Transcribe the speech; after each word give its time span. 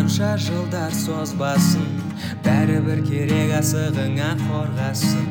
қанша 0.00 0.34
жылдар 0.40 0.94
созбасын 0.94 1.86
бәрібір 2.46 3.02
керек 3.08 3.52
асығыңа 3.58 4.30
қорғасын 4.46 5.26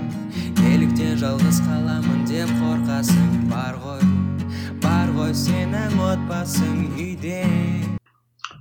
неліктен 0.61 1.17
жалғыз 1.21 1.61
қаламын 1.67 2.23
деп 2.29 2.51
қорқасың 2.61 3.49
бар 3.51 3.79
ғой 3.83 4.05
бар 4.85 5.13
ғой 5.17 5.33
сенің 5.45 5.99
отбасың 6.11 6.81
үйде 6.95 7.43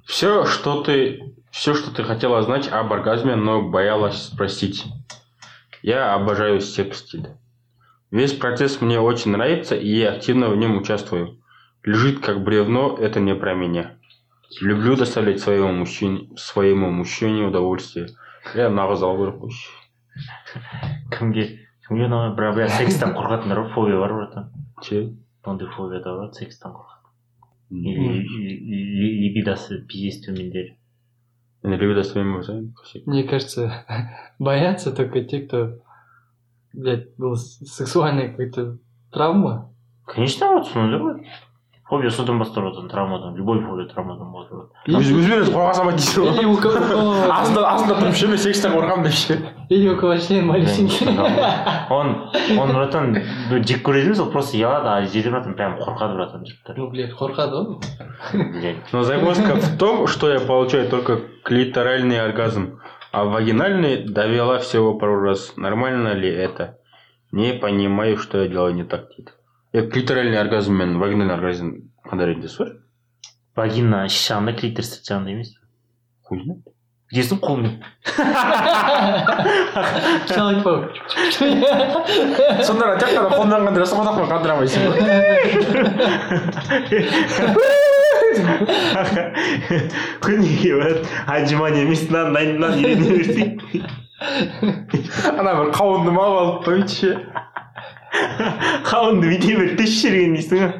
Все, 0.05 0.45
что 0.45 0.83
ты, 0.83 1.35
все, 1.51 1.75
что 1.75 1.91
ты 1.91 2.05
хотела 2.05 2.43
знать 2.43 2.69
об 2.69 2.93
оргазме, 2.93 3.35
но 3.35 3.63
боялась 3.63 4.23
спросить. 4.23 4.85
Я 5.83 6.15
обожаю 6.15 6.61
секс-стиль. 6.61 7.31
Весь 8.11 8.35
процесс 8.35 8.81
мне 8.81 9.01
очень 9.01 9.33
нравится, 9.33 9.75
и 9.75 9.89
я 9.89 10.13
активно 10.13 10.51
в 10.51 10.57
нем 10.57 10.77
участвую. 10.77 11.41
Лежит 11.83 12.21
как 12.21 12.45
бревно, 12.45 12.97
это 13.01 13.19
не 13.19 13.35
про 13.35 13.55
меня. 13.55 13.98
Люблю 14.61 14.97
доставлять 14.97 15.41
своему 15.41 15.73
мужчине, 15.73 16.29
своему 16.37 16.91
мужчине 16.91 17.47
удовольствие. 17.47 18.09
Я 18.55 18.69
нағыз 18.71 19.03
алу 19.03 19.25
керек 19.25 19.41
қой 19.41 19.51
кімге 21.11 21.45
кімге 21.89 22.07
ұнамайды 22.07 22.37
бірақ 22.39 22.55
бірақ 22.59 22.75
секстен 22.77 23.15
қорқатындар 23.17 23.63
бар 23.65 23.73
фобия 23.75 23.99
бар 23.99 24.13
братан 24.15 24.51
Че? 24.83 25.01
ондай 25.45 25.69
фобия 25.75 26.01
да 26.05 26.13
бар 26.19 26.31
секстен 26.33 26.71
қорқады 26.71 27.03
Ли- 27.71 27.97
ли- 27.97 28.59
ли- 28.69 29.15
либидосы 29.25 29.81
пиздец 29.89 30.27
төмендер 30.27 30.77
Я 31.65 31.71
люблю 31.71 31.95
доставлять 31.95 32.45
своему 32.45 32.71
Мне 33.07 33.25
кажется, 33.25 33.85
боятся 34.39 34.93
только 34.93 35.25
те, 35.25 35.41
кто, 35.41 35.79
блядь, 36.75 37.17
был 37.17 37.35
с- 37.37 37.59
сексуальная 37.67 38.29
какая-то 38.29 38.79
травма. 39.11 39.73
конечно 40.07 40.47
вот 40.53 40.67
сондай 40.69 41.01
ғой 41.01 41.27
фобия 41.89 42.11
содан 42.11 42.39
басталып 42.41 42.75
жатыр 42.75 42.89
травмадан 42.91 43.35
любой 43.37 43.59
фобия 43.61 43.87
травмадан 43.87 44.31
болады 44.33 44.57
брат 44.57 45.01
өзімен 45.01 45.43
қорға 45.53 45.75
салмайды 45.77 45.99
дейсің 46.01 46.25
Или 46.25 46.45
ғой 46.47 46.55
у 46.55 46.57
кого, 46.57 46.79
астында 47.35 47.65
астында 47.75 47.99
тұрып 48.01 48.17
ше 48.17 48.29
мен 48.31 48.39
секстен 48.39 48.73
қорқамын 48.73 49.05
деп 49.05 49.13
ше 49.19 49.37
или 49.69 49.89
у 49.93 49.97
кого 50.01 50.17
член 50.17 50.47
малюсенький. 50.47 51.07
он 51.91 52.15
он 52.59 52.73
братан 52.73 53.13
бір 53.51 53.63
жек 53.69 53.85
көреді 53.87 54.07
емес 54.09 54.21
ол 54.25 54.31
просто 54.33 54.57
ұялады 54.57 54.89
а 54.95 55.05
жерде 55.05 55.31
братан 55.31 55.55
прям 55.61 55.77
қорқады 55.79 56.17
братан 56.17 56.47
жігіттер 56.47 56.79
Ну, 56.79 56.89
блядь, 56.91 57.13
қорқады 57.13 57.53
ғой. 57.53 57.77
блядь 58.33 58.93
Но 58.93 59.03
загвоздка 59.03 59.55
в 59.57 59.77
том, 59.79 60.07
что 60.07 60.33
я 60.33 60.41
получаю 60.41 60.89
только 60.89 61.21
клиторальный 61.45 62.19
оргазм, 62.25 62.81
а 63.13 63.25
вагинальный 63.25 64.09
довела 64.09 64.59
всего 64.59 64.95
пару 64.95 65.21
раз. 65.21 65.53
Нормально 65.57 66.15
ли 66.15 66.29
это? 66.33 66.79
Не 67.31 67.53
понимаю, 67.53 68.17
что 68.17 68.39
я 68.43 68.49
делаю 68.49 68.75
не 68.75 68.85
так 68.85 69.09
дейді. 69.09 69.33
Я 69.74 69.86
клиторальный 69.88 70.40
оргазм 70.40 70.74
мен 70.74 70.98
вагинальный 71.00 71.34
оргазм 71.36 71.68
қандай 72.10 72.26
ренде 72.34 72.48
бар? 72.58 72.70
вагина 73.56 74.06
іш 74.08 74.16
жағында 74.32 74.54
клитор 74.60 74.86
сырт 74.88 75.06
жағында 75.12 75.30
емес 75.36 75.50
Хуй 76.24 76.42
знает. 76.44 76.64
білесің 77.12 77.40
қолмен 77.42 77.74
Человек-паук. 80.30 80.84
сонда 82.66 82.96
тек 83.02 83.10
қана 83.14 83.30
қолдан 83.36 83.62
қандырасың 83.68 83.98
қонақпен 84.02 84.28
қандырамайсың 84.34 84.82
күніге 90.22 90.76
брат 90.80 91.08
отжимание 91.28 91.84
емес 91.86 92.04
мынаны 92.10 92.30
мынаны 92.34 92.54
мынаны 92.58 92.76
үйрене 92.82 93.10
берсең 93.18 93.50
ана 95.40 95.54
бір 95.60 95.72
қауынды 95.76 96.12
мап 96.16 96.34
алып 96.42 96.58
қойып 96.68 96.88
ше 96.94 97.12
қауынды 98.89 99.31
бүйте 99.33 99.57
бір 99.59 99.75
тесіп 99.79 100.01
жіберген 100.01 100.37
дейсің 100.39 100.59
ғой 100.63 100.73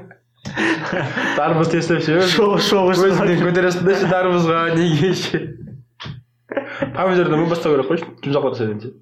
дарбыз 1.39 1.73
тесіп 1.73 2.03
ше 2.05 2.21
шоғы 2.35 2.61
шоғы 2.69 2.95
өзіңнен 3.09 3.43
көтересің 3.49 3.89
да 3.89 3.99
ше 4.01 4.11
дарбызға 4.13 4.61
неге 4.79 5.13
ше 5.19 5.43
помидордан 6.95 7.41
мы 7.43 7.49
бастау 7.51 7.75
керек 7.75 7.91
қой 7.91 8.05
жұмсақ 8.27 8.51
жасайын 8.53 8.81
ше 8.85 8.95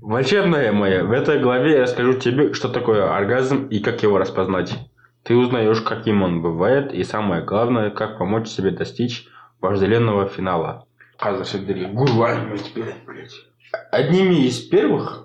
Волшебная 0.00 0.72
моя, 0.72 1.04
в 1.04 1.12
этой 1.12 1.38
главе 1.38 1.72
я 1.72 1.82
расскажу 1.82 2.14
тебе, 2.14 2.54
что 2.54 2.70
такое 2.70 3.14
оргазм 3.14 3.66
и 3.66 3.78
как 3.80 4.02
его 4.02 4.16
распознать. 4.16 4.72
Ты 5.22 5.36
узнаешь, 5.36 5.82
каким 5.82 6.22
он 6.22 6.40
бывает, 6.40 6.94
и 6.94 7.04
самое 7.04 7.42
главное, 7.42 7.90
как 7.90 8.16
помочь 8.16 8.48
себе 8.48 8.70
достичь 8.70 9.26
вожделенного 9.60 10.26
финала. 10.26 10.86
Қазір 11.20 11.44
сендерге 11.44 11.88
гурвань 11.88 12.48
блядь. 13.06 13.32
Одними 13.90 14.46
из 14.46 14.60
первых, 14.60 15.21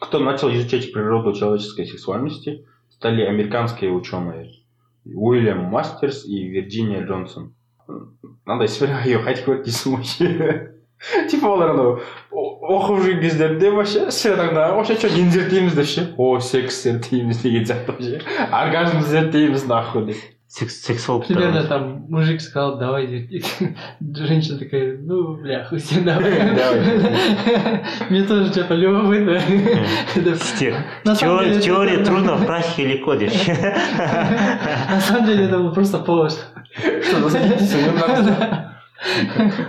кто 0.00 0.18
начал 0.18 0.50
изучать 0.52 0.92
природу 0.92 1.32
человеческой 1.32 1.86
сексуальности, 1.86 2.66
стали 2.90 3.22
американские 3.22 3.92
ученые 3.92 4.50
Уильям 5.04 5.64
Мастерс 5.64 6.24
и 6.26 6.48
Вирджиния 6.48 7.04
Джонсон. 7.06 7.52
мынандай 8.46 8.68
сфераға 8.70 9.20
қайтып 9.26 9.46
көрді 9.46 9.64
дейсің 9.66 9.92
ғой 9.94 10.04
ше 10.10 11.26
типа 11.30 11.48
олар 11.50 11.70
анау 11.74 12.00
о- 12.30 12.78
оқып 12.78 13.02
жүрген 13.04 13.20
кездерінде 13.22 13.70
вообще 13.70 14.10
сферадан 14.10 14.74
вообще 14.74 14.96
что 14.96 15.08
нені 15.10 15.30
зерттейміз 15.30 15.74
деп 15.74 15.86
ше 15.86 16.14
о 16.18 16.40
секс 16.40 16.82
зерттейміз 16.82 17.42
деген 17.42 17.64
сияқты 17.64 17.92
вообще 17.92 18.20
оргазм 18.50 19.02
зерттейміз 19.02 19.66
нахуй 19.66 20.06
деп 20.06 20.16
сексологтар 20.51 21.37
Примерно 21.37 21.63
там 21.63 22.05
мужик 22.09 22.41
сказал, 22.41 22.77
давай. 22.77 23.05
Женщина 24.15 24.59
такая, 24.59 24.97
ну, 24.97 25.35
бля, 25.37 25.63
хуй 25.63 25.81
давай. 26.03 26.55
Давай. 26.55 27.83
Мне 28.09 28.23
тоже 28.23 28.51
что-то 28.51 28.75
любопытно. 28.75 29.39
Это- 30.15 30.37
На 31.05 31.15
самом 31.15 31.45
деле, 31.45 31.61
теория 31.61 32.03
трудно 32.03 32.35
в 32.35 32.45
практике 32.45 32.87
легко 32.87 33.13
На 34.89 34.99
самом 34.99 35.25
деле 35.25 35.45
это 35.45 35.57
был 35.57 35.71
просто 35.73 35.99
повод. 35.99 36.31
что 37.03 37.29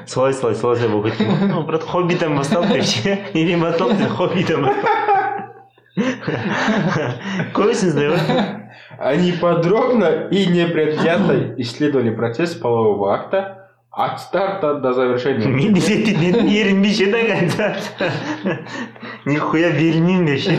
солай 0.07 0.35
солай 0.35 0.55
солай 0.55 0.77
солай 0.77 0.89
болып 0.89 1.07
кеткен 1.17 1.49
ну 1.49 1.63
брат 1.63 1.83
хоббиден 1.83 2.37
басталды 2.37 2.75
деп 2.75 2.85
ше 2.85 3.19
неден 3.33 3.61
басталды 3.63 3.95
десе 3.97 4.09
хоббиден 4.11 4.63
басталды 4.63 4.89
көресіңіздер 7.55 8.13
ғой 8.13 8.62
Они 8.98 9.32
подробно 9.32 10.28
и 10.32 10.46
непредвзято 10.48 11.54
исследовали 11.58 12.10
процесс 12.10 12.56
полового 12.56 13.14
акта 13.14 13.70
от 13.92 14.20
старта 14.20 14.76
до 14.76 14.94
завершения. 14.94 15.48
мен 15.48 15.74
де 15.74 15.80
зерттейтін 15.82 16.50
ерінбей 16.50 16.94
ше 16.94 17.06
до 17.12 17.18
конца 17.28 17.76
нихуя 19.26 19.72
берілмеймін 19.72 20.26
деп 20.26 20.40
ше 20.40 20.54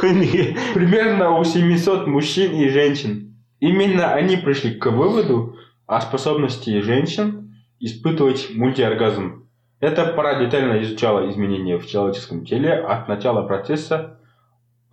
күніге 0.00 0.56
Примерно 0.74 1.38
у 1.38 1.44
700 1.44 2.06
мужчин 2.06 2.54
и 2.54 2.68
женщин. 2.68 3.36
Именно 3.60 4.14
они 4.14 4.36
пришли 4.36 4.70
к 4.70 4.86
выводу 4.90 5.56
о 5.86 6.00
способности 6.00 6.80
женщин 6.80 7.52
испытывать 7.78 8.50
мультиоргазм. 8.54 9.44
Эта 9.80 10.06
пара 10.06 10.38
детально 10.40 10.82
изучала 10.82 11.28
изменения 11.30 11.78
в 11.78 11.86
человеческом 11.86 12.44
теле 12.44 12.72
от 12.72 13.08
начала 13.08 13.42
процесса 13.42 14.18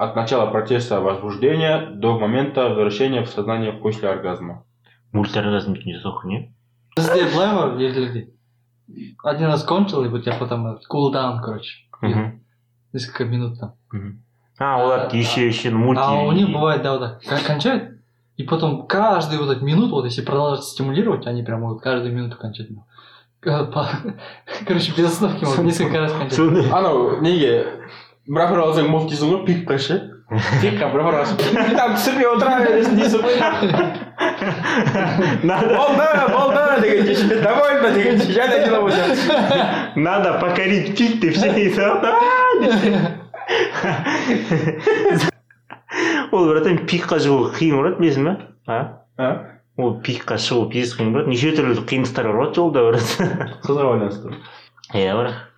от 0.03 0.17
начала 0.17 0.47
процесса 0.51 1.01
возбуждения 1.01 1.91
до 1.91 2.19
момента 2.19 2.69
возвращения 2.69 3.23
в 3.23 3.29
сознание 3.29 3.73
после 3.73 4.09
оргазма. 4.09 4.65
мультиоргазм 5.13 5.75
не 5.85 5.99
за 5.99 6.11
хуйня 6.11 6.49
Бізде 6.97 7.25
былай 7.33 7.51
ғой 7.55 7.83
елдерде 7.83 8.29
один 9.25 9.47
раз 9.47 9.63
кончил 9.65 10.05
и 10.05 10.09
у 10.09 10.19
тебя 10.19 10.35
потом 10.39 10.79
кулдаун 10.89 11.41
короче. 11.41 11.73
Мгм. 12.03 12.43
несколько 12.93 13.25
минут 13.25 13.59
там. 13.61 13.75
А 14.59 14.83
олар 14.83 15.09
еще 15.15 15.47
еще 15.47 15.71
мульти 15.71 16.01
а 16.03 16.23
у 16.23 16.33
них 16.33 16.49
бывает 16.49 16.83
да 16.83 16.93
вот 16.93 17.01
так 17.01 17.39
кон- 17.39 17.47
кончают 17.47 17.83
и 18.37 18.45
потом 18.45 18.87
каждую 18.87 19.45
вот 19.45 19.57
эту 19.57 19.65
минуту 19.65 19.95
вот 19.95 20.05
если 20.05 20.23
продолжать 20.23 20.65
стимулировать 20.65 21.27
они 21.27 21.43
прям 21.43 21.61
могут 21.61 21.83
каждую 21.83 22.15
минуту 22.15 22.37
кончать 22.39 22.69
Э, 23.45 23.67
короче 24.67 24.93
без 24.97 25.07
остановки 25.07 25.45
могут 25.45 25.65
несколько 25.65 25.99
раз 25.99 26.13
кончать. 26.13 26.33
Сондай. 26.35 26.71
анау 26.71 27.21
неге 27.21 27.67
Brafa 28.29 28.55
дейсің 28.55 29.31
ғой 29.33 29.41
пикқа 29.47 29.75
pica, 29.77 29.83
che. 29.83 29.97
Pica, 30.63 30.89
Brafa 30.93 31.11
no 31.11 32.29
otra 32.37 32.59
vez. 32.61 32.87
Надо... 35.43 35.69
Довольно. 37.43 37.89
Надо 39.97 40.39
покорить 40.41 40.97
пик. 40.97 41.35
Все 41.35 41.49
и 41.53 41.75
Ол, 46.33 46.47
братан, 46.49 46.79
пикқа 46.89 47.19
шығу 47.21 47.51
қиын 47.53 47.77
болады, 47.77 47.99
білесің 48.01 48.25
ба? 48.25 48.33
А? 48.65 49.29
Ол 49.77 49.99
пикқа 50.01 50.39
шығу 50.41 50.71
тез 50.73 50.95
қиын 50.97 51.13
болады 51.13 51.29
неше 51.29 51.53
түрлі 51.53 51.85
қиындықтар 51.85 52.31
бар 52.31 52.39
ғой 52.39 52.55
жолда 52.57 52.85
брат. 52.87 53.09
Қызға 53.67 53.83
байланысты 53.91 54.33
иә 54.97 55.13
бірақ 55.19 55.52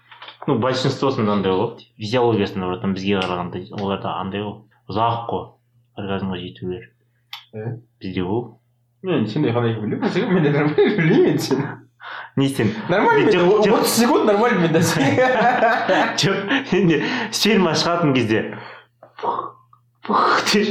ну 0.46 0.58
большинствосында 0.62 1.38
андай 1.38 1.52
ғой 1.52 1.86
физиологиясында 2.00 2.72
братан 2.72 2.96
бізге 2.96 3.20
қарағанда 3.20 3.64
оларда 3.80 4.18
андай 4.20 4.44
ғой 4.44 4.58
ұзақ 4.90 5.24
қой 5.30 5.46
оргазмға 6.00 6.40
жетулер 6.42 6.90
Е? 7.54 7.78
бізде 8.02 8.22
ол 8.26 8.58
мен 9.02 9.28
сендей 9.30 9.52
қалай 9.54 9.76
білемін 9.78 10.34
мен 10.34 10.42
де 10.42 10.50
нормально 10.50 10.96
білмеймін 10.96 11.28
енді 11.30 11.42
сені 11.44 11.66
не 12.36 12.48
сен 12.48 12.72
нормально 12.88 13.30
отыз 13.76 13.92
секунд 13.94 14.26
нормально 14.26 14.60
мен 14.64 14.72
жоқ 16.18 16.36
енді 16.74 16.98
сперма 17.30 17.76
шығатын 17.78 18.14
кезде 18.16 18.40
пух 20.02 20.42
деп 20.50 20.66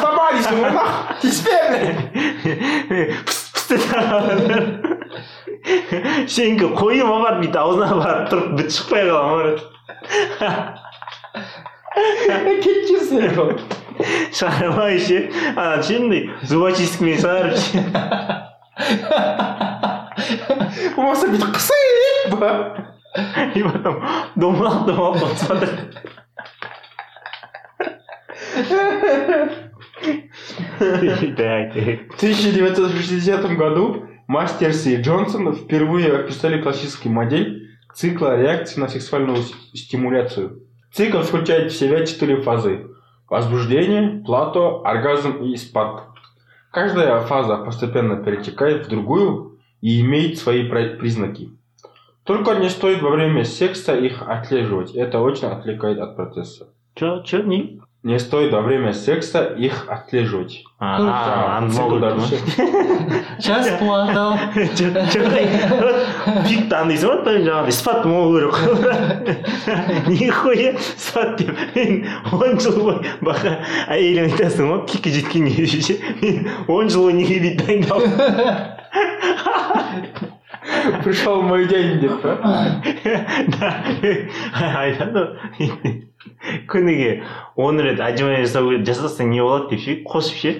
стоба 0.00 0.24
дейсің 0.32 0.56
ғой 0.56 0.72
нах. 0.74 0.90
Тиіспе, 1.20 1.58
блядь. 2.88 3.39
Қалады. 3.90 4.80
сенікі 6.30 6.66
қойыма 6.78 7.16
барып 7.22 7.40
бүйтіп 7.42 7.58
аузына 7.60 7.86
барып 8.00 8.30
тұрып 8.32 8.48
біт 8.58 8.68
шықпай 8.74 9.02
қалған 9.08 9.34
бар 9.36 9.48
Кетіп 12.64 12.80
жүрсің. 12.88 13.22
шығармай 14.32 14.96
ше 15.04 15.18
ана 15.52 15.76
андай 15.76 16.22
зубочисткамен 16.48 17.18
шығарып 17.20 17.56
ше 17.60 17.78
болмаса 20.96 21.26
бүйтіп 21.28 21.50
қысып 21.58 21.80
и 23.54 23.62
потом 23.62 23.96
домалақ 24.36 24.86
домалақ 24.86 25.36
смотрит 25.36 25.76
В 30.78 32.16
1960 32.16 33.56
году 33.56 34.06
Мастерс 34.26 34.86
и 34.86 34.96
Джонсон 34.96 35.54
впервые 35.54 36.12
описали 36.12 36.62
классическую 36.62 37.12
модель 37.12 37.68
цикла 37.94 38.40
реакции 38.40 38.80
на 38.80 38.88
сексуальную 38.88 39.38
стимуляцию. 39.74 40.62
Цикл 40.92 41.18
включает 41.18 41.72
в 41.72 41.76
себя 41.76 42.06
четыре 42.06 42.40
фазы. 42.40 42.86
Возбуждение, 43.28 44.22
плато, 44.24 44.82
оргазм 44.84 45.42
и 45.42 45.56
спад. 45.56 46.04
Каждая 46.72 47.20
фаза 47.20 47.58
постепенно 47.58 48.16
перетекает 48.16 48.86
в 48.86 48.88
другую 48.88 49.58
и 49.80 50.00
имеет 50.00 50.38
свои 50.38 50.68
признаки. 50.68 51.50
Только 52.24 52.54
не 52.54 52.68
стоит 52.68 53.02
во 53.02 53.10
время 53.10 53.44
секса 53.44 53.96
их 53.96 54.22
отслеживать. 54.22 54.94
Это 54.94 55.20
очень 55.20 55.48
отвлекает 55.48 55.98
от 55.98 56.16
процесса. 56.16 56.68
че 56.94 57.22
че 57.24 57.42
не 57.42 57.80
Не 58.05 58.19
стоит 58.19 58.51
во 58.53 58.61
время 58.61 58.93
секса 58.93 59.43
их 59.57 59.87
отслеживать. 59.89 60.63
а 60.79 61.57
аны 61.57 61.71
Циклдар 61.71 62.13
могут 62.13 62.29
ше. 62.29 62.37
сейчас 63.39 63.67
платал 63.79 64.37
пикті 64.53 64.85
андайсың 66.75 67.09
ғой 67.09 67.23
той 67.25 67.37
жаңағыдай 67.41 67.71
спат 67.73 68.05
болу 68.05 68.37
керек 68.37 68.53
қой 68.53 68.69
нихуя 70.11 70.75
спат 70.97 71.37
деп 71.41 71.57
мен 71.73 72.05
он 72.31 72.59
жыл 72.59 72.77
бойы 72.83 73.01
бақа 73.25 73.57
әйелің 73.89 74.29
айтасың 74.29 74.69
ғой 74.69 74.85
пикке 74.91 75.09
жеткенге 75.15 75.65
дейін 75.65 75.81
ше 75.89 75.95
мен 76.21 76.45
он 76.67 76.89
жыл 76.93 77.01
бойы 77.07 77.15
неге 77.23 77.37
дейді 77.39 77.65
дайындалдым 77.65 78.13
Пришел 81.03 81.41
мой 81.41 81.65
день 81.67 81.99
деп 81.99 82.21
па 82.21 82.35
да 83.57 83.73
айтады 84.83 85.19
ғой 85.57 85.69
күніге 86.71 87.23
он 87.55 87.79
рет 87.79 87.99
отжимание 87.99 88.45
жасау 88.45 88.69
керек 88.71 88.87
жасасаң 88.89 89.29
не 89.33 89.41
болады 89.41 89.75
деп 89.75 89.81
ше 89.85 89.97
қосып 90.05 90.35
ше 90.41 90.53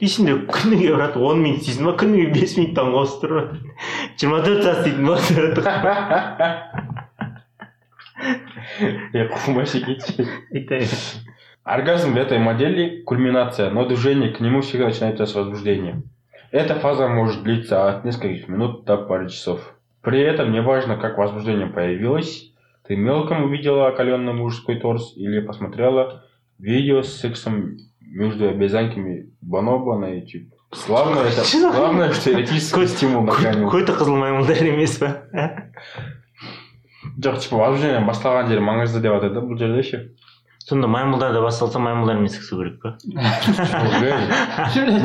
ішінде 0.00 0.38
күніге 0.50 0.94
брат 0.96 1.16
он 1.16 1.42
минут 1.42 1.62
істейсің 1.62 1.90
ба 1.90 1.96
күніге 2.00 2.32
бес 2.34 2.56
минуттан 2.58 2.92
қосып 2.94 3.24
тұр 3.24 3.30
брат 3.38 3.50
жиырма 4.20 4.42
төрт 4.46 4.62
сағат 4.64 4.80
істейтін 4.82 5.04
болады 5.06 5.54
брат 5.60 6.82
Я 9.12 9.28
кумаси 9.28 9.84
кетчи. 9.84 10.26
айтайын 10.52 10.88
Оргазм 11.64 12.12
в 12.12 12.16
этой 12.16 12.38
модели – 12.38 13.06
кульминация, 13.06 13.70
но 13.70 13.86
движение 13.86 14.30
к 14.30 14.40
нему 14.40 14.60
всегда 14.60 14.86
начинается 14.86 15.24
с 15.24 15.34
возбуждения. 15.34 16.02
Эта 16.50 16.74
фаза 16.74 17.08
может 17.08 17.42
длиться 17.42 17.88
от 17.88 18.04
нескольких 18.04 18.48
минут 18.48 18.84
до 18.84 18.98
пары 18.98 19.30
часов. 19.30 19.74
При 20.02 20.20
этом 20.20 20.52
неважно, 20.52 20.98
как 20.98 21.16
возбуждение 21.16 21.66
появилось, 21.66 22.47
ты 22.88 22.96
мелком 22.96 23.44
увидела 23.44 23.88
окаленный 23.88 24.32
мужской 24.32 24.76
торс 24.80 25.12
или 25.16 25.40
посмотрела 25.40 26.24
видео 26.58 27.02
с 27.02 27.14
сексом 27.14 27.76
между 28.00 28.48
обезьянками 28.48 29.30
Бонобо 29.40 29.98
на 29.98 30.06
YouTube. 30.14 30.52
Главное, 30.86 31.24
это, 31.24 31.42
главное, 31.72 32.12
что 32.12 32.32
эротический 32.32 32.86
стимул 32.88 33.22
нахранил. 33.22 33.70
көті 33.70 33.94
қызыл 33.94 34.16
маймылдар 34.18 34.64
емес 34.66 34.98
па 34.98 35.24
жоқ 37.20 37.38
типа 37.38 37.56
возбуждение 37.56 38.00
басталған 38.06 38.48
жері 38.50 38.64
маңызды 38.64 39.00
деп 39.04 39.14
атады 39.14 39.42
бұл 39.44 39.58
жерде 39.60 39.82
ше 39.86 40.00
сонда 40.58 40.88
маймылдарда 40.90 41.42
басталса 41.44 41.78
маймылдармен 41.78 42.28
сексу 42.28 42.58
керек 42.58 42.80
па 42.82 42.98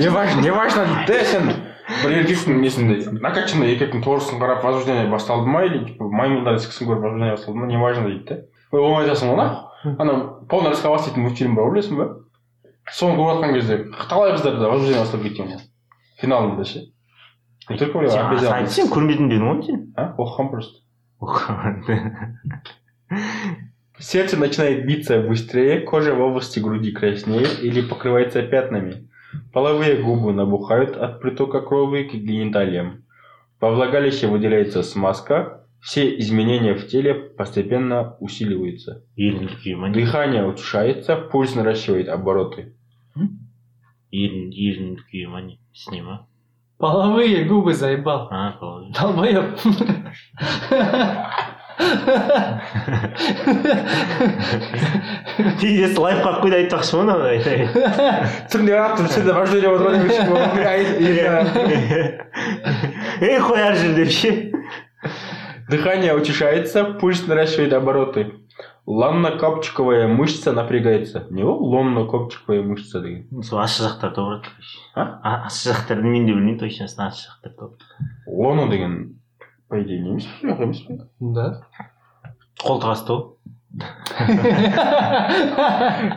не 0.02 0.10
важно 0.10 0.42
не 0.42 0.52
важно 0.52 0.86
дейді 0.86 1.06
де 1.08 1.26
сен 1.26 1.52
бір 2.04 2.12
еркектің 2.20 2.60
несінде 2.64 2.96
накачанный 3.20 3.74
еркектің 3.74 4.04
торысын 4.06 4.40
қарап 4.42 4.64
возбуждение 4.64 5.08
басталды 5.12 5.50
ма 5.50 5.64
или 5.66 5.84
типа 5.86 6.10
маймылдар 6.10 6.60
сексін 6.60 6.90
көріп 6.90 7.06
возбуждение 7.06 7.36
басталды 7.36 7.60
ма 7.60 7.68
не 7.72 7.78
важно 7.82 8.08
дейді 8.10 8.24
де 8.26 8.36
ой 8.72 8.82
оны 8.82 9.04
айтасың 9.04 9.32
ғой 9.32 9.38
нахуй 9.42 9.96
ана 9.98 10.14
полный 10.50 10.72
расколбас 10.76 11.08
дейтін 11.08 11.26
мультфильм 11.28 11.56
бар 11.56 11.72
білесің 11.74 11.96
ба 12.00 12.06
соны 12.92 13.18
көріп 13.18 13.30
жатқан 13.34 13.54
кезде 13.58 13.76
талай 14.10 14.36
қыздарда 14.36 14.72
возбуждение 14.74 15.04
басталып 15.04 15.26
кеткен 15.30 15.46
ғой 15.54 15.60
финалында 16.22 16.64
ше 16.66 16.80
не 17.70 17.78
только 17.78 17.94
говорю 17.94 18.10
сен 18.10 18.26
обезьяна 18.26 18.68
сен 18.68 18.94
көрмедің 18.94 19.34
дедің 19.34 19.48
ғой 19.54 19.66
сен 19.66 19.80
а 19.98 20.14
оқыған 20.18 20.54
просто 20.54 20.78
Сердце 24.00 24.38
начинает 24.38 24.86
биться 24.86 25.20
быстрее, 25.20 25.82
кожа 25.82 26.14
в 26.14 26.22
области 26.22 26.60
груди 26.60 26.92
краснеет 26.92 27.62
или 27.62 27.82
покрывается 27.82 28.42
пятнами. 28.44 29.10
Половые 29.54 30.02
губы 30.02 30.34
набухают 30.34 30.96
от 30.96 31.22
притока 31.22 31.62
крови 31.62 32.04
к 32.04 32.14
гениталиям. 32.14 33.04
Во 33.60 33.72
влагалище 33.72 34.28
выделяется 34.28 34.84
смазка. 34.84 35.66
Все 35.82 36.18
изменения 36.20 36.74
в 36.74 36.88
теле 36.88 37.14
постепенно 37.14 38.18
усиливаются. 38.20 39.04
еріндік 39.16 39.60
жүйе 39.64 39.92
Дыхание 39.94 40.46
учащается, 40.46 41.16
пульс 41.16 41.56
наращивает 41.56 42.10
обороты. 42.10 42.74
ерін 44.12 44.50
еріндік 44.50 45.06
жүйе 45.14 45.28
ма 45.30 45.42
не 45.46 45.60
ісіне 45.74 46.02
ма 46.04 46.16
половые 46.80 47.44
губы 47.44 47.74
заебал 47.74 48.28
а 48.32 48.58
қалай 48.60 48.92
долбоеб 48.96 49.48
тезірек 55.61 55.99
лайф 55.99 56.21
қойды 56.25 56.57
айтпақшы 56.63 56.97
ма 56.97 57.03
мынаны 57.03 57.27
айтайын. 57.35 57.69
Ақ 57.75 58.97
сенде 59.11 59.33
сен 59.49 59.61
деп 59.61 59.73
отыр 59.75 59.91
демекші 59.99 60.23
қояр 63.49 63.75
жүр 63.81 63.93
деп 63.99 64.11
ше 64.11 64.31
дыхание 65.69 66.15
учащается 66.15 66.85
пульс 66.85 67.27
наращивает 67.27 67.73
обороты. 67.73 68.35
Ланнокопчиковая 68.87 70.09
мышца 70.09 70.53
напрягается. 70.53 71.27
Не 71.31 71.43
ол 71.43 71.57
лоннокопчиковая 71.57 72.63
мышца 72.63 73.01
деген. 73.01 73.43
Сол 73.43 73.61
ащы 73.61 73.83
жақтар 73.83 74.13
тобырады 74.13 74.49
а? 74.95 75.47
Ащы 75.47 75.71
жақтарды 75.71 76.05
мен 76.05 76.27
де 76.27 76.35
білмеймін 76.35 76.59
точносын 76.61 77.07
ащы 77.07 77.31
жақтар 77.31 77.71
лоно 78.27 78.69
деген. 78.69 79.24
По 79.75 79.83
идее, 79.83 79.99
не 80.03 80.11
жоқ 80.43 80.63
емес 80.63 80.81
пе? 80.87 80.99
да 81.19 81.63
ғой 82.63 82.79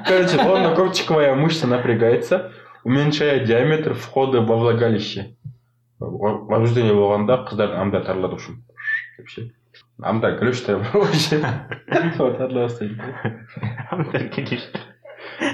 Короче, 0.06 0.38
ломно-копчиковая 0.38 1.34
мышца 1.34 1.66
напрягается, 1.66 2.52
уменьшая 2.84 3.46
диаметр 3.46 3.96
входа 3.96 4.42
во 4.42 4.58
влагалище. 4.58 5.36
Во- 6.00 6.46
Возбуждение 6.46 6.94
болғанда 6.94 7.48
қыздар 7.50 7.74
анда 7.82 8.02
тарылады 8.02 8.34
в 8.34 8.36
общем. 8.36 8.64
Ше. 9.26 9.52
Анда 10.00 10.36
ғой 10.94 11.14
ше. 11.16 11.42
Вот, 12.20 12.38
тарыла 12.38 12.68
бастайды. 12.68 13.02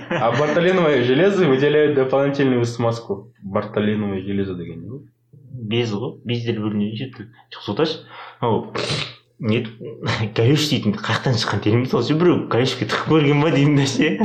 А 0.09 0.31
бартолиновое 0.37 1.03
железо 1.03 1.47
выделяет 1.47 1.95
дополнительную 1.95 2.65
смазку. 2.65 3.31
Бартолиновое 3.41 4.21
железо 4.21 4.55
деген 4.55 4.81
не 4.81 4.89
ғой? 4.89 5.07
Без 5.53 5.93
ғой 5.93 6.17
бездер 6.25 6.59
бөлінеді 6.63 6.97
ше 6.97 7.27
жоқ 7.53 7.65
соташы 7.67 8.03
мынау 8.41 8.73
не 9.39 9.63
галюш 10.35 10.67
дейтін 10.71 10.95
қай 10.97 11.17
жақтан 11.17 11.37
шыққан 11.37 11.63
термин 11.63 11.89
сол 11.89 12.03
ше 12.03 12.17
біреу 12.17 12.47
галюшке 12.49 12.87
тығып 12.89 13.13
көрген 13.13 13.43
ба 13.43 13.51
деймін 13.53 13.81
да 13.81 13.87
ше 13.89 14.17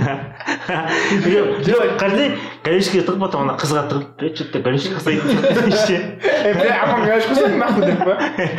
жоқ 1.28 1.96
қарасай 2.00 2.34
галюшке 2.64 3.02
тығып 3.02 3.24
потом 3.26 3.46
ана 3.46 3.58
қызға 3.60 3.86
тығып 3.92 4.24
е 4.24 4.34
че 4.38 4.48
то 4.52 4.62
галюшка 4.64 5.00
ұқсайтын 5.00 5.76
ше 5.86 5.98
Э, 6.38 6.54
бля, 6.54 6.76
галюшка 7.04 7.34
ұқсайды 7.34 7.56
нахуй 7.58 7.86
деп 7.86 8.02
па? 8.04 8.14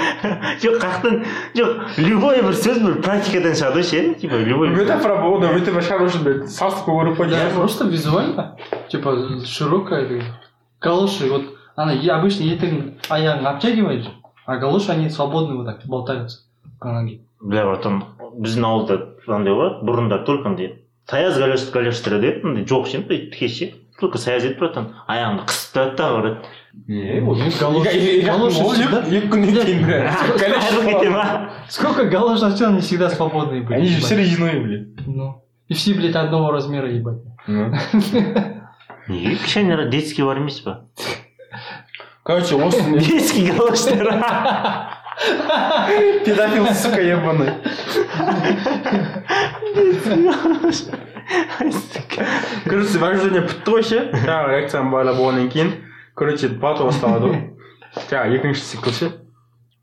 жоқ 0.63 0.79
қай 0.81 0.89
жақтан 0.89 1.19
жоқ 1.55 1.99
любой 2.03 2.41
бір 2.43 2.57
сөз 2.57 2.81
бір 2.83 2.97
практикадан 3.05 3.55
шығады 3.55 3.79
ғой 3.79 3.88
ше 3.88 4.01
типа 4.21 4.41
любой 4.43 4.73
Метафора 4.73 5.15
болды, 5.21 5.47
метафора 5.53 5.85
шығару 5.85 6.09
үшін 6.09 6.43
салыстырып 6.49 6.89
көріп 6.89 7.21
қойды. 7.21 7.38
Я 7.39 7.53
просто 7.55 7.88
визуально, 7.88 8.57
типа, 8.91 9.15
широкая, 9.45 10.21
галоши, 10.81 11.29
вот, 11.29 11.58
она 11.79 11.95
и 11.95 12.12
обычно 12.12 12.43
етігін 12.43 13.00
аяғын 13.07 13.48
обтягивает 13.48 14.12
а 14.45 14.57
галоши, 14.57 14.91
они 14.91 15.09
свободные 15.09 15.55
вот 15.55 15.65
так 15.65 15.86
болтаются 15.86 16.39
по 16.79 16.91
ноге. 16.91 17.21
бля 17.39 17.65
братан 17.65 18.03
біздің 18.36 18.65
ауылда 18.67 19.15
андай 19.27 19.53
болады 19.55 19.86
бұрында 19.88 20.25
только 20.27 20.50
андай 20.50 20.83
таяз 21.07 21.38
галеш 21.39 21.71
галештер 21.71 22.19
еді 22.19 22.41
андай 22.43 22.65
жоқ 22.67 22.88
ше 22.91 23.00
тіке 23.07 23.48
ше 23.48 23.74
только 24.00 24.17
саяз 24.19 24.43
етіп 24.43 24.59
жатқан 24.67 24.91
аяғымды 25.07 25.48
қысып 25.48 25.71
тұрады 25.77 25.95
да 25.95 26.12
ұрады 26.17 26.36
Не, 26.86 27.17
екі 27.25 27.25
күннен 29.31 29.53
кейін 29.57 29.81
Сколько 31.67 32.05
галош 32.05 32.41
носил, 32.41 32.67
они 32.67 32.81
всегда 32.81 33.09
свободные 33.09 33.63
были. 33.63 33.79
Они 33.79 33.88
же 33.88 34.01
все 34.01 34.15
резиновые, 34.15 34.59
блин. 34.62 34.95
Ну. 35.07 35.41
И 35.67 35.74
все, 35.74 35.95
блядь, 35.95 36.15
одного 36.15 36.51
размера, 36.51 36.88
ебать. 36.88 37.24
Ну. 37.48 37.74
неге 39.09 39.36
кішкене 39.36 39.89
детский 39.89 40.24
бар 40.24 40.38
емес 40.38 40.62
па 40.62 40.86
Короче, 42.29 42.55
осы 42.57 42.79
детский 43.00 43.51
галоштар 43.51 44.05
педофил, 46.24 46.67
сука, 46.75 47.01
ебаный. 47.01 47.55
Короче, 52.65 53.00
вооружение 53.00 53.41
бітті 53.41 53.74
ғой 53.74 53.81
ше 53.81 54.03
жаңағы 54.13 54.53
реакцияның 54.53 54.93
барлығы 54.93 55.17
болғаннан 55.24 55.50
кейін 55.50 55.74
короче 56.13 56.53
плато 56.62 56.86
басталады 56.86 57.33
ғой 57.33 57.41
жаңағы 58.12 58.38
екінші 58.38 58.65
цикл 58.67 58.93
ше 58.93 59.09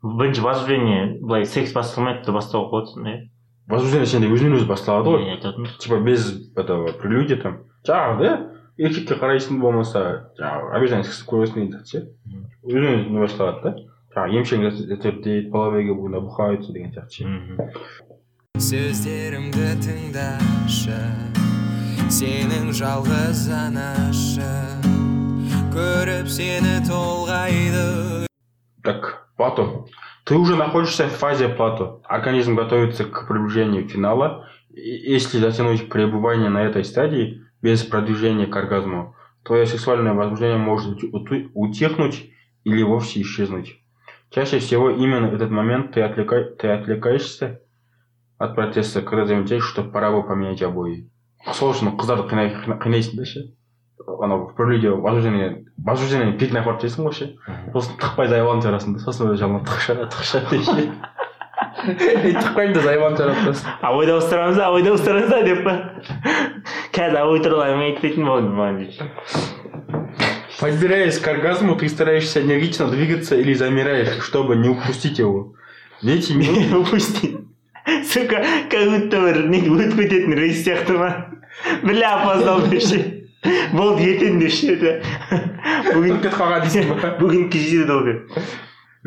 бірінші 0.03 0.47
возбуждение 0.47 1.17
былай 1.19 1.43
секс 1.43 1.75
басталмайды 1.75 2.29
да 2.29 2.37
бастауға 2.39 2.71
болады 2.71 2.93
сондай 2.93 3.17
возбуждение 3.67 4.07
сенде 4.07 4.31
өзінен 4.31 4.55
өзі 4.61 4.71
басталады 4.71 5.17
ғой 5.17 5.33
иә 5.33 5.75
типа 5.83 5.99
без 5.99 6.31
этого 6.55 6.95
прелюдия 6.95 7.43
там. 7.43 7.65
Жаңағы 7.83 8.23
да? 8.23 8.56
еркекке 8.78 9.14
қарайсың 9.20 9.60
болмаса 9.60 10.02
жаңағы 10.38 10.72
обязательно 10.76 11.04
секс 11.08 11.24
көресің 11.28 11.54
деген 11.54 11.72
сияқты 11.72 11.90
ше 11.92 12.06
өзінен 12.64 13.04
өзі 13.08 13.20
басталады 13.24 13.62
да 13.62 13.74
жаңағы 14.14 14.38
емшең 14.40 14.70
зерттейді 14.80 15.50
половойге 15.52 15.94
буына 15.94 16.20
бухаются 16.20 16.72
деген 16.72 16.92
сияқты 16.92 17.10
ше 17.10 17.26
мхм. 17.26 17.54
сөздерімді 18.58 19.68
тыңдашы 19.84 21.00
сенің 22.12 22.72
жалғыз 22.76 23.46
анашы 23.56 24.52
көріп 25.72 26.28
сені 26.28 26.80
толғайды 26.88 28.26
Так, 28.82 29.28
плато. 29.36 29.86
Ты 30.24 30.34
уже 30.34 30.56
находишься 30.56 31.06
в 31.06 31.12
фазе 31.12 31.48
плато. 31.48 32.00
Организм 32.04 32.56
готовится 32.56 33.04
к 33.04 33.28
приближению 33.28 33.88
финала. 33.88 34.48
И 34.70 35.12
Если 35.12 35.38
затянуть 35.38 35.88
пребывание 35.88 36.48
на 36.50 36.64
этой 36.64 36.82
стадии 36.84 37.42
без 37.62 37.82
продвижения 37.84 38.46
к 38.46 38.56
оргазму, 38.56 39.14
твое 39.44 39.66
сексуальное 39.66 40.14
возбуждение 40.14 40.58
может 40.58 41.02
уту- 41.04 41.50
утихнуть 41.54 42.30
или 42.64 42.82
вовсе 42.82 43.20
исчезнуть. 43.22 43.78
Чаще 44.30 44.58
всего 44.58 44.90
именно 44.90 45.26
этот 45.26 45.50
момент 45.50 45.92
ты, 45.92 46.00
отвлека- 46.00 46.54
ты 46.58 46.68
отвлекаешься 46.68 47.60
от 48.38 48.54
процесса, 48.54 49.02
когда 49.02 49.26
замечаешь, 49.26 49.64
что 49.64 49.84
пора 49.84 50.10
бы 50.10 50.22
поменять 50.22 50.62
обои. 50.62 51.08
сол 51.52 51.72
үшін 51.72 51.96
қыздарды 51.98 52.28
қинай- 52.30 52.54
қина- 52.64 52.78
қинайсың 52.78 53.16
да 53.16 53.24
ше 53.24 53.40
анау 54.22 54.46
в 54.46 54.54
прелюдия 54.54 54.92
возбуждение 54.92 55.64
возбуждение 55.76 56.38
пикіне 56.38 56.60
апарып 56.60 56.78
тастайсың 56.80 57.08
ғой 57.08 57.12
ше 57.12 57.26
сосын 57.72 57.96
тықпай 57.98 58.28
зайванып 58.30 58.62
жарасың 58.62 58.94
да 58.94 59.00
сосын 59.02 59.26
өзі 59.32 59.40
жалма 59.42 59.58
тықша 59.66 59.96
тықша 60.06 60.40
деші 60.50 60.70
тықпаймын 60.70 60.92
Cuentas 62.53 62.85
aí, 62.85 62.97
Monteropas. 62.99 63.63
A 63.81 63.91
voi 63.91 64.05
da 64.05 64.15
ustrămza, 64.15 64.65
a 64.65 64.69
voi 64.69 64.83
da 64.83 64.91
ustrămza 64.91 65.41
de 65.41 65.55
pe... 65.55 65.73
Chiar 66.91 67.11
da, 67.11 67.25
uite 67.25 67.49
la 67.49 67.75
mine, 67.75 67.97
ты 67.99 68.13
не 68.15 68.23
можешь 68.23 68.99
Подбираясь 70.59 71.19
к 71.19 71.27
оргазму, 71.27 71.75
ты 71.75 71.87
стараешься 71.87 72.41
энергично 72.41 72.87
двигаться 72.87 73.35
или 73.35 73.53
замираешь, 73.53 74.23
чтобы 74.23 74.55
не 74.55 74.69
упустить 74.69 75.19
его. 75.19 75.53
В 76.01 76.07
эти 76.07 76.33
минуты... 76.33 76.75
Упустить. 76.75 77.37
Сука, 78.03 78.43
как 78.69 78.89
будто 78.89 79.21
бір 79.21 79.47
не 79.47 79.61
кететін 79.61 80.33
рейс 80.33 80.65
сияқты 80.65 80.97
ма 80.97 81.39
Бля, 81.83 82.15
опоздал 82.15 82.59
вообще. 82.59 83.17
Болды 83.71 84.07
ертең 84.11 84.39
деп 84.41 84.51
ше 84.51 84.75
Бүгін 85.93 86.17
кетіп 86.19 86.33
қалған 86.35 86.65
дейсің 86.65 86.89
ба 86.89 87.13
бүгін 87.19 87.49
кешеден 87.53 88.05
деп 88.07 88.41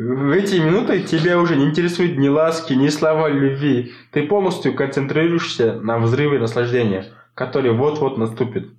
В 0.03 0.31
эти 0.31 0.55
минуты 0.55 1.03
тебя 1.03 1.37
уже 1.37 1.55
не 1.55 1.65
интересуют 1.65 2.17
ни 2.17 2.27
ласки, 2.27 2.73
ни 2.73 2.87
слова 2.87 3.29
любви. 3.29 3.93
Ты 4.11 4.23
полностью 4.23 4.73
концентрируешься 4.73 5.75
на 5.75 5.99
взрыве 5.99 6.39
наслаждения, 6.39 7.05
который 7.35 7.71
вот-вот 7.71 8.17
наступит. 8.17 8.71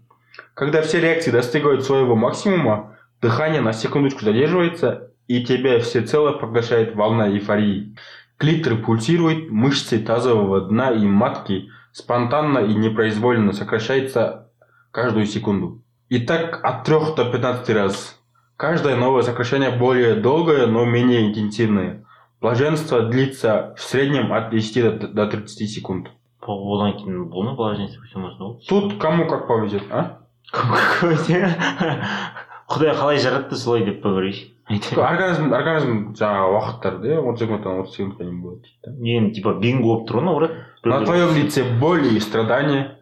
Когда 0.55 0.83
все 0.83 1.01
реакции 1.01 1.31
достигают 1.31 1.85
своего 1.85 2.17
максимума, 2.17 2.99
дыхание 3.21 3.61
на 3.61 3.73
секундочку 3.73 4.25
задерживается, 4.25 5.13
и 5.29 5.45
тебя 5.45 5.79
всецело 5.79 6.33
поглощает 6.33 6.97
волна 6.97 7.29
эйфории. 7.29 7.97
Клитор 8.37 8.79
пульсирует, 8.79 9.49
мышцы 9.49 10.01
тазового 10.01 10.63
дна 10.63 10.91
и 10.91 11.07
матки 11.07 11.69
спонтанно 11.93 12.59
и 12.59 12.75
непроизвольно 12.75 13.53
сокращаются 13.53 14.51
каждую 14.91 15.27
секунду. 15.27 15.85
И 16.09 16.19
так 16.19 16.65
от 16.65 16.83
3 16.83 16.97
до 17.17 17.31
15 17.31 17.71
раз. 17.71 18.22
Каждое 18.62 18.96
новое 18.96 19.22
сокращение 19.24 19.70
более 19.72 20.16
долгое, 20.16 20.66
но 20.68 20.86
менее 20.86 21.28
интенсивное. 21.30 22.04
Блаженство 22.42 23.02
длится 23.02 23.74
в 23.78 23.82
среднем 23.82 24.34
от 24.34 24.50
10 24.52 24.82
до- 25.00 25.08
до 25.08 25.28
30 25.28 25.68
секунд. 25.68 26.08
одан 26.42 26.94
кейін 26.98 27.28
бұл 27.30 27.44
не 27.50 27.56
положение 27.56 27.90
все 28.08 28.20
можно 28.20 28.46
ғой 28.46 28.60
Тут 28.70 29.00
кому 29.02 29.28
как 29.28 29.48
повезет, 29.48 29.84
а? 29.92 30.20
құдай 32.68 32.94
қалай 32.96 33.18
жаратты 33.20 33.56
солай 33.56 33.84
деп 33.86 34.02
па 34.02 34.10
короче 34.14 34.48
Организм, 34.70 35.54
организм 35.54 36.14
жаңағы 36.14 36.48
уақыттарды 36.56 37.12
иә, 37.14 37.22
30 37.24 37.40
секундтан 37.40 37.84
30 37.84 37.96
секундқа 37.96 38.24
дейін 38.24 38.42
болады 38.44 38.62
дейді 38.64 38.80
да. 38.84 38.92
енді 39.16 39.36
типа 39.38 39.54
бинго 39.62 39.84
болып 39.88 40.08
тұр 40.10 40.20
ғой 40.20 40.24
мына 40.24 40.36
ұрады 40.38 40.56
На 40.84 41.06
твоем 41.06 41.36
лице 41.36 41.64
боль 41.80 42.06
и 42.16 42.20
страдания. 42.20 42.98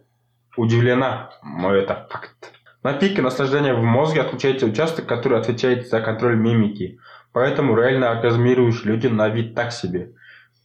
Удивлена, 0.57 1.29
но 1.43 1.73
это 1.73 2.07
факт. 2.09 2.53
На 2.83 2.93
пике 2.93 3.21
наслаждения 3.21 3.73
в 3.73 3.83
мозге 3.83 4.21
отключается 4.21 4.65
участок, 4.67 5.07
который 5.07 5.39
отвечает 5.39 5.87
за 5.87 6.01
контроль 6.01 6.35
мимики. 6.35 6.99
Поэтому 7.33 7.75
реально 7.75 8.11
оргазмирующие 8.11 8.85
люди 8.85 9.07
на 9.07 9.27
вид 9.29 9.55
так 9.55 9.71
себе. 9.71 10.11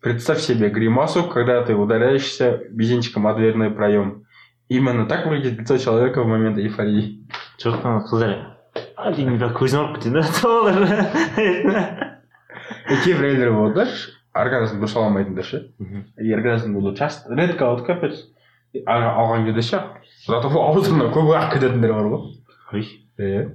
Представь 0.02 0.40
себе 0.40 0.69
гримасу, 0.69 1.25
когда 1.25 1.62
ты 1.62 1.75
ударяешься 1.75 2.61
мизинчиком 2.71 3.26
о 3.26 3.35
дверной 3.35 3.71
проем. 3.71 4.25
Именно 4.69 5.07
так 5.07 5.26
выглядит 5.26 5.61
лицо 5.61 5.79
человека 5.79 6.23
в 6.23 6.26
момент 6.26 6.59
эйфории. 6.59 7.26
жоқ 7.62 7.85
ана 7.85 8.00
қыздар 8.09 8.57
а 8.97 9.11
деймін 9.12 9.38
бе 9.40 9.49
көзім 9.52 9.81
ауырып 9.81 9.97
кетеді 9.99 10.14
да 10.14 10.23
солар 10.23 10.76
И 12.90 12.97
кейбір 13.05 13.25
әйелдер 13.29 13.52
болады 13.52 13.75
да 13.75 13.85
ш- 13.87 14.12
оргазм 14.33 14.81
дұрыс 14.81 14.95
ала 14.97 15.07
алмайтындар 15.11 15.45
ше 15.45 15.61
и 16.19 16.33
оргазм 16.33 16.75
болды 16.75 16.97
часто 16.99 17.35
редко 17.35 17.69
вот 17.71 17.85
капец 17.87 18.14
И 18.14 18.19
а- 18.19 18.34
алған 18.86 19.46
кезде 19.48 19.62
ше 19.62 19.79
зато 20.27 20.50
аузына 20.50 21.08
көп 21.13 21.32
ағып 21.38 21.53
кететіндер 21.55 21.94
бар 21.94 22.10
ғой. 22.12 22.22
Иә 23.20 23.46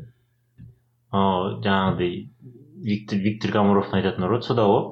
Ау, 1.10 1.60
жаңағыдай 1.64 2.12
виктор 2.86 3.18
виктор 3.18 3.50
комаровтың 3.52 3.98
айтатын 4.00 4.24
ұры 4.28 4.40
сода 4.46 4.62
ғой 4.70 4.82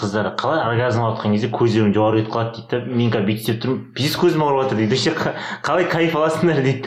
қыздар 0.00 0.30
қалай 0.40 0.62
оргазм 0.64 1.02
алып 1.04 1.18
жатқан 1.18 1.32
кезде 1.36 1.48
көздерің 1.52 1.92
жоғары 1.94 2.22
кетіп 2.22 2.32
қалады 2.34 2.52
дейді 2.56 2.70
да 2.72 2.96
мен 2.96 3.10
қазір 3.12 3.26
бүйтіп 3.28 3.42
істеп 3.44 3.58
тұрмын 3.62 3.82
пиздец 3.96 4.16
көзім 4.22 4.42
ауырып 4.46 4.62
жатыр 4.64 4.78
дейді 4.80 4.96
ше 5.02 5.12
қа- 5.16 5.34
қалай 5.68 5.84
кайф 5.92 6.16
аласыңдар 6.16 6.62
дейді 6.64 6.80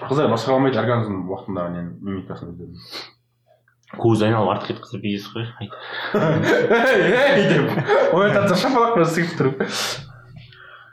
да 0.00 0.06
қыздар 0.10 0.28
басқара 0.32 0.54
алмайды 0.58 0.78
оргазм 0.80 1.14
уақытындағы 1.32 1.72
нені 1.74 1.90
мимикасын 2.00 2.52
өздерінің. 2.52 2.76
Көзі 4.00 4.28
айналып 4.28 4.52
артық 4.54 4.66
кетіп 4.70 4.84
қалса 4.84 5.00
пиздец 5.02 5.26
қой 5.34 5.44
деп. 7.50 7.66
Это 8.30 8.54
шапалақпен 8.54 9.04
сыйып 9.10 9.32
тұрып. 9.40 9.64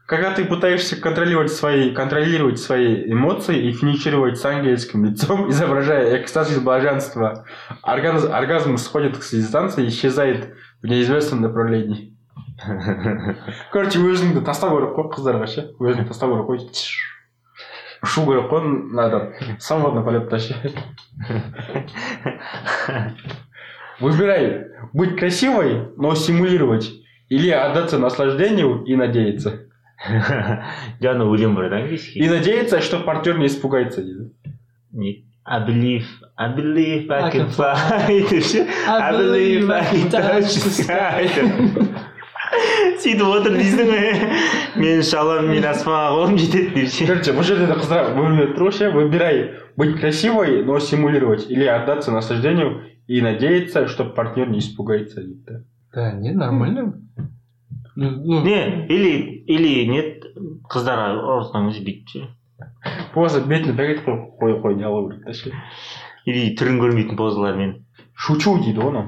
Когда 0.07 0.35
ты 0.35 0.45
пытаешься 0.45 1.01
контролировать 1.01 1.53
свои, 1.53 1.91
контролировать 1.95 2.59
свои 2.59 3.11
эмоции 3.11 3.69
и 3.69 3.73
финишировать 3.73 4.37
с 4.37 4.45
ангельским 4.45 5.05
лицом, 5.05 5.49
изображая 5.51 6.21
экстаз 6.21 6.55
и 6.55 6.61
блаженство, 6.61 7.47
оргазм, 7.83 8.33
оргазм 8.33 8.77
сходит 8.77 9.23
с 9.23 9.31
дистанции 9.31 9.85
и 9.85 9.89
исчезает 9.89 10.55
в 10.83 10.87
неизвестном 10.87 11.41
направлении. 11.41 12.13
Короче, 13.73 13.99
өзіңді 13.99 14.43
тастау 14.45 14.77
керек 14.77 14.93
қой 14.95 15.09
қыздарға 15.15 15.47
ше 15.51 15.65
өзіңді 15.81 16.11
тастау 16.11 16.35
керек 16.35 16.47
қой 16.51 16.59
Тш. 16.71 16.93
ұшу 18.05 18.27
керек 18.27 18.51
қой 18.51 18.69
надо 18.93 19.33
свободно 19.59 20.03
полетта 20.03 20.39
ше 20.39 20.55
Выбирай, 24.01 24.67
быть 24.93 25.17
красивой, 25.17 25.89
но 25.97 26.15
симулировать, 26.15 26.91
или 27.29 27.51
отдаться 27.51 27.99
наслаждению 27.99 28.83
и 28.85 28.97
надеяться. 28.97 29.66
жаңа 31.03 31.25
өлең 31.31 31.55
бар 31.55 31.65
еді 31.71 31.75
английский 31.83 32.21
И 32.21 32.29
надеяться, 32.29 32.81
что 32.81 33.01
партнер 33.01 33.39
не 33.39 33.47
испугается. 33.47 34.03
дейді. 34.03 34.31
не 34.93 35.25
I 35.45 35.59
believe 35.67 36.05
I 36.37 36.49
believe 36.57 37.11
I 37.11 37.31
can 37.31 37.49
fly 37.51 38.07
деп 38.31 38.43
ше 38.45 38.67
I 38.89 39.13
believe 39.13 39.71
I 39.71 39.83
can 39.91 40.11
touch 40.11 40.59
the 40.65 40.71
sky 40.71 41.29
сөйтіп 43.03 43.23
отыр 43.27 43.55
дейсің 43.57 43.89
ғой 43.91 44.09
мен 44.83 45.03
шалам 45.03 45.49
мен 45.51 45.65
аспанға 45.65 46.11
қолым 46.15 46.37
жетеді 46.39 46.75
деп 46.77 46.91
ше 46.93 47.07
Короче, 47.09 47.33
бұл 47.33 47.47
жерде 47.49 47.67
де 47.71 47.77
қыздар 47.79 48.13
бөлініп 48.17 48.53
тұр 48.59 48.69
ғой 48.69 48.77
ше 48.77 48.91
выбирай 48.95 49.41
быть 49.77 49.99
красивой, 50.01 50.63
но 50.65 50.79
симулировать, 50.79 51.47
или 51.51 51.65
отдаться 51.65 52.13
наслаждению 52.13 52.83
и 53.07 53.21
надеяться, 53.23 53.89
что 53.89 54.05
партнер 54.05 54.49
не 54.51 54.59
испугается. 54.59 55.23
дейді 55.23 55.41
да. 55.47 55.61
Да, 55.95 56.13
не, 56.13 56.33
нормально. 56.33 56.95
Ну, 57.97 58.11
ну, 58.11 58.43
не 58.43 58.87
или 58.89 59.45
или 59.47 59.85
нет 59.85 60.25
қыздарға 60.73 61.13
ұрысқан 61.37 61.69
кезде 61.69 61.85
бүйтіп 61.85 62.09
ше 62.09 62.21
поза 63.13 63.43
бетіне 63.45 63.75
бәк 63.77 64.01
қой 64.07 64.17
қой 64.41 64.55
қой 64.63 64.77
не 64.79 64.87
алу 64.89 65.11
керек 65.11 65.27
та 65.27 65.35
ше 65.37 65.53
или 66.25 66.55
түрін 66.57 66.81
көрмейтін 66.81 67.19
позалармен 67.21 67.75
шучу 68.15 68.57
дейді 68.63 68.81
ғой 68.81 68.91
анау 68.95 69.07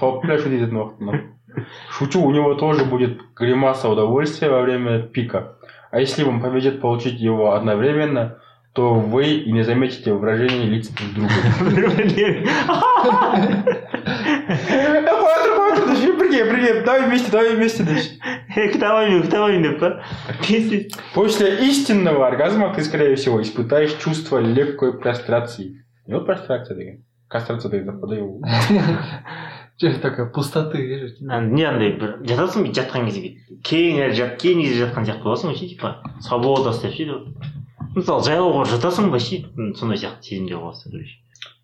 тауып 0.00 0.20
пляшу 0.26 0.52
дейтін 0.52 0.76
уақытында 0.82 1.22
шучу 1.96 2.20
у 2.20 2.30
него 2.30 2.54
тоже 2.54 2.84
будет 2.84 3.20
гримаса 3.34 3.88
удовольствия 3.88 4.50
во 4.50 4.60
время 4.60 5.00
пика 5.00 5.56
а 5.90 6.00
если 6.00 6.24
вам 6.24 6.40
повезет 6.42 6.80
получить 6.82 7.20
его 7.20 7.54
одновременно 7.54 8.36
то 8.74 8.94
вы 8.94 9.32
и 9.32 9.52
не 9.52 9.62
заметите 9.62 10.12
выражение 10.12 10.66
лиц 10.66 10.90
друг 10.90 11.10
друга 11.14 11.32
қоя 11.58 12.04
тұр 13.00 14.13
қоя 16.34 16.34
тұр 16.34 16.34
деші 16.34 16.44
бірге 16.44 16.44
бірге 16.44 16.82
давай 16.84 17.06
вместе 17.06 17.30
давай 17.30 17.56
вместе 17.56 17.84
деші 17.84 18.20
кітабаймен 18.54 19.22
кітабаймен 19.22 19.62
деп 19.62 19.80
па 19.80 20.02
пиздец 20.46 20.98
После 21.14 21.68
истинного 21.68 22.26
оргазма 22.26 22.74
ты, 22.74 22.82
скорее 22.82 23.16
всего, 23.16 23.42
испытаешь 23.42 23.94
чувство 23.94 24.38
легкой 24.38 24.98
прострации. 24.98 25.84
Не 26.06 26.14
вот 26.14 26.26
прострация 26.26 26.76
деген. 26.76 27.04
Кастрация 27.28 27.70
деген 27.70 27.86
зат 27.86 28.00
подай 28.00 28.20
ол. 28.20 28.42
Че 29.76 29.94
такая 29.94 30.26
пустоты 30.26 30.78
вижу. 30.78 31.14
не 31.20 31.64
андай 31.64 31.92
бір 31.96 32.20
жатасың 32.28 32.66
бүйтіп 32.66 32.76
жатқан 32.76 33.06
кезде 33.06 33.38
кең 33.64 34.02
әрі 34.04 34.14
жат 34.18 34.34
кең 34.42 34.60
кезде 34.60 34.84
жатқан 34.84 35.06
сияқты 35.08 35.24
боласың 35.24 35.50
ғой 35.50 35.56
ше 35.56 35.68
типа 35.70 36.02
свобода 36.20 36.74
ұстап 36.74 36.92
ше 36.92 37.06
деп 37.08 37.96
мысалы 37.96 38.22
жайлау 38.26 38.52
қылып 38.58 38.68
жатасың 38.74 39.08
вообще 39.08 39.46
сондай 39.80 39.96
сияқты 39.96 40.20
сезімде 40.20 40.58
боласың 40.60 40.92
короче 40.92 41.16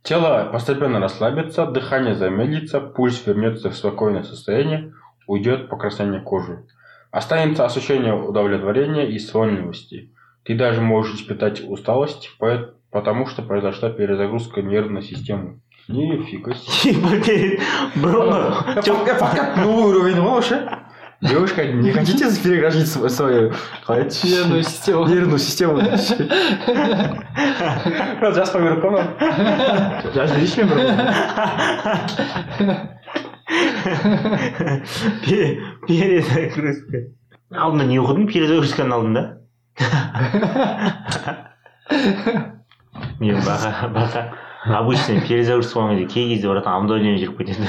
Тело 0.04 0.50
постепенно 0.52 1.00
расслабится, 1.00 1.66
дыхание 1.66 2.16
замедлится, 2.16 2.80
пульс 2.80 3.26
вернется 3.26 3.70
в 3.70 3.76
спокойное 3.76 4.24
состояние, 4.24 4.94
уйдет 5.28 5.70
покраснение 5.70 6.22
кожи. 6.22 6.64
Останется 7.12 7.66
ощущение 7.66 8.14
удовлетворения 8.14 9.08
и 9.10 9.20
сонливости. 9.20 10.12
Ты 10.44 10.56
даже 10.56 10.82
можешь 10.82 11.16
испытать 11.16 11.62
усталость, 11.68 12.36
по- 12.40 12.74
потому 12.90 13.28
что 13.28 13.42
произошла 13.44 13.90
перезагрузка 13.90 14.62
нервной 14.62 15.04
системы. 15.04 15.60
Нифига 15.88 16.54
себе. 16.54 17.60
бұрынғы 17.96 18.82
жоқ 18.86 19.20
Подкат 19.20 19.58
новый 19.58 19.86
уровень 19.96 20.22
вообще. 20.22 20.62
Девушка, 21.22 21.66
не 21.68 21.92
хотите 21.92 22.26
переграждать 22.44 22.88
св- 22.88 23.10
свою? 23.12 23.54
Нервную 23.88 24.64
систему. 24.64 25.06
нервную 25.06 25.40
систему 25.40 25.78
қой 28.82 28.90
мынау 28.92 29.08
жас 30.16 30.32
берейінші 30.32 30.64
мен 30.64 30.70
бір 30.70 30.78
перезагрузка. 35.88 36.98
Алдында 37.52 37.86
не 37.86 37.98
оқыдың 38.00 38.26
перезагрузканың 38.32 38.94
алдында 38.98 39.22
мен 43.22 43.36
баға 43.46 43.72
баға 43.94 44.22
обычно 44.80 45.22
перезагрузка 45.28 45.80
болған 45.80 45.98
кезде 46.00 46.14
кей 46.14 46.26
кезде 46.34 46.48
баратын 46.48 46.72
амдолиямен 46.72 47.20
жүріп 47.22 47.36
кететін 47.42 47.66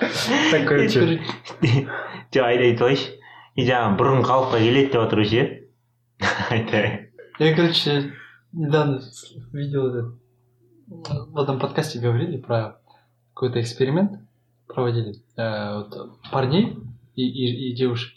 так 0.00 0.68
короче 0.68 1.00
жоқ 1.00 2.44
айта 2.44 2.68
айтайыншы 2.70 3.16
и 3.56 3.66
жаңағы 3.66 3.98
бұрын 4.00 4.24
қалыпқа 4.26 4.60
келеді 4.60 4.92
деп 4.92 5.00
жатыр 5.00 5.24
ше 5.24 5.44
айтайын 6.50 7.06
Я, 7.38 7.54
короче, 7.54 8.12
недавно 8.52 9.00
видел 9.52 9.88
это. 9.88 10.14
В 10.86 11.38
этом 11.38 11.58
подкасте 11.58 11.98
говорили 11.98 12.38
про 12.38 12.78
какой-то 13.34 13.60
эксперимент 13.60 14.20
проводили. 14.66 15.16
Э, 15.36 15.76
вот 15.76 16.18
парней 16.32 16.78
и, 17.14 17.22
и, 17.28 17.70
и 17.70 17.74
девушек. 17.74 18.14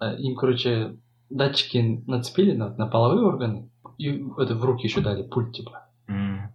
Э, 0.00 0.16
Им, 0.18 0.36
короче, 0.36 0.96
датчики 1.28 2.04
нацепили 2.06 2.52
на, 2.52 2.68
на 2.76 2.86
половые 2.86 3.26
органы. 3.26 3.68
И 3.98 4.10
это 4.38 4.54
в 4.54 4.64
руки 4.64 4.86
еще 4.86 5.00
дали, 5.00 5.24
пульт, 5.24 5.52
типа. 5.52 5.88
М. 6.06 6.52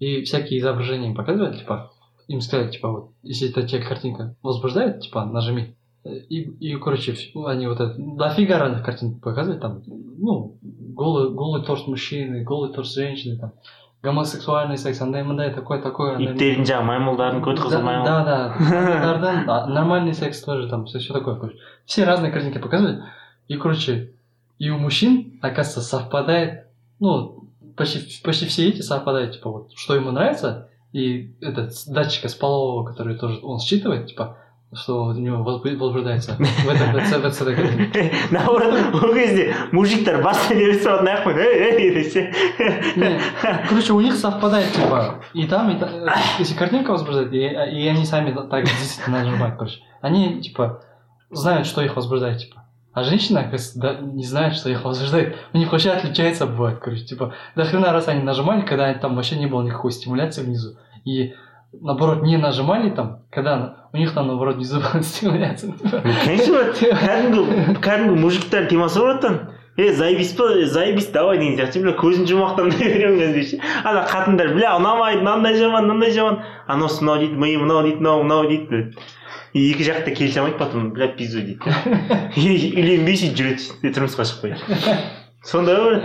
И 0.00 0.22
всякие 0.22 0.58
изображения 0.58 1.08
им 1.08 1.14
показывали, 1.14 1.56
типа, 1.56 1.92
им 2.28 2.40
сказали, 2.40 2.70
типа, 2.70 2.88
вот, 2.90 3.10
если 3.22 3.50
эта 3.50 3.66
тебя 3.66 3.82
картинка 3.82 4.34
возбуждает, 4.42 5.00
типа, 5.00 5.24
нажми. 5.24 5.74
И, 6.04 6.40
и 6.40 6.76
короче, 6.76 7.12
вс- 7.12 7.46
они 7.46 7.66
вот 7.66 7.80
это, 7.80 7.94
дофига 7.98 8.58
разных 8.58 8.84
картинок 8.84 9.20
показывают, 9.20 9.60
там, 9.60 9.82
ну, 9.86 10.56
голый, 10.62 11.30
голый 11.30 11.62
торс 11.64 11.86
мужчины, 11.86 12.44
голый 12.44 12.72
торс 12.72 12.94
женщины, 12.94 13.36
там, 13.38 13.52
гомосексуальный 14.02 14.78
секс, 14.78 15.00
андай 15.00 15.22
мындай, 15.24 15.52
такой, 15.52 15.82
такой. 15.82 16.14
андай- 16.16 16.34
иттердің 16.36 16.64
жаңағы 16.68 16.86
маймылдардың 16.92 17.42
көт 17.44 17.58
қызыл 17.58 17.70
да, 17.70 17.82
маймыл 17.82 18.04
да, 18.06 19.44
да, 19.46 19.66
нормальный 19.66 20.14
секс 20.14 20.40
тоже, 20.40 20.68
там, 20.68 20.86
все, 20.86 21.00
такое, 21.12 21.34
короче. 21.34 21.58
Все 21.84 22.04
разные 22.04 22.30
картинки 22.30 22.58
показывали. 22.58 23.02
И, 23.48 23.56
короче, 23.56 24.12
и 24.58 24.70
у 24.70 24.78
мужчин, 24.78 25.38
оказывается, 25.42 25.80
совпадает, 25.80 26.68
ну, 27.00 27.44
почти, 27.76 28.22
почти 28.22 28.46
все 28.46 28.68
эти 28.68 28.82
совпадают, 28.82 29.34
типа, 29.34 29.50
вот, 29.50 29.72
что 29.74 29.94
ему 29.96 30.10
нравится, 30.12 30.68
и 30.92 31.34
этот 31.40 31.74
с 31.74 31.86
датчика 31.86 32.28
с 32.28 32.34
полового, 32.34 32.84
который 32.84 33.16
тоже 33.16 33.40
он 33.42 33.58
считывает, 33.60 34.06
типа, 34.06 34.36
что 34.72 35.04
у 35.04 35.12
него 35.12 35.38
возбу- 35.38 35.76
возбуждается 35.76 36.32
в 36.32 36.68
этом, 36.68 36.92
в 36.92 36.94
этой- 36.94 38.12
наоборот 38.30 38.74
ол 39.02 39.14
кезде 39.14 39.54
жасап 40.74 41.02
аяқ 41.02 41.24
қойды 41.24 41.40
ей 41.40 41.80
ей 41.80 41.94
десе 42.04 42.32
Короче, 43.68 43.92
у 43.92 44.00
них 44.00 44.14
совпадает, 44.14 44.72
типа, 44.72 45.20
и 45.34 45.46
там, 45.46 45.70
и 45.70 45.78
там, 45.78 45.90
если 46.38 46.54
картинка 46.54 46.90
возбуждает, 46.92 47.32
и, 47.32 47.38
и 47.38 47.88
они 47.88 48.04
сами 48.04 48.32
так 48.48 48.64
действительно 48.64 49.18
нажимают, 49.24 49.56
короче. 49.56 49.80
Они, 50.02 50.40
типа, 50.42 50.82
знают, 51.30 51.66
что 51.66 51.82
их 51.82 51.96
возбуждает, 51.96 52.38
типа. 52.38 52.57
А 52.97 53.03
женщина, 53.03 53.39
оказывается, 53.39 53.79
да, 53.79 53.97
не 54.01 54.23
знает, 54.23 54.53
что 54.55 54.69
их 54.69 54.85
возбуждает. 54.85 55.35
У 55.51 55.57
них 55.57 55.71
вообще 55.71 55.89
отличается 55.89 56.45
бывает, 56.45 56.77
короче. 56.79 57.03
Типа, 57.03 57.33
до 57.55 57.65
хрена 57.65 57.91
раз 57.91 58.07
они 58.07 58.21
нажимали, 58.21 58.61
когда 58.61 58.93
там 58.93 59.15
вообще 59.15 59.35
не 59.35 59.47
было 59.47 59.63
никакой 59.63 59.91
стимуляции 59.91 60.43
внизу. 60.43 60.77
И 61.03 61.33
наоборот, 61.81 62.21
не 62.21 62.37
нажимали 62.37 62.91
там, 62.91 63.21
когда 63.31 63.87
у 63.93 63.97
них 63.97 64.13
там, 64.13 64.27
наоборот, 64.27 64.57
внизу 64.57 64.79
была 64.79 65.01
стимуляция. 65.01 65.71
типа. 65.71 66.01
конечно 66.25 66.59
кәдімгі 67.01 67.79
кәдімгі 67.81 68.19
мужиктар 68.21 68.67
темасы 68.69 68.99
бар 68.99 69.15
аттан 69.17 69.39
е 69.77 69.93
заебись 69.93 70.33
па 70.37 70.65
заебись 70.65 71.09
давай 71.09 71.39
деген 71.39 71.57
сияқты 71.57 71.81
бля 71.81 71.95
көзін 71.97 72.29
жұмақтамай 72.29 72.77
беремін 72.77 73.17
кәдімгі 73.19 73.45
ше 73.49 73.59
ана 73.83 74.05
қатындар 74.05 74.53
бля 74.53 74.75
ұнамайды 74.77 75.25
мынандай 75.25 75.57
жаман 75.57 75.89
мынандай 75.89 76.13
жаман 76.13 76.43
анауысы 76.67 77.01
мынау 77.01 77.19
дейді 77.25 77.41
миы 77.41 77.57
мынау 77.57 77.81
дейді 77.87 77.97
мынау 78.05 78.23
мынау 78.23 78.47
дейді 78.47 78.67
бля. 78.69 78.79
и 78.79 78.93
екі 79.54 79.86
жақта 79.86 80.12
келісе 80.16 80.42
алмайды 80.42 80.58
потом 80.60 80.90
бля 80.96 81.08
пизду 81.16 81.40
дейді 81.40 81.60
үйленбей 82.78 83.16
сөйтіп 83.20 83.38
жүреді 83.40 83.94
тұрмысқа 83.96 84.28
шықпай 84.28 84.56
сондай 85.50 85.80
ғой. 85.82 86.00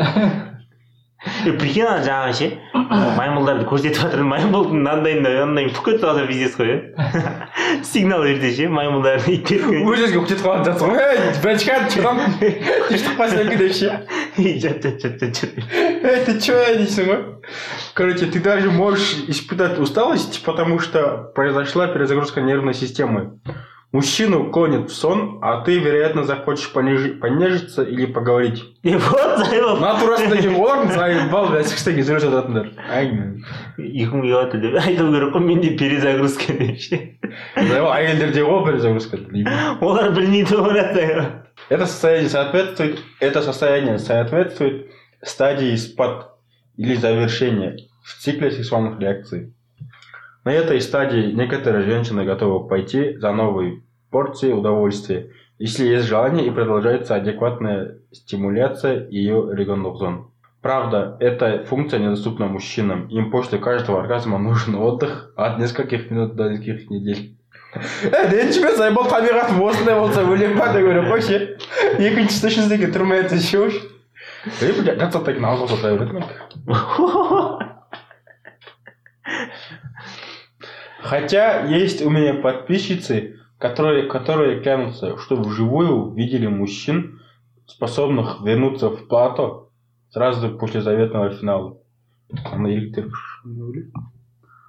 прикинь 1.59 1.83
ана 1.83 2.03
жаңағы 2.07 2.35
ше 2.39 2.47
маймылдарды 3.19 3.65
көрсетіп 3.67 3.99
жатыр 4.05 4.21
маймылдың 4.29 4.77
мынандайын 4.79 5.25
мынандайын 5.25 5.73
бүк 5.75 5.89
кетіп 5.89 6.05
қалса 6.05 6.27
пиздец 6.29 6.55
қой 6.55 6.71
иә 6.71 7.83
сигнал 7.89 8.23
берді 8.23 8.53
ше 8.55 8.69
маймылдарды 8.71 9.35
иттерге 9.35 9.81
ол 9.83 9.97
жерге 9.99 10.23
кетіп 10.23 10.45
қалып 10.45 10.69
жатсың 10.69 10.93
ғой 10.95 11.03
ей 11.03 11.33
братчка 11.43 11.81
че 11.91 12.05
там 12.07 12.21
ты 12.39 12.99
что 13.03 13.17
pasienka 13.19 13.59
деп 13.59 13.75
ше 13.75 13.91
жат 14.39 14.87
жат 14.87 15.03
жат 15.03 15.19
жат 15.25 15.41
жат 15.41 15.59
эй 16.13 16.25
ты 16.29 16.39
че 16.39 16.61
дейсің 16.79 17.11
ғой 17.11 17.25
короче 17.95 18.27
ты 18.27 18.39
даже 18.39 18.71
можешь 18.71 19.17
испытать 19.27 19.79
усталость 19.79 20.45
потому 20.45 20.79
что 20.79 21.33
произошла 21.35 21.89
перезагрузка 21.89 22.41
нервной 22.43 22.75
системы 22.75 23.41
мужчину 23.93 24.51
клонит 24.51 24.91
в 24.91 24.95
сон 24.95 25.39
а 25.43 25.63
ты 25.63 25.79
вероятно 25.79 26.25
захочешь 26.25 26.71
понежи- 26.75 27.15
понежиться 27.19 27.83
или 27.83 28.07
поговорить 28.07 28.63
е 28.83 28.99
вот 28.99 29.47
заебал 29.47 29.77
мына 29.77 29.95
турасында 30.01 30.37
екен 30.37 30.59
олардың 30.61 30.95
заебал 30.95 31.49
бля 31.49 31.65
секстен 31.65 31.97
жүріп 32.03 32.25
жататындар 32.27 32.71
әңгіме 33.01 33.29
ұйқым 33.79 34.23
келіп 34.23 34.37
жатыр 34.37 34.65
деп 34.67 34.79
айту 34.85 35.11
керек 35.15 35.35
қой 35.35 35.45
менде 35.49 35.75
перезагрузка 35.81 36.53
деп 36.61 36.79
ше 36.85 37.01
заебал 37.57 37.93
әйелдерде 37.97 38.45
ғой 38.45 38.65
перезагрузка 38.69 39.23
олар 39.81 40.13
білмейді 40.13 40.55
ғой 40.61 40.73
брат 40.73 41.45
Это 41.69 41.87
состояние 41.87 42.31
соответствует, 42.31 43.01
это 43.21 43.43
состояние 43.43 43.99
соответствует 43.99 44.91
стадии 45.23 45.75
спад 45.77 46.31
или 46.77 46.95
завершения 46.95 47.77
в 48.05 48.23
цикле 48.23 48.51
сексуальных 48.51 48.99
реакций. 49.01 49.55
На 50.45 50.53
этой 50.53 50.81
стадии 50.81 51.33
некоторые 51.33 51.85
женщины 51.85 52.25
готовы 52.25 52.69
пойти 52.69 53.17
за 53.19 53.33
новой 53.33 53.83
порцией 54.11 54.55
удовольствия, 54.55 55.31
если 55.59 55.87
есть 55.87 56.07
желание 56.07 56.47
и 56.47 56.51
продолжается 56.51 57.17
адекватная 57.17 57.99
стимуляция 58.13 59.09
ее 59.09 59.49
регионных 59.53 59.97
зон. 59.97 60.31
Правда, 60.63 61.17
эта 61.21 61.65
функция 61.65 62.01
недоступна 62.01 62.47
мужчинам. 62.47 63.07
Им 63.09 63.31
после 63.31 63.59
каждого 63.59 64.01
оргазма 64.01 64.39
нужен 64.39 64.75
отдых 64.75 65.33
от 65.37 65.59
нескольких 65.59 66.11
минут 66.11 66.35
до 66.35 66.51
нескольких 66.51 66.91
недель. 66.91 67.35
Ә, 67.77 68.25
ренжіме 68.33 68.73
заебал 68.77 69.11
табиғатым 69.13 69.61
осындай 69.61 69.99
болса 69.99 70.23
өлең 70.25 70.55
ба 70.57 70.71
деп 70.73 70.87
ойлап 70.89 71.11
қой 71.13 71.21
ше 71.21 71.41
екіншісі 72.01 72.49
үшіншісіне 72.49 72.89
тұрмай 72.95 73.27
жатса 73.27 73.41
ше 73.45 73.59
уж 73.67 73.77
жатсақ 74.57 75.27
та 75.27 75.35
кейін 75.37 75.49
ауызға 75.51 75.67
тоқтай 75.75 75.99
береді 76.01 76.25
Хотя 81.03 81.65
есть 81.67 82.05
у 82.05 82.11
меня 82.11 82.35
подписчицы, 82.35 83.37
которые, 83.59 84.09
которые 84.09 84.61
клянутся, 84.61 85.17
что 85.19 85.37
вживую 85.37 86.11
видели 86.15 86.47
мужчин 86.47 87.21
способных 87.67 88.41
вернуться 88.43 88.89
в 88.91 89.07
плато 89.09 89.71
сразу 90.11 90.59
после 90.59 90.81
заветного 90.83 91.31
финала. 91.31 91.77
Ана 92.53 92.67
еріктер 92.69 93.09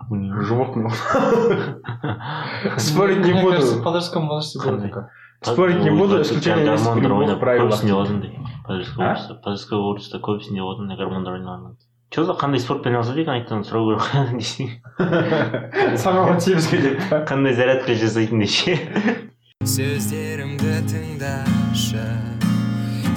животные. 0.10 0.90
Спорить 2.78 3.26
не 3.26 3.34
Мне 3.34 3.42
кажется, 3.44 3.72
в 3.74 3.78
буду. 3.78 3.84
подростковом 3.86 4.28
возрасте 4.30 4.60
было 4.60 4.76
Қандай? 4.78 4.88
такое. 4.88 5.10
Спорить 5.42 5.84
не 5.84 5.90
буду, 5.90 6.22
исключение 6.22 6.72
есть 6.72 6.86
в 6.86 7.02
любых 7.02 7.40
правилах. 7.40 7.74
көбісінде 7.74 7.94
болатындай 7.94 8.32
подростковый 8.66 9.08
А? 9.08 9.14
возрастта 9.14 9.34
подростковый 9.36 9.84
возрастта 9.86 10.18
көбісінде 10.20 10.60
болатындай 10.62 10.98
гормондар 10.98 11.34
ойнаған 11.40 11.76
че 12.14 12.24
за 12.26 12.34
қандай 12.34 12.60
спортпен 12.64 12.96
айналысады 12.96 13.22
екен 13.22 13.36
айтсаң 13.38 13.64
сұрау 13.68 14.00
керек 14.00 14.38
десең 14.40 15.98
Самого 16.04 16.36
тимске 16.42 16.78
деп. 16.82 17.04
қандай 17.30 17.54
зарядка 17.54 17.94
жасайтын 17.94 18.40
десе 18.42 18.78
сөздерімді 19.68 20.80
тыңдашы 20.90 22.06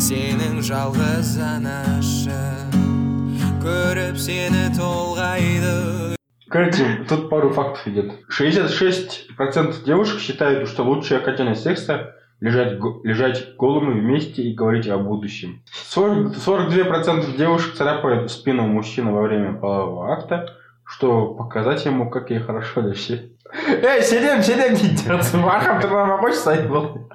сенің 0.02 0.58
жалғыз 0.66 1.36
анашы 1.46 2.40
көріп 3.64 4.18
сені 4.18 4.68
толғайды 4.78 5.72
Короче, 6.52 6.84
тут 7.08 7.30
пару 7.30 7.48
фактов 7.48 7.86
идет. 7.88 8.12
66% 8.28 9.84
девушек 9.86 10.20
считают, 10.20 10.68
что 10.68 10.82
лучшее 10.84 11.20
окончание 11.20 11.54
секса 11.54 12.14
лежать, 12.39 12.79
лежать 13.03 13.55
голыми 13.57 13.99
вместе 13.99 14.43
и 14.43 14.53
говорить 14.53 14.87
о 14.87 14.97
будущем. 14.97 15.61
40, 15.89 16.35
42% 16.35 17.35
девушек 17.37 17.75
царапают 17.75 18.31
спину 18.31 18.67
мужчины 18.67 19.11
во 19.11 19.21
время 19.21 19.53
полового 19.53 20.11
акта, 20.13 20.53
что 20.85 21.33
показать 21.33 21.85
ему, 21.85 22.09
как 22.09 22.29
ей 22.29 22.39
хорошо 22.39 22.81
вообще. 22.81 23.29
Эй, 23.67 24.01
сидим, 24.03 24.43
сидим, 24.43 24.75
дейді. 24.75 25.07
Мархам 25.39 25.79
тұрмама 25.79 26.19
қойшы 26.19 26.35
сайын 26.35 26.67
бол. 26.67 27.07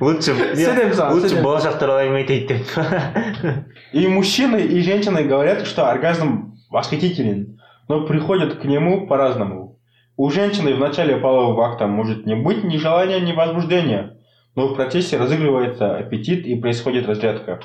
лучше 0.00 0.34
Сенем 0.54 0.92
саған, 0.94 1.12
лучше 1.14 1.28
сенем. 1.30 1.42
болашақ 1.44 1.78
туралы 1.80 2.06
әңгіме 2.06 2.20
айтайық 2.22 3.64
И 3.92 4.06
мужчины, 4.06 4.60
и 4.60 4.80
женщины 4.82 5.24
говорят, 5.24 5.66
что 5.66 5.90
оргазм 5.90 6.54
восхитителен, 6.70 7.60
но 7.88 8.06
приходят 8.06 8.54
к 8.60 8.64
нему 8.64 9.08
по-разному. 9.08 9.78
У 10.16 10.30
женщины 10.30 10.74
в 10.74 10.78
начале 10.78 11.16
полового 11.16 11.66
акта 11.66 11.86
может 11.88 12.26
не 12.26 12.36
быть 12.36 12.62
ни 12.62 12.76
желания, 12.76 13.20
ни 13.20 13.32
возбуждения, 13.32 14.16
но 14.59 14.67
в 14.67 14.75
процессе 14.75 15.17
разыгрывается 15.17 15.97
аппетит 15.97 16.45
и 16.45 16.55
происходит 16.55 17.07
разрядка. 17.07 17.59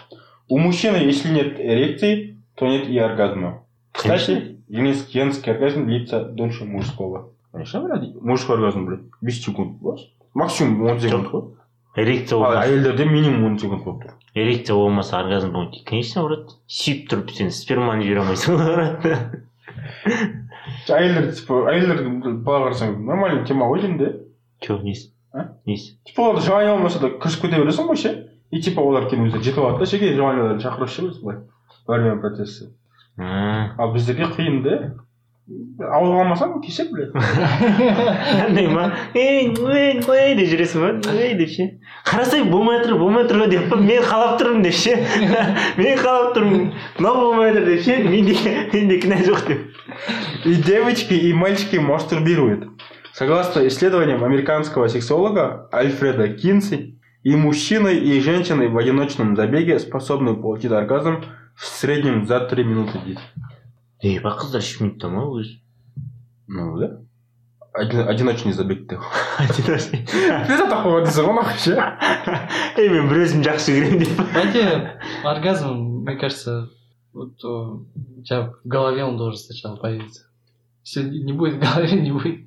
У 0.48 0.58
мужчины, 0.58 0.96
если 0.96 1.32
нет 1.32 1.60
эрекции, 1.60 2.38
то 2.56 2.66
нет 2.66 2.88
и 2.88 2.98
оргазма. 2.98 3.64
Кстати, 3.92 4.58
женский 4.68 5.18
женский 5.18 5.50
оргазм 5.50 5.86
длится 5.86 6.24
дольше 6.24 6.64
мужского. 6.64 7.30
Конечно, 7.52 7.80
блядь. 7.82 8.14
Мужской 8.20 8.56
оргазм, 8.56 8.86
блядь, 8.86 9.00
5 9.24 9.34
секунд. 9.34 9.78
бас. 9.80 10.00
Максимум 10.34 10.96
10 10.98 11.10
секунд. 11.10 11.28
ғой. 11.32 11.44
эрекция 11.96 12.36
Ал 12.38 12.42
болмаса 12.44 12.68
әйелдерде 12.68 13.04
минимум 13.04 13.56
10 13.56 13.60
секунд 13.62 13.82
болып 13.84 14.02
тұр. 14.04 14.12
эрекция 14.34 14.74
болмаса 14.76 15.18
оргазм 15.18 15.50
болмайды 15.52 15.82
конечно 15.84 16.22
ұрады 16.22 16.54
сүйіп 16.70 17.08
тұрып 17.10 17.32
сен 17.34 17.50
сперманы 17.50 18.04
жібере 18.06 18.20
алмайсың 18.22 18.60
ұрады 18.62 19.16
әйелдер 20.88 21.32
типа 21.34 21.58
әйелдер 21.72 22.02
былай 22.46 22.62
қарасаң 22.68 22.94
нормальный 23.06 23.44
тема 23.48 23.66
ғой 23.70 23.82
деймін 23.82 23.98
де 23.98 24.12
че 24.62 24.78
несі 24.84 25.10
А? 25.10 25.13
несі 25.65 25.97
типа 26.05 26.29
олар 26.29 26.41
желание 26.41 26.73
болмаса 26.73 26.99
да 27.03 27.11
күресіп 27.15 27.47
кете 27.47 27.61
бересің 27.61 27.91
ғой 27.91 28.01
ше? 28.01 28.15
И 28.51 28.61
типа 28.61 28.81
олар 28.81 29.09
кейін 29.09 29.27
өздері 29.29 29.43
жетіп 29.49 29.63
алады 29.63 29.83
да 29.83 29.91
ше 29.91 29.99
кейін 29.99 30.17
желаниелерін 30.19 30.63
шақырып 30.63 30.91
ше 30.91 31.11
во 31.87 31.97
время 31.97 32.17
процесса 32.21 32.71
А, 33.17 33.75
ал 33.77 33.93
біздерге 33.93 34.27
қиын 34.27 34.61
да. 34.65 34.77
Ауызға 35.45 36.23
алмасаң 36.23 36.55
кеше 36.63 36.87
блядь. 36.89 37.13
Андай 38.45 38.65
ма? 38.67 38.87
Ей 39.13 39.53
ей 39.53 40.01
ей 40.01 40.33
деп 40.39 40.49
жүресің 40.49 40.81
ба? 40.81 41.13
Ей 41.13 41.35
деп 41.37 41.51
ше? 41.53 41.67
Қарасай 42.09 42.43
болмай 42.49 42.79
жатыр 42.81 42.97
болмай 42.99 43.23
жатыр 43.23 43.43
ғой 43.43 43.51
деп. 43.53 43.69
Па 43.69 43.77
мен 43.79 44.03
қалап 44.03 44.35
тұрмын 44.41 44.65
деп 44.65 44.75
ше? 44.75 44.97
Мен 45.77 46.01
қалап 46.01 46.33
тұрмын. 46.35 46.65
Мынау 46.97 47.21
болмай 47.21 47.53
жатыр 47.53 47.69
деп 47.69 47.85
ше? 47.85 47.99
Менде 48.03 48.35
менде 48.73 48.99
кінә 49.05 49.21
жоқ 49.29 49.45
деп. 49.47 49.61
И 50.45 50.55
девочки 50.55 51.13
и 51.13 51.31
мальчики 51.33 51.77
мастурбируют. 51.77 52.67
согласно 53.14 53.66
исследованиям 53.66 54.24
американского 54.24 54.88
сексолога 54.88 55.68
альфреда 55.72 56.28
кинси 56.28 56.98
и 57.22 57.36
мужчины 57.36 57.94
и 57.94 58.20
женщины 58.20 58.68
в 58.68 58.78
одиночном 58.78 59.36
забеге 59.36 59.78
способны 59.78 60.34
получить 60.34 60.72
оргазм 60.72 61.24
в 61.54 61.64
среднем 61.66 62.26
за 62.26 62.40
3 62.40 62.64
минуты 62.64 62.98
дейді 63.04 63.20
ей 64.02 64.18
ба 64.20 64.30
қыздар 64.40 64.60
үш 64.64 64.80
минутта 64.80 65.08
ма 65.08 65.26
өзі 65.28 65.60
ну 66.48 66.78
да 66.78 66.98
Один- 67.72 68.08
одиночный 68.08 68.52
забег 68.52 68.88
деп 68.88 69.00
одиночный 69.38 70.06
Ты 70.48 70.56
такого 70.68 71.02
дейсің 71.04 71.26
ғой 71.28 71.34
нахуй 71.36 71.58
ше 71.58 71.76
ей 72.78 72.88
мен 72.88 73.06
бір 73.12 73.20
өзім 73.26 73.44
жақсы 73.46 73.76
көремін 73.76 73.98
деп 74.00 74.24
Знаете, 74.32 74.98
оргазм, 75.22 76.02
мне 76.02 76.16
кажется, 76.16 76.70
вот 77.12 77.34
э, 77.44 77.46
у 77.46 78.22
тебя 78.24 78.50
в 78.64 78.66
голове 78.68 79.04
он 79.04 79.16
должен 79.16 79.38
сначала 79.38 79.76
появиться. 79.76 80.23
Если 80.85 81.01
не 81.09 81.33
будет 81.33 81.55
в 81.55 81.59
голове, 81.59 81.99
не 81.99 82.11
будет. 82.11 82.45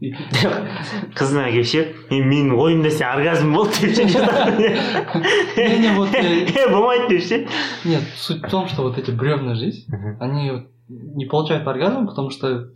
қызына 1.18 1.48
келіп 1.50 1.66
ше 1.66 1.80
«Е, 2.06 2.20
менің 2.22 2.54
ойымда 2.54 2.90
сен 2.94 3.08
оргазм 3.10 3.50
болды 3.52 3.90
деп 3.90 4.12
ше 4.12 4.20
Не, 5.56 5.78
не, 5.82 5.90
вот, 5.96 6.14
э, 6.14 6.70
болмайды 6.70 7.16
деп 7.16 7.22
ше 7.26 7.48
Нет, 7.84 8.02
суть 8.14 8.40
в 8.44 8.48
том, 8.48 8.68
что 8.68 8.82
вот 8.82 8.96
эти 8.96 9.10
бревна 9.10 9.56
жизнь, 9.56 9.90
они 10.20 10.52
не 10.88 11.26
получают 11.26 11.66
оргазм, 11.66 12.06
потому 12.06 12.30
что, 12.30 12.70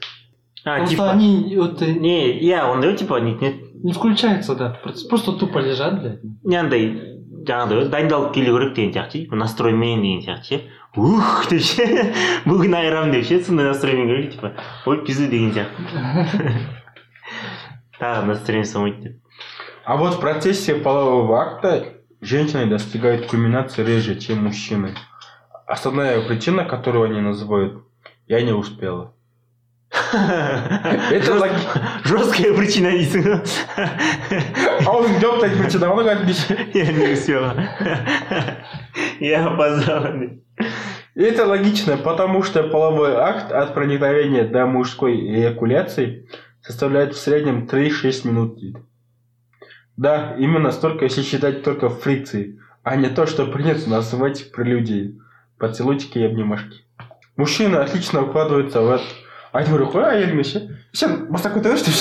а 0.65 0.85
что 0.85 0.91
типа 0.91 1.13
они 1.13 1.55
вот 1.57 1.81
э, 1.81 1.93
не 1.93 2.41
иә 2.43 2.67
ондай 2.67 2.91
ғой 2.91 2.99
типа 2.99 3.21
еді 3.23 3.55
не 3.85 3.93
включаются, 3.93 4.57
да. 4.57 4.81
Просто, 4.83 5.33
тупо 5.33 5.61
лежат, 5.61 6.01
блядь. 6.01 6.21
не 6.43 6.57
андай 6.57 7.13
жаңағыдай 7.47 7.89
дайындалып 7.89 8.35
келу 8.35 8.59
керек 8.59 8.75
деген 8.75 8.93
сияқты 8.95 9.27
ше 9.31 9.37
настроймен 9.37 10.03
деген 10.03 10.23
сияқты 10.27 10.43
ше 10.43 10.61
ух 10.97 11.49
деп 11.49 11.63
ше 11.63 12.13
бүгін 12.45 12.77
айырамын 12.83 13.13
деп 13.17 13.27
ше 13.27 13.41
сондай 13.45 13.71
настроймен 13.71 14.09
керек 14.13 14.33
типа 14.37 14.53
ой 14.87 15.05
пизду 15.07 15.27
деген 15.27 15.53
сияқты 15.53 15.81
тағы 17.99 18.27
настроение 18.27 18.73
болмайды 18.75 19.03
деп 19.03 19.23
А 19.85 19.97
вот 19.97 20.15
в 20.15 20.21
процессе 20.21 20.77
полового 20.77 21.41
акта 21.41 21.95
женщины 22.21 22.67
достигают 22.67 23.27
кульминации 23.27 23.83
реже, 23.85 24.15
чем 24.15 24.45
мужчины. 24.45 24.95
Основная 25.67 26.21
причина, 26.23 26.65
которую 26.65 27.11
они 27.11 27.21
называют 27.21 27.83
«я 28.29 28.43
не 28.43 28.53
успела». 28.53 29.13
Это 30.13 31.51
жесткая 32.05 32.55
причина 32.55 32.93
дейсің 32.95 33.27
ғой 33.27 33.41
аузың 34.89 35.19
жоқ 35.21 35.41
так 35.43 35.57
причина 35.59 35.91
оны 35.93 36.15
айтпайшы 36.15 36.57
я 36.73 36.93
не 36.93 37.13
успела. 37.13 37.53
Я 39.21 39.47
опоздала 39.49 40.13
деп 40.17 40.41
Это 41.16 41.46
логично, 41.46 41.98
потому 41.98 42.44
что 42.44 42.64
половой 42.64 43.16
акт 43.16 43.52
от 43.52 43.74
проникновения 43.74 44.46
до 44.48 44.66
мужской 44.66 45.16
эякуляции 45.16 46.28
составляет 46.62 47.16
в 47.16 47.20
среднем 47.20 47.68
3-6 47.72 48.28
минут. 48.28 48.60
Да, 49.96 50.36
именно 50.38 50.72
столько, 50.72 51.06
если 51.06 51.24
считать 51.24 51.64
только 51.64 51.90
фрикции, 51.90 52.60
а 52.84 52.96
не 52.96 53.10
то, 53.10 53.26
что 53.26 53.48
принято 53.48 53.90
называть 53.90 54.52
прелюдией. 54.52 55.20
Поцелуйчики 55.58 56.20
и 56.20 56.24
обнимашки. 56.24 56.84
Мужчины 57.36 57.78
отлично 57.78 58.22
укладываются 58.22 58.82
в 58.82 58.92
это. 58.92 59.04
айтып 59.58 59.74
керек 59.74 59.92
қой 59.94 60.04
әйеліңе 60.12 60.44
ше 60.46 60.60
сен 60.94 61.16
бастап 61.32 61.56
кете 61.56 61.72
берші 61.72 61.92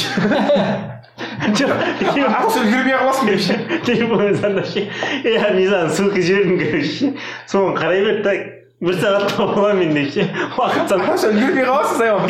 деп 1.47 1.57
ше 1.57 2.27
ағыл 2.27 2.51
сен 2.53 2.69
жүрмей 2.73 2.97
қаласың 2.99 3.31
деп 3.31 3.41
ше 3.47 3.59
телефон 3.87 4.35
звондап 4.35 4.67
ше 4.73 4.87
я 5.25 5.51
не 5.55 5.67
знаю 5.71 5.91
ссылка 5.91 6.21
жібердім 6.21 6.59
короче 6.61 6.93
ше 6.93 7.13
соны 7.47 7.77
қарай 7.79 8.05
бер 8.05 8.23
так 8.27 8.39
Бір 8.82 8.94
تمام 9.38 9.82
النشأة 9.82 10.28
وأقصد 10.58 11.00
عشان 11.00 11.38
يجي 11.38 11.62
راس 11.62 12.02
ايوه 12.02 12.28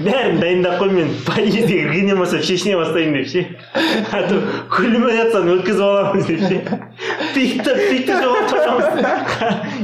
دارم 0.00 0.36
داين 0.40 0.62
دا 0.62 0.78
قول 0.78 0.92
من 0.92 1.14
بايزي 1.28 1.86
غيني 1.88 2.14
ما 2.14 2.24
سوشيشني 2.24 2.74
وصلين 2.74 3.20
نفسي 3.20 3.46
هاتو 4.12 4.40
كل 4.76 4.98
ما 4.98 5.12
يتصل 5.12 5.46
مركز 5.46 5.80
ولا 5.80 6.16
نفسي 6.16 6.60
тұрамыз 8.48 8.86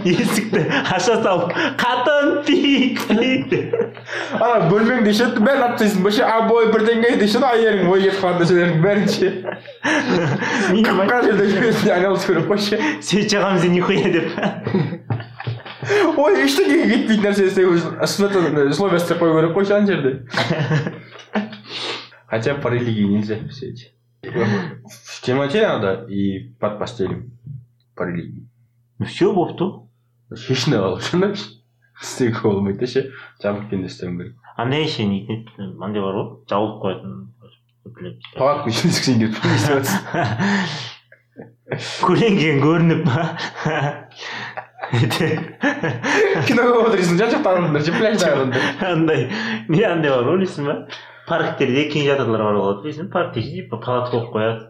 есікті 0.09 0.61
аша 0.95 1.17
салып 1.23 1.53
қатын 1.81 2.27
пик 2.47 3.01
пик 3.09 3.53
ана 4.39 4.69
бөлмеңді 4.71 5.13
ше 5.17 5.25
бәрін 5.37 5.63
алып 5.67 5.77
тастайсың 5.81 6.03
вообще 6.07 6.25
обой 6.29 6.65
бірдеңе 6.73 7.11
деші 7.21 7.39
әйелің 7.51 7.87
ой 7.93 8.01
кетіп 8.07 8.21
қалған 8.23 8.37
нәрселердің 8.43 8.79
бәрін 8.85 9.07
ше 9.15 9.27
қара 11.09 11.19
айналысу 11.97 12.25
керек 12.29 12.45
қой 12.49 12.59
ше 12.63 12.77
деп 14.13 14.28
ой 16.23 16.43
ештеңеге 16.45 16.87
кетпейтін 16.93 17.25
нәрсе 17.25 17.47
істеп 17.49 17.69
условия 17.73 19.01
істеп 19.01 19.23
қою 19.23 19.37
керек 19.39 19.55
қой 19.57 19.65
ше 19.69 19.75
ана 19.77 19.87
жерде 19.87 20.13
хотя 22.27 22.55
по 22.55 22.69
религии 22.69 23.07
нельзя 23.09 23.39
все 23.49 23.71
эти 23.71 23.93
в 24.23 25.21
темноте 25.23 25.67
надо 25.67 26.07
и 26.09 26.51
под 26.61 26.79
постелью 26.79 27.31
по 27.95 28.03
религии 28.05 28.49
ну 28.99 29.07
все 29.07 29.33
болыпты 29.33 29.65
ғой 29.65 30.37
шешіне 30.37 30.83
қалып 30.83 31.03
шын 31.07 31.25
істеуге 31.33 32.43
болмайды 32.43 32.85
да 32.85 32.87
ше 32.93 33.07
жабық 33.43 33.71
күйінде 33.71 33.89
істеуің 33.93 34.19
керек 34.19 34.35
андай 34.57 34.87
ше 34.91 35.07
не 35.09 35.25
андай 35.81 36.03
бар 36.03 36.19
ғой 36.19 36.29
жабылып 36.51 36.83
қоятын 36.85 37.13
палатканың 38.37 38.75
ішіне 38.75 38.93
сексен 38.93 39.23
кетіп 39.23 39.45
не 39.45 39.57
істеп 39.57 39.75
жатсың 39.79 40.98
көлеңкең 41.69 42.63
көрініп 42.63 43.09
киноға 46.49 46.79
отырсың 46.87 47.19
жан 47.21 47.35
жақта 47.35 47.51
адамдар 47.53 47.83
ше 47.85 47.93
пляжда 47.93 48.31
адамдар 48.33 48.61
андай. 48.89 49.27
Не 49.69 49.85
андай 49.85 50.11
бар 50.15 50.25
ғой 50.25 50.39
білесің 50.39 50.65
ба? 50.69 50.77
Парктерде 51.29 51.85
кинотеатрлар 51.93 52.47
бар 52.47 52.57
болады 52.57 52.87
білесің 52.87 53.11
ба? 53.11 53.19
Паркте 53.19 53.45
типа 53.45 53.77
палатка 53.85 54.17
қойып 54.17 54.33
қояды. 54.33 54.65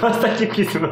Бастап 0.00 0.38
кеткенсің 0.40 0.86
ба? 0.86 0.90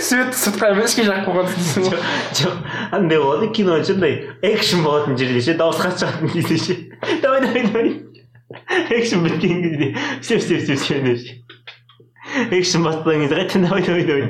Светті 0.00 0.36
сыртқа 0.36 0.74
емес 0.74 0.92
ішке 0.92 1.08
жағып 1.08 1.30
қойғансың 1.30 1.64
дейсің 1.64 1.82
ғой 1.88 1.96
жоқ 1.96 2.02
жоқ. 2.42 2.54
Андай 2.96 3.24
болады. 3.24 3.50
Кино 3.56 3.80
ше 3.80 3.96
андай 3.96 4.20
экшн 4.44 4.84
болатын 4.84 5.16
жерде 5.16 5.40
ше 5.48 5.56
дауыс 5.56 5.80
қатты 5.80 6.04
шығатын 6.04 6.34
кезде 6.36 6.60
ше 6.60 6.76
давай 7.24 7.40
давай 7.46 7.66
давай. 7.72 7.92
Экшн 8.90 9.24
біткен 9.24 9.62
кезде. 9.64 9.94
Все 10.20 10.38
все 10.38 10.58
все 10.58 10.76
все 10.76 11.00
деп 11.00 11.18
ше 11.24 11.39
экшн 12.51 12.83
басталған 12.85 13.19
кезде 13.25 13.35
қайтадан 13.41 13.61
давай 13.67 13.83
давай 13.83 14.03
давай 14.09 14.25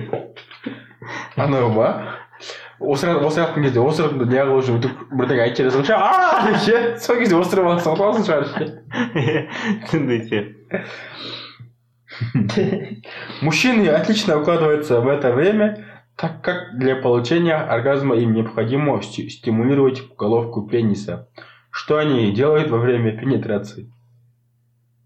анау 1.35 1.69
ма 1.73 1.89
осырап 2.79 3.23
осыратын 3.23 3.63
кезде 3.63 3.79
осырымды 3.79 4.25
не 4.31 4.41
қылып 4.41 4.65
жүріп 4.67 4.79
өтіп 4.81 4.93
бірдеңе 5.19 5.41
айтып 5.47 5.69
жатырсың 5.69 5.85
ше 5.87 5.95
а 5.95 6.01
деп 6.47 6.57
ше 6.65 6.75
сол 7.05 7.21
кезде 7.21 7.35
осырып 7.39 7.69
алсаң 7.71 7.95
ұтыласың 7.95 8.23
шығар 8.29 8.43
ше 8.53 8.63
сондай 9.91 10.19
сияқты 10.29 10.63
Мужчины 13.41 13.89
отлично 13.89 14.39
укладываются 14.39 15.01
в 15.01 15.07
это 15.09 15.33
время, 15.33 15.85
так 16.15 16.41
как 16.41 16.77
для 16.77 16.95
получения 16.95 17.55
оргазма 17.55 18.15
им 18.15 18.33
необходимо 18.33 19.01
сти- 19.01 19.27
стимулировать 19.29 20.01
головку 20.17 20.65
пениса, 20.65 21.27
что 21.71 21.97
они 21.97 22.29
и 22.29 22.31
делают 22.31 22.69
во 22.69 22.77
время 22.77 23.17
пенетрации. 23.17 23.91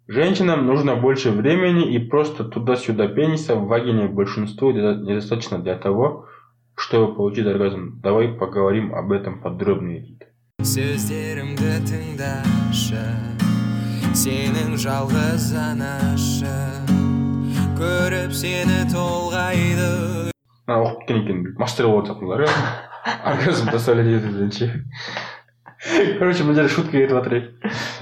Женщинам 0.07 0.65
нужно 0.65 0.95
больше 0.95 1.29
времени 1.31 1.93
и 1.93 1.99
просто 1.99 2.43
туда-сюда 2.43 3.07
пениса 3.07 3.55
в 3.55 3.67
вагине 3.67 4.07
большинству 4.07 4.71
недо- 4.71 4.95
недостаточно 5.01 5.59
для 5.59 5.75
того, 5.77 6.25
чтобы 6.75 7.13
получить 7.15 7.45
оргазм. 7.45 7.99
Давай 8.01 8.27
поговорим 8.29 8.95
об 8.95 9.11
этом 9.11 9.41
подробнее. 9.41 9.99
Рита. 10.01 10.25
сөздерімді 10.59 11.69
тыңдашы 11.87 13.03
сенің 14.11 14.73
жалғыз 14.75 15.45
анашың 15.55 16.89
көріп 17.79 18.33
сені 18.35 18.81
толғайды 18.91 20.31
А, 20.67 20.73
оқып 20.83 21.07
кеткен 21.07 21.21
екен 21.23 21.55
мастер 21.57 21.87
болып 21.87 22.09
жатқандар 22.11 22.43
оргазм 23.23 23.71
доставлять 23.71 24.11
етуден 24.19 24.51
ше 24.51 24.67
короче 26.19 26.43
мына 26.43 26.55
жерде 26.55 26.73
шутка 26.73 26.91
кетіп 26.91 27.11
жатыр 27.11 27.51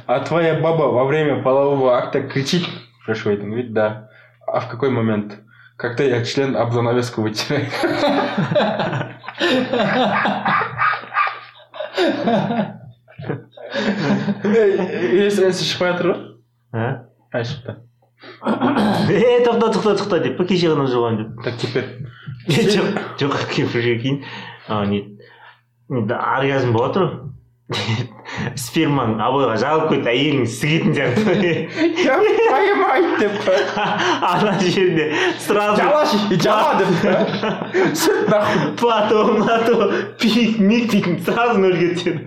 а 0.05 0.19
твоя 0.19 0.59
баба 0.59 0.89
во 0.91 1.05
время 1.05 1.41
полового 1.43 1.97
акта 1.97 2.21
кричит 2.21 2.67
спрашивает 3.03 3.41
он 3.41 3.49
говорит 3.51 3.73
да 3.73 4.09
а 4.47 4.59
в 4.59 4.69
какой 4.69 4.89
момент 4.89 5.39
когда 5.77 6.03
я 6.03 6.23
член 6.25 6.55
об 6.55 6.71
занавеску 6.73 7.21
вытираю 7.21 7.65
если 14.43 15.51
сен 15.51 15.65
шықпай 15.65 15.91
жатыр 15.93 16.07
ғой 16.07 16.19
а 16.73 17.05
ай 17.33 17.43
шықты 17.43 17.77
е 19.13 19.43
тоқта 19.45 19.73
тоқта 19.73 19.97
тоқта 20.01 20.23
деп 20.25 20.37
па 20.37 20.45
кеше 20.49 20.73
ғана 20.73 20.89
жуған 20.89 21.21
деп 21.21 21.43
так 21.45 21.57
теперь 21.61 22.07
Е, 22.47 22.63
жоқ 22.71 22.99
жоқ 23.19 23.33
кейбірге 23.51 23.97
кейін 23.99 24.19
а, 24.67 24.85
не 24.85 25.01
не, 25.89 26.03
оргазм 26.15 26.71
болады 26.71 27.01
ғой 27.01 27.09
спермаң 28.56 29.18
обойға 29.22 29.56
жағылып 29.60 29.90
кетті 29.92 30.10
әйелің 30.12 30.46
сігетін 30.48 30.94
сияқты 30.96 31.32
я 32.06 32.16
понимаю 32.18 33.10
деп 33.20 33.50
ана 34.32 34.54
жерде 34.62 35.08
сразу 35.42 35.76
жала 35.82 36.04
жала 36.46 36.72
деп 36.80 36.90
сүт 37.96 38.28
нахуй. 38.30 38.72
Плато 38.80 39.24
мато 39.38 39.92
пик 40.20 40.58
мик 40.58 40.90
дейтін 40.90 41.18
сразу 41.24 41.60
нөлге 41.60 41.92
түседі 41.96 42.20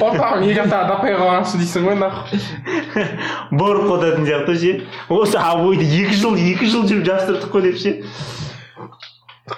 Потом 0.00 0.46
екі 0.46 0.62
аптаға 0.64 0.86
таппай 0.92 1.16
қалғансың 1.16 1.62
дейсің 1.62 1.86
ғой 1.90 1.98
нахуй. 2.00 2.40
Борып 3.50 3.90
қотатын 3.90 4.26
сияқты 4.28 4.56
ше 4.62 4.72
осы 5.08 5.38
обойды 5.40 5.86
екі 5.86 6.16
жыл 6.22 6.38
екі 6.38 6.70
жыл 6.70 6.86
жүріп 6.88 7.06
жабыстырдық 7.10 7.54
қой 7.54 7.68
деп 7.68 7.80
ше 7.82 7.96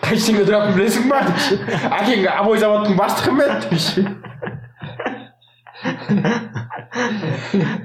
қайсыңа 0.04 0.44
тұратынын 0.48 0.78
білесің 0.78 1.10
ба 1.12 1.22
деп 1.28 1.40
ше 1.46 1.58
әкең 2.00 2.28
обой 2.34 2.58
заводтың 2.62 2.96
бастығы 3.00 3.32
ма 3.38 3.44
еді 3.50 3.68
деп 3.70 3.80
ше 3.80 4.02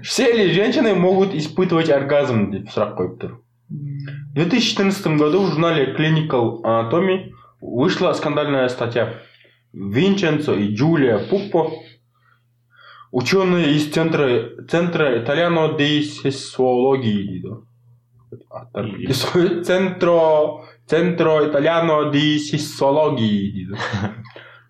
все 0.02 0.32
ли 0.32 0.52
женщины 0.52 0.94
могут 0.94 1.34
испытывать 1.34 1.90
оргазм 1.90 2.50
деп 2.52 2.68
сұрақ 2.74 2.94
қойып 2.98 3.14
тұр 3.22 3.32
в 3.68 4.34
2014 4.34 5.06
году 5.18 5.42
в 5.42 5.50
журнале 5.50 5.94
Clinical 5.96 6.62
Anatomy 6.62 7.32
вышла 7.60 8.12
скандальная 8.12 8.68
статья. 8.68 9.14
Винченцо 9.72 10.54
и 10.54 10.74
Джулия 10.74 11.18
Пуппо, 11.18 11.70
ученые 13.12 13.72
из 13.74 13.90
центра, 13.90 14.48
центра 14.68 15.22
Итальяно 15.22 15.76
ди 15.76 16.02
сексуологии, 16.04 17.24
дейді. 17.24 17.48
аттары 18.50 18.88
Или- 18.90 19.62
Центро, 19.62 20.64
центро 20.85 21.47
Итальяно 21.47 22.11
ди 22.11 22.39
сексуологии, 22.39 23.51
дейді. 23.51 23.67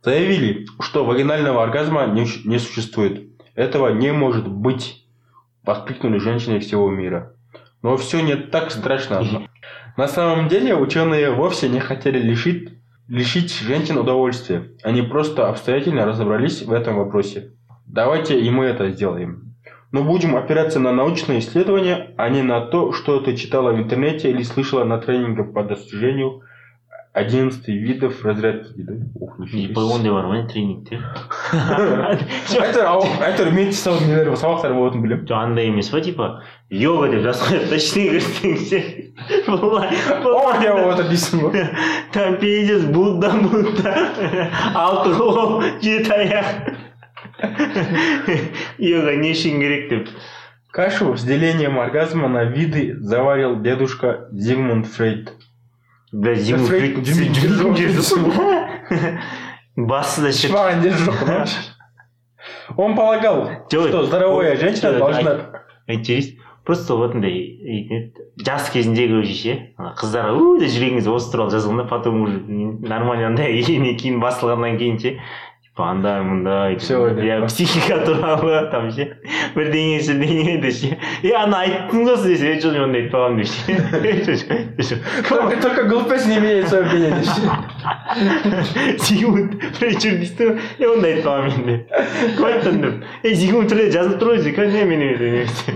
заявили, 0.03 0.65
что 0.79 1.05
вагинального 1.05 1.63
оргазма 1.63 2.07
не, 2.07 2.25
не 2.45 2.59
существует. 2.59 3.29
Этого 3.55 3.89
не 3.89 4.11
может 4.11 4.47
быть, 4.47 5.05
воскликнули 5.63 6.17
женщины 6.17 6.59
всего 6.59 6.89
мира. 6.89 7.35
Но 7.81 7.97
все 7.97 8.21
не 8.21 8.35
так 8.35 8.71
страшно. 8.71 9.47
На 9.97 10.07
самом 10.07 10.47
деле 10.47 10.75
ученые 10.75 11.31
вовсе 11.31 11.69
не 11.69 11.79
хотели 11.79 12.19
лишить, 12.19 12.69
лишить 13.07 13.53
женщин 13.53 13.97
удовольствия. 13.97 14.71
Они 14.83 15.01
просто 15.01 15.49
обстоятельно 15.49 16.05
разобрались 16.05 16.63
в 16.63 16.71
этом 16.71 16.97
вопросе. 16.97 17.51
Давайте 17.85 18.39
и 18.39 18.49
мы 18.49 18.65
это 18.65 18.89
сделаем 18.89 19.52
Но 19.92 20.02
будем 20.02 20.36
опираться 20.36 20.80
на 20.80 20.92
научные 20.92 21.38
исследования, 21.38 22.10
а 22.18 22.28
не 22.28 22.42
на 22.42 22.60
то, 22.60 22.92
что 22.92 23.20
ты 23.20 23.34
читала 23.36 23.72
в 23.72 23.78
интернете 23.78 24.30
или 24.30 24.42
слышала 24.42 24.84
на 24.84 24.98
тренингах 24.98 25.52
по 25.54 25.62
достижению 25.64 26.42
11 27.14 27.66
видов 27.68 28.22
разрядки. 28.24 28.74
Да? 28.76 28.92
Ух, 29.14 29.38
нифига 29.38 29.60
не 29.60 29.68
себе. 29.74 29.94
ондай 29.94 30.12
бар 30.12 30.26
ма 30.26 30.46
тренингте 30.46 31.00
Әйтеуір 31.52 32.84
ау- 32.86 33.08
әйтеуір 33.24 33.50
медициналық 33.56 34.04
нелер 34.06 34.28
сабақтар 34.38 34.74
болатын 34.76 35.02
білемін 35.02 35.24
жоқ 35.26 35.38
андай 35.40 35.70
емес 35.70 35.88
па 35.90 36.00
типа 36.04 36.28
йога 36.70 37.08
деп 37.14 37.24
жазып 37.24 37.48
қояды 37.48 37.70
да 37.72 37.78
ештеңе 37.80 38.10
көрсетсең 38.18 38.56
ше 38.68 38.80
былай 39.48 39.88
о 40.20 40.52
не 40.60 40.68
болып 40.68 40.92
отыр 40.94 41.08
дейсің 41.10 41.42
ғой 41.46 41.64
там 42.14 42.36
пиздец 42.42 42.84
будда 42.92 43.32
будда 43.40 43.94
алты 44.74 45.16
қол 45.16 45.62
жеті 45.82 46.12
аяқ 46.20 46.52
Йога 48.77 49.15
не 49.19 49.33
үшін 49.35 49.59
керек 49.59 49.89
деп 49.89 50.09
кашу 50.73 51.15
с 51.15 51.23
делением 51.23 51.79
оргазма 51.79 52.27
на 52.27 52.43
виды 52.45 52.95
заварил 52.99 53.61
дедушка 53.61 54.27
зигмунд 54.31 54.87
фрейд. 54.87 55.33
Бля 56.13 56.35
зиму 56.35 56.65
Фрейд 56.69 56.99
жүрген 57.01 57.33
жүрген 57.33 57.75
жерсің 57.79 58.27
басы 59.89 60.21
да 60.21 60.31
шет 60.31 60.51
шпаған 60.51 60.83
дер 60.85 60.93
жоқ 60.93 61.49
он 62.77 62.95
полагал 62.95 63.65
что 63.67 64.05
здоровая 64.05 64.55
женщина 64.55 64.93
должна 64.99 65.63
интерес 65.87 66.29
просто 66.63 66.95
вот 66.95 67.15
андай 67.15 68.13
жас 68.37 68.69
кезіндегі 68.69 69.19
уже 69.19 69.33
ше. 69.33 69.55
Қыздарға 69.77 70.37
жүрген 70.61 70.99
кезде 70.99 71.11
осы 71.11 71.31
туралы 71.33 71.51
жазған 71.51 71.81
да 71.81 71.87
потом 71.89 72.21
уже 72.23 72.39
нормально 72.47 73.27
андай 73.27 73.61
кейін 73.63 74.21
басылғаннан 74.23 74.77
кейін 74.77 74.99
ше. 74.99 75.17
Андай 75.75 76.21
мындай 76.21 76.75
Всё, 76.77 77.09
деп 77.09 77.23
иә 77.25 77.45
психика 77.47 78.05
туралы 78.05 78.69
там 78.69 78.91
ше 78.91 79.17
бірдеңе 79.55 79.97
бірдеңе 80.05 80.61
деп 80.61 80.73
ше 80.77 80.97
е 81.25 81.33
ана 81.33 81.57
айттың 81.65 82.05
ғой 82.05 82.17
сіз 82.17 82.27
десе 82.29 82.51
е 82.53 82.59
жоқ 82.61 82.73
мен 82.77 82.83
ондай 82.83 83.01
айтпағанмын 83.01 83.41
деп 83.41 84.85
ше 84.85 84.95
только, 85.63 85.83
глупец 85.89 86.27
не 86.27 86.37
имеет 86.37 86.69
свое 86.69 86.83
мнение 86.83 87.23
зигмунд 89.01 89.51
фрейчер 89.79 90.13
дейсіз 90.21 90.37
ғой 90.37 90.61
е 90.77 90.87
ондай 90.93 91.11
айтпағанмын 91.17 91.65
мен 91.65 91.65
деп 91.65 92.37
кім 92.37 92.45
айттың 92.51 92.75
деп 92.85 92.93
е 93.25 93.33
зигмунд 93.33 93.69
фрейд 93.73 93.91
жазылып 93.97 94.21
тұр 94.21 94.27
ғой 94.29 94.37
десе 94.43 94.51
конечно 94.53 94.85
мен 94.93 95.01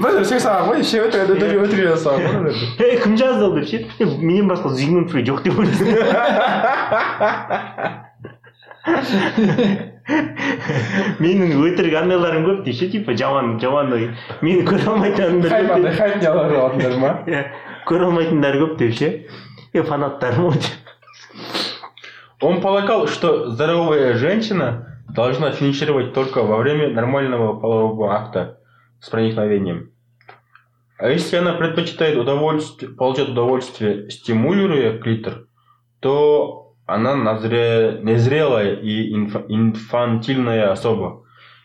бір 0.05 0.25
сен 0.29 0.39
саған 0.45 0.63
ғой 0.69 0.86
ше 0.86 1.01
өтірік 1.10 1.89
жасаған 1.95 2.53
ғой 2.77 2.93
кім 3.01 3.17
жазды 3.17 3.49
ол 3.49 3.57
деп 3.57 3.65
ше 3.65 3.77
менен 4.21 4.45
басқа 4.53 4.77
зигмунд 4.77 5.10
фрейд 5.10 5.25
жоқ 5.31 5.41
деп 5.49 5.57
ойлайсың 5.57 5.89
менің 11.22 11.53
өтірік 11.62 11.94
андайларым 12.03 12.46
көп 12.48 12.62
дейді 12.66 12.79
ше 12.79 12.88
типа 12.96 13.14
жаман 13.18 13.55
жаман 13.62 13.92
ой 13.94 14.09
мені 14.40 14.64
көре 14.66 14.88
алмайтындар 14.90 15.51
хайп 15.53 15.66
көп 15.68 15.75
андай 15.77 15.90
деп. 15.90 15.98
хайп 16.01 16.16
не 16.22 16.27
алатындар 16.33 16.96
ма 16.98 17.12
Иә, 17.31 17.42
көре 17.87 18.09
алмайтындар 18.09 18.59
көп 18.64 18.77
деп 18.81 18.96
ше 18.98 19.12
е 19.72 19.83
фанаттарым 19.87 20.51
ғой 20.51 20.59
деп 20.59 20.83
Он 22.42 22.61
полагал, 22.61 23.07
что 23.07 23.51
здоровая 23.51 24.14
женщина 24.14 24.98
должна 25.14 25.53
финишировать 25.53 26.12
только 26.12 26.42
во 26.42 26.57
время 26.57 26.90
нормального 26.90 27.59
полового 27.61 28.16
акта 28.16 28.59
с 29.01 29.09
проникновением. 29.09 29.92
А 30.98 31.09
если 31.09 31.37
она 31.37 31.53
предпочитает 31.53 32.18
удовольствие, 32.18 32.90
получать 32.92 33.29
удовольствие, 33.29 34.11
стимулируя 34.11 34.98
клитор, 34.98 35.46
то 36.01 36.65
она 36.88 37.15
назре- 37.15 38.00
незрелая 38.02 38.76
и 38.76 39.13
инфа- 39.13 39.45
инфантильная 39.47 40.71
особа, 40.71 41.23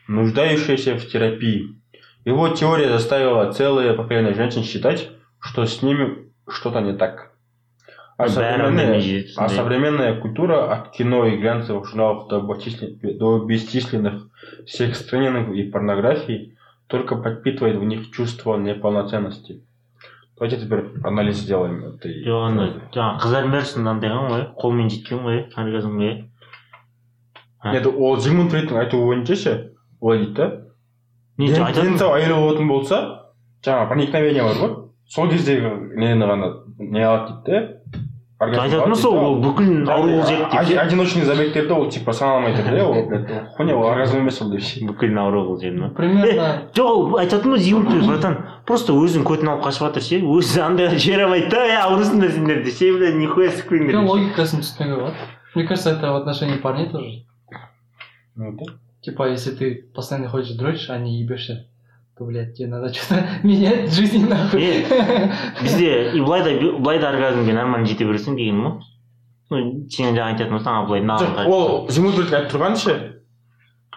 нуждающаяся 0.08 0.96
в 0.96 1.06
терапии. 1.06 1.80
Его 2.24 2.48
теория 2.50 2.88
заставила 2.88 3.50
целое 3.52 3.94
поколение 3.94 4.34
женщин 4.34 4.62
считать, 4.62 5.10
что 5.40 5.64
с 5.64 5.80
ними 5.82 6.30
что-то 6.48 6.80
не 6.80 6.94
так. 6.94 7.32
А 8.18 8.28
современная, 8.28 9.00
а 9.36 9.48
современная 9.48 10.20
культура 10.20 10.72
от 10.72 10.90
кино 10.90 11.26
и 11.26 11.36
глянцевых 11.36 11.88
журналов 11.88 12.28
до, 12.28 12.40
до 12.40 13.44
бесчисленных 13.44 14.28
секс-тренингов 14.66 15.54
и 15.54 15.70
порнографии 15.70 16.56
только 16.88 17.16
подпитывает 17.16 17.76
в 17.78 17.84
них 17.84 18.10
чувство 18.10 18.56
неполноценности. 18.56 19.64
Давайте 20.42 20.56
теперь 20.66 20.84
анализ 21.04 21.36
сделаем 21.36 21.84
этой 21.84 22.24
жоқ 22.26 22.40
ана 22.48 22.64
фразы. 22.66 22.80
жаңағы 22.96 23.18
қыздардың 23.22 23.52
бәрі 23.54 23.66
сонда 23.70 23.90
андайған 23.92 24.24
ғой 24.32 24.40
қолмен 24.58 24.88
жеткен 24.90 25.20
ғой 25.22 25.36
оргазмге 25.54 26.08
Нет, 27.62 27.86
ол 27.86 28.16
зигмунд 28.18 28.50
фрейдтің 28.50 28.80
айтуы 28.80 29.04
бойынша 29.06 29.36
ше 29.38 29.52
олай 30.00 30.18
дейді 30.24 30.34
да? 30.34 30.48
Дені 31.38 31.94
сау 31.94 32.16
әйел 32.16 32.34
болатын 32.40 32.66
болса 32.72 32.98
жаңағы 33.62 33.88
проникновение 33.92 34.42
бар 34.42 34.58
ғой. 34.64 34.74
Сол 35.06 35.30
кездегі 35.30 35.70
нені 35.94 36.26
ғана 36.26 36.50
не 36.80 37.06
алады 37.06 37.38
дейді 37.46 37.62
да 37.62 38.02
айтатын 38.41 38.79
алады 38.79 38.95
сол 39.01 39.13
дейді 39.13 39.21
да, 39.21 39.27
ол 39.27 39.37
бүкіл 39.41 39.89
ауру 39.89 40.09
Оди- 40.21 40.35
қылып 40.35 40.59
оди- 40.59 40.67
жеп 40.69 40.81
одиночный 40.83 41.23
забегтерді 41.25 41.71
ол 41.73 41.89
типа 41.89 42.13
саналмай 42.13 42.53
тұрды 42.53 42.75
иә 42.77 42.83
ол 42.83 43.07
блядь, 43.09 43.31
ол 43.31 43.47
хуйня 43.57 43.75
ол 43.77 43.87
оргазм 43.89 44.17
емес 44.19 44.41
ол 44.41 44.51
деп 44.51 44.61
ше 44.61 44.85
бүкіл 44.85 45.17
ауру 45.17 45.41
қылып 45.47 45.61
жеп 45.61 45.79
ма 45.79 45.89
примерно 45.89 46.69
жоқ 46.75 46.85
ол 46.85 47.17
айтатын 47.17 47.51
ғой 47.55 47.59
зигмунд 47.65 48.07
братан 48.07 48.37
просто 48.67 48.93
өзінің 48.93 49.23
көтін 49.25 49.49
алып 49.55 49.65
қашып 49.65 49.87
жатыр 49.87 50.03
ше 50.05 50.19
өзі 50.21 50.61
андайға 50.67 50.97
жібере 51.01 51.25
алмайды 51.25 51.49
да 51.49 51.65
ей 51.65 51.77
аурусыңдар 51.81 52.31
сендер 52.31 52.61
деп 52.63 52.73
ше 52.77 52.91
бля 52.93 53.11
нихуя 53.17 53.49
прям 53.49 53.57
сықпеңдер 53.57 53.91
деп 53.97 54.05
ше. 54.05 54.11
логикасын 54.13 54.61
түсінбеуге 54.61 54.95
болады 55.01 55.15
мне 55.55 55.63
кажется 55.65 55.89
это 55.97 56.11
в 56.11 56.15
отношении 56.17 56.57
парней 56.57 56.89
тоже 56.89 57.23
Ну, 58.35 58.51
да. 58.53 58.65
Типа, 59.01 59.27
если 59.29 59.51
ты 59.55 59.89
постоянно 59.95 60.29
ходишь 60.29 60.51
дрочишь, 60.51 60.91
а 60.91 60.97
не 60.99 61.21
ебешься, 61.21 61.65
То, 62.22 62.26
блядь, 62.26 62.54
тебе 62.54 62.68
надо 62.68 62.92
что-то 62.92 63.24
менять 63.42 63.88
в 63.88 63.94
жизни, 63.94 64.26
нахуй. 64.26 64.62
Е, 64.62 65.32
бізде 65.62 66.12
и 66.12 66.20
былай 66.20 66.42
да 66.44 66.78
былай 66.78 66.98
да 67.00 67.10
оргазмге 67.10 67.52
нормально 67.52 67.86
жете 67.86 68.04
бересің 68.04 68.36
деген 68.36 68.60
ғой 68.62 68.80
ну 69.50 69.88
сен 69.90 70.14
жаңа 70.14 70.32
айтатын 70.32 70.56
болсаң 70.56 70.76
а 70.78 70.84
былай 70.86 71.02
мынаған 71.02 71.50
ол 71.50 71.88
фрейд 71.88 72.32
айтып 72.32 72.52
тұрған 72.54 72.78
ше 72.78 72.94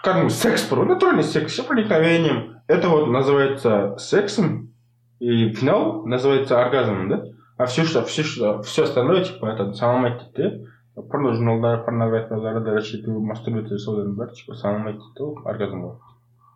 кәдімгі 0.01 0.33
секс 0.33 0.65
бар 0.69 0.81
ғой 0.81 0.89
натуральный 0.93 1.23
секс 1.23 1.55
ше 1.55 1.63
проникновением 1.63 2.61
это 2.67 2.89
вот 2.89 3.07
называется 3.07 3.95
сексом 3.97 4.73
и 5.19 5.51
финал 5.53 6.05
называется 6.05 6.61
оргазмом 6.61 7.09
да 7.09 7.23
а 7.57 7.65
все 7.67 7.83
что 7.83 8.03
все 8.03 8.23
что 8.23 8.61
все 8.63 8.83
остальное 8.83 9.23
типа 9.23 9.53
это 9.53 9.71
саналмайды 9.73 10.25
дейді 10.35 10.65
де 10.95 11.01
порно 11.11 11.33
журналдар 11.33 11.85
порнографияларда 11.85 12.73
рассчитываю 12.73 13.21
мастурбация 13.21 13.77
жасаудың 13.77 14.17
бәрі 14.17 14.41
типа 14.41 14.55
саналмайды 14.55 14.99
дейді 14.99 15.29
ол 15.29 15.39
оргазмға 15.45 15.95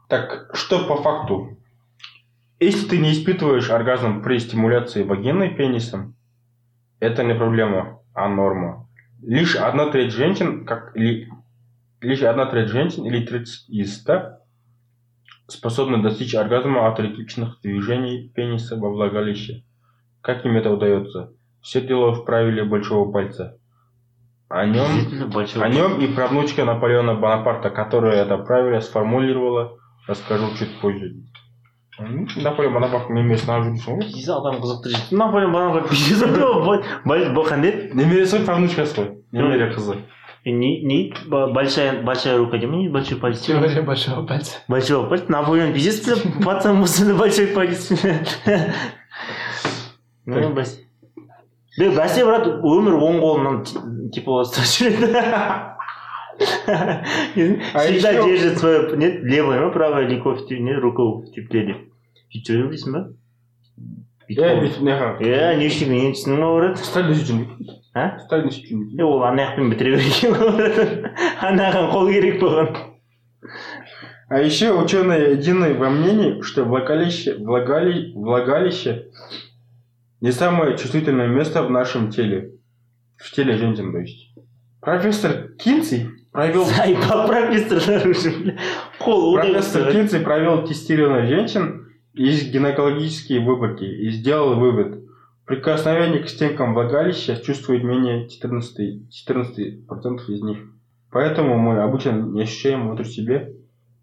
так 0.10 0.50
что 0.54 0.86
по 0.86 1.02
факту 1.02 1.58
если 2.60 2.90
ты 2.90 2.98
не 2.98 3.14
испытываешь 3.14 3.70
оргазм 3.70 4.22
при 4.22 4.40
стимуляции 4.40 5.04
вагины 5.04 5.56
пенисом 5.56 6.16
это 7.00 7.24
не 7.24 7.34
проблема 7.34 8.02
а 8.14 8.28
норма 8.28 8.90
лишь 9.22 9.56
одна 9.56 9.90
треть 9.90 10.12
женщин 10.12 10.66
как 10.66 10.94
ли, 10.98 11.30
лишь 12.02 12.24
одна 12.24 12.46
треть 12.48 12.68
женщин 12.68 13.06
или 13.06 13.26
30 13.26 13.70
из 13.70 14.02
100 14.02 14.40
способны 15.52 16.02
достичь 16.02 16.36
оргазма 16.36 16.88
от 16.88 17.00
ритмичных 17.00 17.60
движений 17.62 18.32
пениса 18.36 18.76
во 18.76 18.90
влагалище. 18.90 19.64
Как 20.22 20.46
им 20.46 20.58
это 20.58 20.72
удается? 20.72 21.34
Все 21.62 21.82
дело 21.82 22.14
в 22.14 22.26
правиле 22.26 22.64
большого 22.64 23.12
пальца. 23.12 23.58
О 24.48 24.66
нем, 24.66 24.88
о 25.62 25.70
нем 25.70 26.00
и 26.00 26.08
правнучка 26.14 26.66
Наполеона 26.66 27.14
Бонапарта, 27.14 27.70
которая 27.70 28.24
это 28.24 28.38
правило 28.38 28.80
сформулировала, 28.80 29.78
расскажу 30.09 30.51
чуть 30.59 30.81
позже. 30.81 31.13
М, 32.01 32.27
Наполеон 32.43 32.75
Бонапарт 32.75 33.11
немесе 33.11 33.47
нағып 33.47 33.69
жүрмісің 33.69 33.95
ғой 33.95 34.07
Пиздец, 34.09 34.29
адам 34.35 34.57
қызықты 34.59 34.91
жүрсін 34.91 35.19
наполеон 35.21 35.53
банаға 35.55 35.83
пиздец 35.89 36.25
боқан 37.37 37.63
деді 37.63 37.95
немересі 37.95 38.41
ғой 38.41 38.45
правнучкасы 38.49 38.97
ғой 38.99 39.09
немере 39.31 39.69
қызы 39.77 40.01
не 40.45 40.83
не 40.85 41.15
ба- 41.31 41.47
большая 41.55 42.03
большая 42.03 42.37
рука 42.39 42.59
дей 42.59 42.67
ма 42.67 42.77
не 42.79 42.89
большой 42.89 43.19
палец 43.19 43.41
Теория 43.47 43.81
большого 43.83 44.27
пальца. 44.27 44.59
большой 44.69 45.09
палец 45.09 45.29
наполеон 45.29 45.73
пиздец 45.73 46.05
бля 46.05 46.17
пацан 46.45 46.81
болса 46.81 47.07
да 47.07 47.15
большой 47.15 47.47
палец 47.47 47.89
ну 50.27 50.51
бәсе 50.57 50.81
бе 51.79 51.89
бәсе 51.95 52.25
брат 52.27 52.47
өмір 52.49 52.95
оң 52.99 53.19
қолынан 53.23 53.63
ти- 53.65 53.79
типа 54.19 54.41
ұстап 54.43 54.67
жүреді 54.67 55.15
А 55.15 55.68
всегда 56.39 58.11
еще- 58.11 58.25
держит 58.27 58.59
свое 58.59 58.97
не 58.97 59.09
левое 59.09 59.61
ма 59.61 59.71
правое 59.71 60.07
или 60.07 60.21
кофе 60.21 60.59
не 60.59 60.75
руку 60.75 61.23
в 61.23 61.31
тепле 61.33 61.67
деп 61.67 61.77
сөйтіп 62.35 62.49
жүре 62.49 62.69
білесің 62.71 62.97
ба 62.97 63.03
е 64.29 64.57
бүйтіп 64.61 64.83
неға 64.89 65.09
иә 65.23 65.55
не 65.61 65.69
үшін 65.71 65.93
мен 65.93 66.17
түсіндің 66.17 66.41
ба 66.43 66.51
брат 66.57 66.79
сталин 66.83 67.15
сөйтіп 67.15 67.29
жүрмейді 67.31 67.79
а 67.95 68.07
сталин 68.25 68.51
сөйтіп 68.51 68.73
жүрмейді 68.73 68.99
е 68.99 69.07
ол 69.07 69.23
ана 69.29 69.47
жақпен 69.51 69.71
бітіре 69.71 69.95
берген 69.99 70.35
ғой 70.41 70.51
брат 70.59 70.77
анаған 71.51 71.91
қол 71.95 72.11
керек 72.13 72.41
болған 72.43 72.69
А 74.27 74.39
еще 74.41 74.73
ученые 74.73 75.33
едины 75.33 75.75
во 75.75 75.91
мнении, 75.91 76.41
что 76.41 76.65
влагалище, 76.65 77.37
влагали, 77.37 78.11
влагалище 78.15 79.11
не 80.23 80.33
самое 80.33 80.79
чувствительное 80.79 81.29
место 81.29 81.63
в 81.63 81.71
нашем 81.71 82.11
теле. 82.11 82.53
В 83.19 83.31
теле 83.33 83.57
женщин, 83.59 83.93
то 83.93 83.99
есть. 83.99 84.35
Профессор 84.81 85.49
Кинси 85.59 86.09
провел, 86.32 86.66
заебал 86.78 87.28
профессорлар 87.28 88.08
уже 88.08 88.32
бля 88.32 88.56
қол 89.00 89.34
профессор 89.36 89.92
Кинси 89.92 90.20
провел 90.20 90.66
тестирование 90.66 91.28
женщин 91.28 91.88
из 92.14 92.50
гинекологические 92.52 93.40
выборки 93.42 93.84
и 93.84 94.10
сделал 94.12 94.56
вывод. 94.60 95.04
Прикосновение 95.46 96.22
к 96.22 96.30
стенкам 96.30 96.74
влагалища 96.76 97.36
чувствует 97.38 97.84
менее 97.84 98.30
14, 98.30 99.02
14% 99.28 100.20
из 100.28 100.42
них. 100.44 100.58
Поэтому 101.12 101.58
мы 101.58 101.82
обычно 101.82 102.12
не 102.12 102.44
ощущаем 102.44 102.88
внутрь 102.88 103.06
себе. 103.06 103.54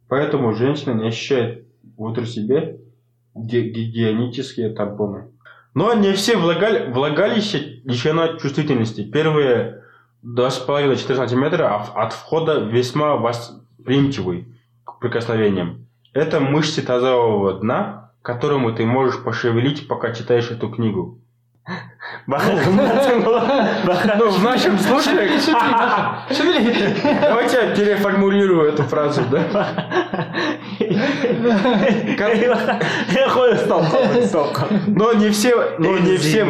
Поэтому 0.09 0.55
женщины 0.55 1.01
не 1.01 1.09
ощущают 1.09 1.65
внутрь 1.97 2.25
себе 2.25 2.81
ги- 3.35 3.69
гигиенические 3.71 4.71
тампоны. 4.71 5.29
Но 5.75 5.95
не 5.95 6.13
все 6.15 6.37
влагали- 6.37 6.91
влагалища 6.91 7.59
лишено 7.85 8.39
чувствительности. 8.39 9.03
Первые 9.09 9.83
2,5-4 10.25 11.17
сантиметра 11.17 11.69
а 11.69 12.05
от 12.05 12.13
входа 12.13 12.61
весьма 12.61 13.17
восприимчивый 13.17 14.49
к 14.85 14.99
прикосновениям. 14.99 15.87
Это 16.13 16.41
мышцы 16.41 16.83
тазового 16.83 17.55
дна, 17.55 18.11
которому 18.23 18.75
ты 18.75 18.85
можешь 18.87 19.23
пошевелить, 19.23 19.87
пока 19.87 20.13
читаешь 20.13 20.51
эту 20.51 20.69
книгу. 20.69 21.21
Ну, 24.19 24.31
в 24.31 24.43
нашем 24.43 24.79
случае... 24.79 25.15
Давайте 27.21 27.57
я 27.57 27.75
переформулирую 27.75 28.69
эту 28.69 28.83
фразу, 28.83 29.23
да? 29.31 29.45
Но 34.89 35.13
не 35.13 35.31
все, 35.31 35.77
но 35.79 35.99
не 35.99 36.17
все 36.17 36.45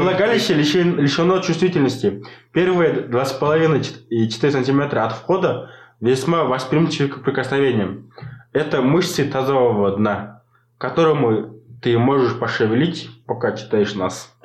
лишен- 0.54 0.96
лишено 1.00 1.38
чувствительности. 1.40 2.22
Первые 2.52 2.92
2,5 3.08 3.86
и 4.08 4.28
4 4.30 4.52
сантиметра 4.52 5.04
от 5.04 5.12
входа 5.12 5.70
весьма 6.00 6.44
восприимчивы 6.44 7.08
к 7.08 7.22
прикосновениям. 7.22 8.10
Это 8.52 8.80
мышцы 8.80 9.24
тазового 9.24 9.96
дна, 9.96 10.42
которому 10.78 11.54
ты 11.82 11.98
можешь 11.98 12.38
пошевелить, 12.38 13.10
пока 13.26 13.52
читаешь 13.52 13.94
нас. 13.94 14.35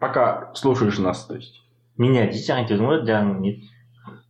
Пока 0.00 0.50
слушаешь 0.54 0.98
нас, 0.98 1.26
то 1.26 1.34
есть. 1.34 1.60
меня 2.00 2.24
десең 2.32 2.62
айтып 2.62 2.80
ғой 2.80 3.02
жаңағы 3.04 3.42
не 3.44 3.50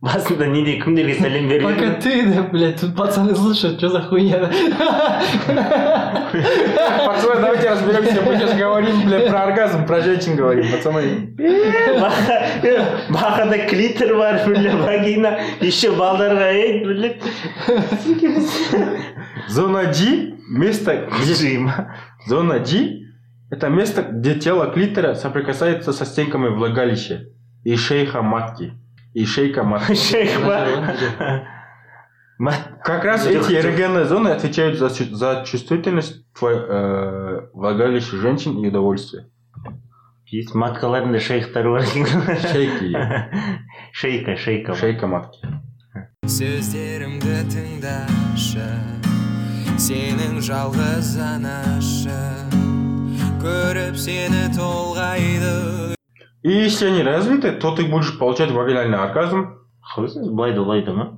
басында 0.03 0.47
неде 0.51 0.73
кімдерге 0.81 1.13
сәлем 1.15 1.45
Пока 1.47 1.75
берген 1.75 2.01
ты, 2.03 2.25
да, 2.27 2.41
блядь, 2.51 2.81
тут 2.81 2.95
пацаны 2.97 3.35
слушают, 3.35 3.77
что 3.77 3.89
за 3.89 4.01
хуйня? 4.01 4.39
Пацаны, 7.05 7.35
давайте 7.39 7.69
разберемся. 7.69 8.21
Мы 8.25 8.35
сейчас 8.35 8.57
говорим, 8.57 9.05
бля, 9.05 9.19
про 9.29 9.43
оргазм, 9.43 9.85
про 9.85 10.01
женщин 10.01 10.35
говорим, 10.35 10.71
пацаны. 10.71 11.35
бақада 13.09 13.57
клитор 13.69 14.15
бар 14.17 14.41
бля 14.47 14.75
вагина 14.75 15.39
еще 15.61 15.91
балдарға 15.91 16.51
ей 16.51 16.83
бля 16.83 17.13
Зона 19.47 19.85
G– 19.93 20.33
место, 20.49 21.07
жима 21.23 21.95
Зона 22.27 22.59
G– 22.59 22.97
это 23.50 23.68
место, 23.68 24.02
где 24.02 24.34
тело 24.34 24.70
клитора 24.72 25.14
соприкасается 25.14 25.92
со 25.92 26.04
стенками 26.04 26.48
влагалища 26.48 27.24
и 27.64 27.76
шейха 27.76 28.22
матки. 28.22 28.72
И 29.14 29.24
шейка 29.24 29.62
матки. 29.62 29.94
шейх 29.94 30.40
ба 30.44 30.66
Мат- 32.38 32.82
Как 32.84 33.02
раз 33.04 33.26
Жоқ, 33.26 33.30
эти 33.30 33.50
жоқ. 33.52 33.60
эрогенные 33.60 34.04
зоны 34.04 34.28
отвечают 34.28 34.78
за, 34.78 34.88
чу- 34.90 35.14
за 35.14 35.42
чувствительность 35.46 36.30
твоей, 36.34 36.58
э, 36.68 37.48
влагалища 37.54 38.16
женщин 38.18 38.62
и 38.62 38.68
удовольствие. 38.68 39.24
Есть 40.26 40.54
маткаларында 40.54 41.18
шейхтар 41.20 41.64
бар 41.70 41.80
екен 41.82 42.06
Шейки. 42.52 42.92
шейка 43.92 44.36
шейка 44.36 44.72
бар. 44.72 44.80
Шейка 44.80 45.06
матки. 45.06 45.38
сөздерімді 46.26 47.36
тыңдашы 47.54 48.66
сенің 49.78 50.40
жалғыз 50.42 51.12
анашың 51.22 52.59
көріп 53.41 53.97
сені 53.97 54.49
толғайды. 54.55 55.95
И 56.43 56.51
если 56.51 56.87
они 56.87 57.03
развиты, 57.03 57.51
то 57.51 57.75
ты 57.75 57.85
будешь 57.85 58.17
получать 58.17 58.51
вагинальный 58.51 58.97
оргазм. 58.97 59.57
былай 59.97 60.53
да 60.53 60.61
былай 60.63 60.83
да? 60.83 60.93
Ма 60.93 61.17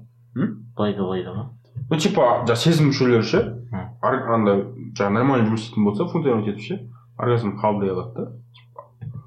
былай 0.76 0.94
да 0.96 1.04
былай 1.04 1.24
да? 1.24 1.34
Ма 1.34 1.50
Ну, 1.90 1.98
типа, 2.00 2.46
жаңағы 2.48 2.56
сезім 2.58 2.88
мүшелері 2.90 3.26
ше 3.28 3.40
андай 4.02 4.64
жаңағы 4.98 5.14
нормально 5.14 5.50
жұмыс 5.50 5.66
істейтін 5.66 5.84
болса 5.86 6.08
функционировать 6.08 6.48
етіп 6.54 6.64
ше 6.64 6.78
оргазм 7.20 7.58
қабылдай 7.60 7.92
алады 7.92 8.14
да? 8.16 8.24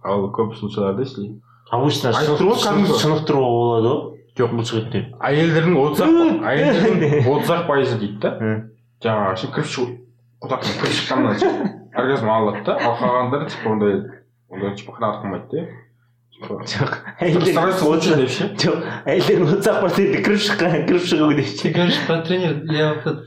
Ал 0.02 0.26
көп 0.32 0.56
случайларда 0.56 1.04
если 1.04 1.28
обычно 1.70 2.12
шынықтыруға 2.16 3.50
болады 3.52 3.92
ғой 3.92 4.00
жоқ 4.40 4.56
бұлшық 4.56 4.80
еттер 4.82 5.04
әйелдердің 5.28 5.78
отыз 5.82 6.02
ақ 6.06 6.10
әйелдердің 6.50 7.30
отыз 7.34 7.52
ақ 7.54 7.62
пайызы 7.68 7.98
дейді 8.00 8.18
да? 8.24 8.30
Жаңағы 9.04 9.36
ше 9.42 9.52
кіріп 9.52 9.70
шығу 11.95 11.95
құдақтың 11.95 11.95
кіріп 11.95 11.95
шыққаннан 11.95 11.95
ше 11.95 11.95
оргазм 11.95 12.29
алады 12.29 12.63
да 12.65 12.77
ал 12.79 12.97
қалғандары 12.99 13.49
типа 13.49 13.69
ондай 13.71 13.93
ондай 14.49 14.75
типа 14.75 14.91
қанағат 14.97 15.21
қылмайды 15.21 15.47
да 15.51 15.67
типа 16.31 16.53
жоқ 16.63 17.51
стараются 17.51 17.85
лучше 17.85 18.15
деп 18.15 18.29
ше 18.29 18.49
жоқ 18.57 18.83
әйелдердің 19.05 19.53
отыз 19.55 19.67
ақ 19.71 19.79
проценті 19.85 20.23
кіріп 20.25 20.41
шыққан 20.47 20.85
кіріп 20.87 21.05
шығу 21.11 21.33
деп 21.37 21.49
Ты 21.61 21.69
говоришь 21.75 21.99
про 22.07 22.21
тренер, 22.21 22.63
я 22.71 22.93
вот 22.93 23.05
это 23.05 23.23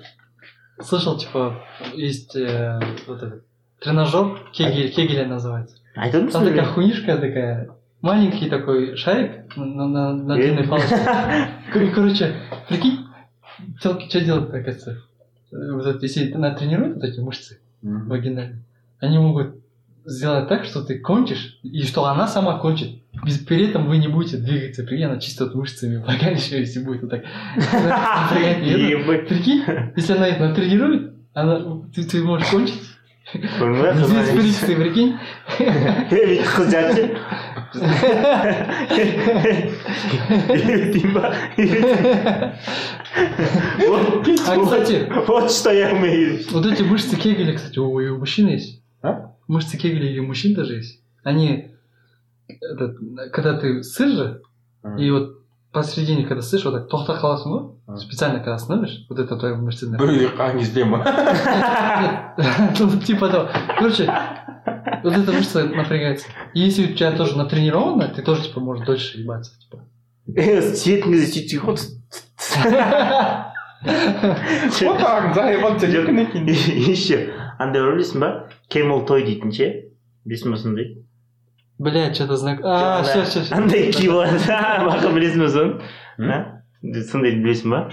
слышал, 0.82 1.16
типа, 1.18 1.62
есть 1.94 2.34
э, 2.36 2.80
вот 3.06 3.22
этот 3.22 3.44
тренажер, 3.80 4.38
кегель, 4.52 4.90
кегеля 4.92 5.26
называется. 5.26 5.76
айтып 5.96 6.32
Там 6.32 6.44
такая 6.44 6.64
отырмысың 6.64 6.74
хуйнишка 6.74 7.16
такая, 7.16 7.68
маленький 8.02 8.48
такой 8.50 8.96
шарик 8.96 9.56
на, 9.56 9.86
на, 9.86 10.12
на 10.14 10.34
длинной 10.34 10.66
палочке. 10.66 10.96
Кор- 11.72 11.90
Короче, 11.94 12.34
прикинь, 12.68 12.98
телки 13.80 14.08
что 14.08 14.20
делают, 14.20 14.48
оказывается? 14.52 14.98
Э, 15.52 15.72
Вот 15.74 15.86
это, 15.86 15.98
если 16.02 16.32
натренируют 16.34 16.94
вот 16.96 17.04
эти 17.04 17.20
мышцы 17.20 17.60
вагинальные, 17.81 18.63
они 18.99 19.17
могут 19.17 19.55
сделать 20.05 20.47
так, 20.47 20.65
что 20.65 20.81
ты 20.81 20.99
кончишь, 20.99 21.59
и 21.63 21.83
что 21.83 22.05
она 22.05 22.27
сама 22.27 22.57
кончит. 22.59 23.01
Без, 23.23 23.37
при 23.39 23.69
этом 23.69 23.87
вы 23.87 23.97
не 23.97 24.07
будете 24.07 24.37
двигаться, 24.37 24.83
прикинь, 24.83 25.05
она 25.05 25.19
чисто 25.19 25.45
вот 25.45 25.55
мышцами 25.55 25.97
влагалища, 26.03 26.57
если 26.57 26.83
будет 26.83 27.01
вот 27.01 27.11
так. 27.11 27.23
Прикинь, 29.27 29.63
если 29.95 30.13
она 30.13 30.27
это 30.27 30.47
натренирует, 30.47 31.13
она, 31.33 31.81
ты, 31.93 32.03
ты 32.03 32.23
можешь 32.23 32.47
кончить. 32.47 32.81
көрмей 33.33 33.93
Без 33.93 34.29
фрикции, 34.29 34.75
прикинь. 34.75 35.17
бүйтіп 37.68 37.68
қыз 37.72 37.80
жатшы 38.90 39.04
үйретейін 40.48 41.10
ба 41.14 41.22
А, 44.46 44.56
кстати, 44.64 45.06
вот 45.26 45.50
что 45.50 45.70
я 45.72 45.92
умею 45.94 46.40
вот 46.50 46.66
эти 46.66 46.82
мышцы 46.82 47.16
Кегеля, 47.16 47.54
кстати, 47.54 47.78
у, 47.78 48.00
и 48.00 48.08
у 48.08 48.18
мужчин 48.18 48.48
есть. 48.48 48.82
А? 49.02 49.32
Мышцы 49.46 49.76
Кегеля 49.78 50.10
и 50.10 50.18
у 50.18 50.26
мужчин 50.26 50.54
даже 50.54 50.74
есть. 50.74 51.00
Они, 51.22 51.70
этот, 52.48 52.98
когда 53.32 53.56
ты 53.58 53.82
сыр 53.82 54.08
же, 54.08 54.42
и 54.98 55.10
вот 55.10 55.38
посередине, 55.72 56.24
когда 56.26 56.42
сышь, 56.42 56.64
вот 56.64 56.74
так 56.74 56.88
тохта 56.88 57.12
қаласың 57.20 57.50
ғой 57.50 57.70
А. 57.86 57.96
специально 57.96 58.38
когда 58.38 58.54
остановишь, 58.54 59.06
вот 59.08 59.18
это 59.18 59.36
твоя 59.36 59.54
мышца. 59.56 59.86
бір 59.86 60.08
үйде 60.08 60.28
қалған 60.36 60.58
кезде 60.58 60.84
ма 60.84 61.04
Ну, 62.78 63.00
типа 63.00 63.28
того. 63.28 63.48
Короче, 63.78 64.06
вот 65.03 65.17
эта 65.17 65.31
мышца 65.31 65.63
напрягается. 65.65 66.27
И 66.53 66.61
если 66.61 66.91
у 66.91 66.95
тебя 66.95 67.11
тоже 67.11 67.37
натренировано, 67.37 68.07
ты 68.07 68.21
тоже, 68.21 68.43
типа, 68.43 68.59
можешь 68.59 68.85
дольше 68.85 69.19
ебаться. 69.19 69.51
Типа. 69.59 69.83
сүйетін 70.29 71.13
кезде 71.13 71.27
сөйтсек 71.33 71.63
ғой 71.65 71.77
отағың 73.79 75.33
заебал 75.33 75.77
жоқ 75.79 76.09
еще 76.91 77.19
андай 77.59 77.81
бар 77.81 77.95
білесің 77.95 78.19
ба 78.23 78.29
той 79.07 79.23
дейтін 79.25 79.53
ше 79.55 79.69
білесің 80.27 80.53
ба 80.53 80.57
сондай 80.57 80.89
Блядь, 81.79 82.13
что-то 82.13 82.35
знак. 82.35 82.59
А, 82.61 83.03
все, 83.03 83.23
все, 83.23 83.41
все. 83.41 83.55
андай 83.55 83.91
ки 83.93 84.07
болады 84.09 84.37
бақа 84.85 85.13
білесің 85.15 85.45
ба 85.45 85.49
соны 85.55 87.03
сондай 87.09 87.39
білесің 87.39 87.73
ба 87.73 87.89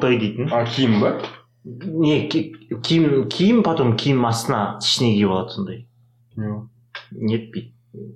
той 0.00 0.18
дейтін 0.20 0.52
а 0.52 0.64
киім 0.64 1.00
ба 1.00 1.16
не 1.64 2.28
ки- 2.28 2.52
киім 2.84 3.28
киім 3.28 3.62
потом 3.62 3.96
киім 3.96 4.26
астына 4.28 4.78
ішіне 4.82 5.14
киіп 5.16 5.30
алады 5.32 5.56
сондай 5.56 5.87
не 6.37 7.35
етпейді 7.35 7.71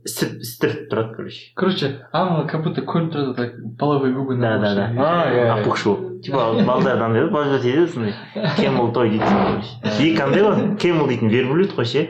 істіріп 0.07 0.41
істіріп 0.41 0.87
тұрады 0.91 1.15
короче 1.15 1.41
Короче, 1.55 1.89
Амма 2.11 2.47
как 2.49 2.63
будто 2.65 2.81
көрініп 2.81 3.11
тұрады 3.13 3.33
так 3.37 3.51
половые 3.77 4.13
губы 4.15 4.35
Да, 4.41 4.57
да, 4.57 4.73
да. 4.73 4.85
а 4.97 5.29
иә 5.29 5.43
иә. 5.45 5.61
опухший 5.61 5.91
болып 5.93 6.21
типа 6.23 6.63
балдар 6.65 7.01
андай 7.03 7.23
ғой 7.27 7.31
балдар 7.31 7.61
дейді 7.61 7.87
сондай 7.93 8.15
camel 8.57 8.91
той 8.93 9.09
дейтін 9.09 9.27
короче 9.27 10.07
екі 10.09 10.21
андай 10.25 10.41
ғой 10.41 10.63
camel 10.81 11.07
дейтін 11.11 11.29
верблюд 11.29 11.75
қой 11.77 11.85
ше 11.85 12.07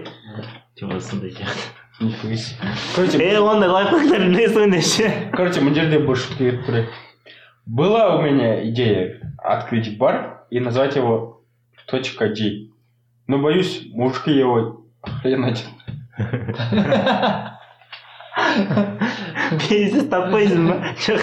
типа 0.80 1.00
сондай 1.02 1.32
сияқты 1.36 1.76
нифига 2.00 2.38
себе 2.38 2.72
короче 2.96 3.18
е 3.20 3.40
ондай 3.40 3.70
лайфхактар 3.70 4.22
білесің 4.30 4.64
ғой 4.64 4.72
не 4.72 4.82
ше 4.82 5.12
короче 5.36 5.60
мына 5.62 5.76
жерде 5.76 6.00
бір 6.00 6.16
шутка 6.16 6.44
кетіп 6.46 6.70
тұр 6.70 6.86
была 7.66 8.16
у 8.16 8.22
меня 8.22 8.64
идея 8.70 9.20
открыть 9.44 9.98
бар 9.98 10.46
и 10.50 10.62
назвать 10.62 10.96
его 10.96 11.42
точка 11.86 12.30
G 12.30 12.70
но 13.28 13.40
боюсь 13.40 13.90
мужики 13.92 14.32
его 14.32 14.86
хренать 15.04 15.66
Пиздец, 19.63 20.07
таппайсың 20.11 20.65
ба 20.69 20.77
жоқ 21.05 21.23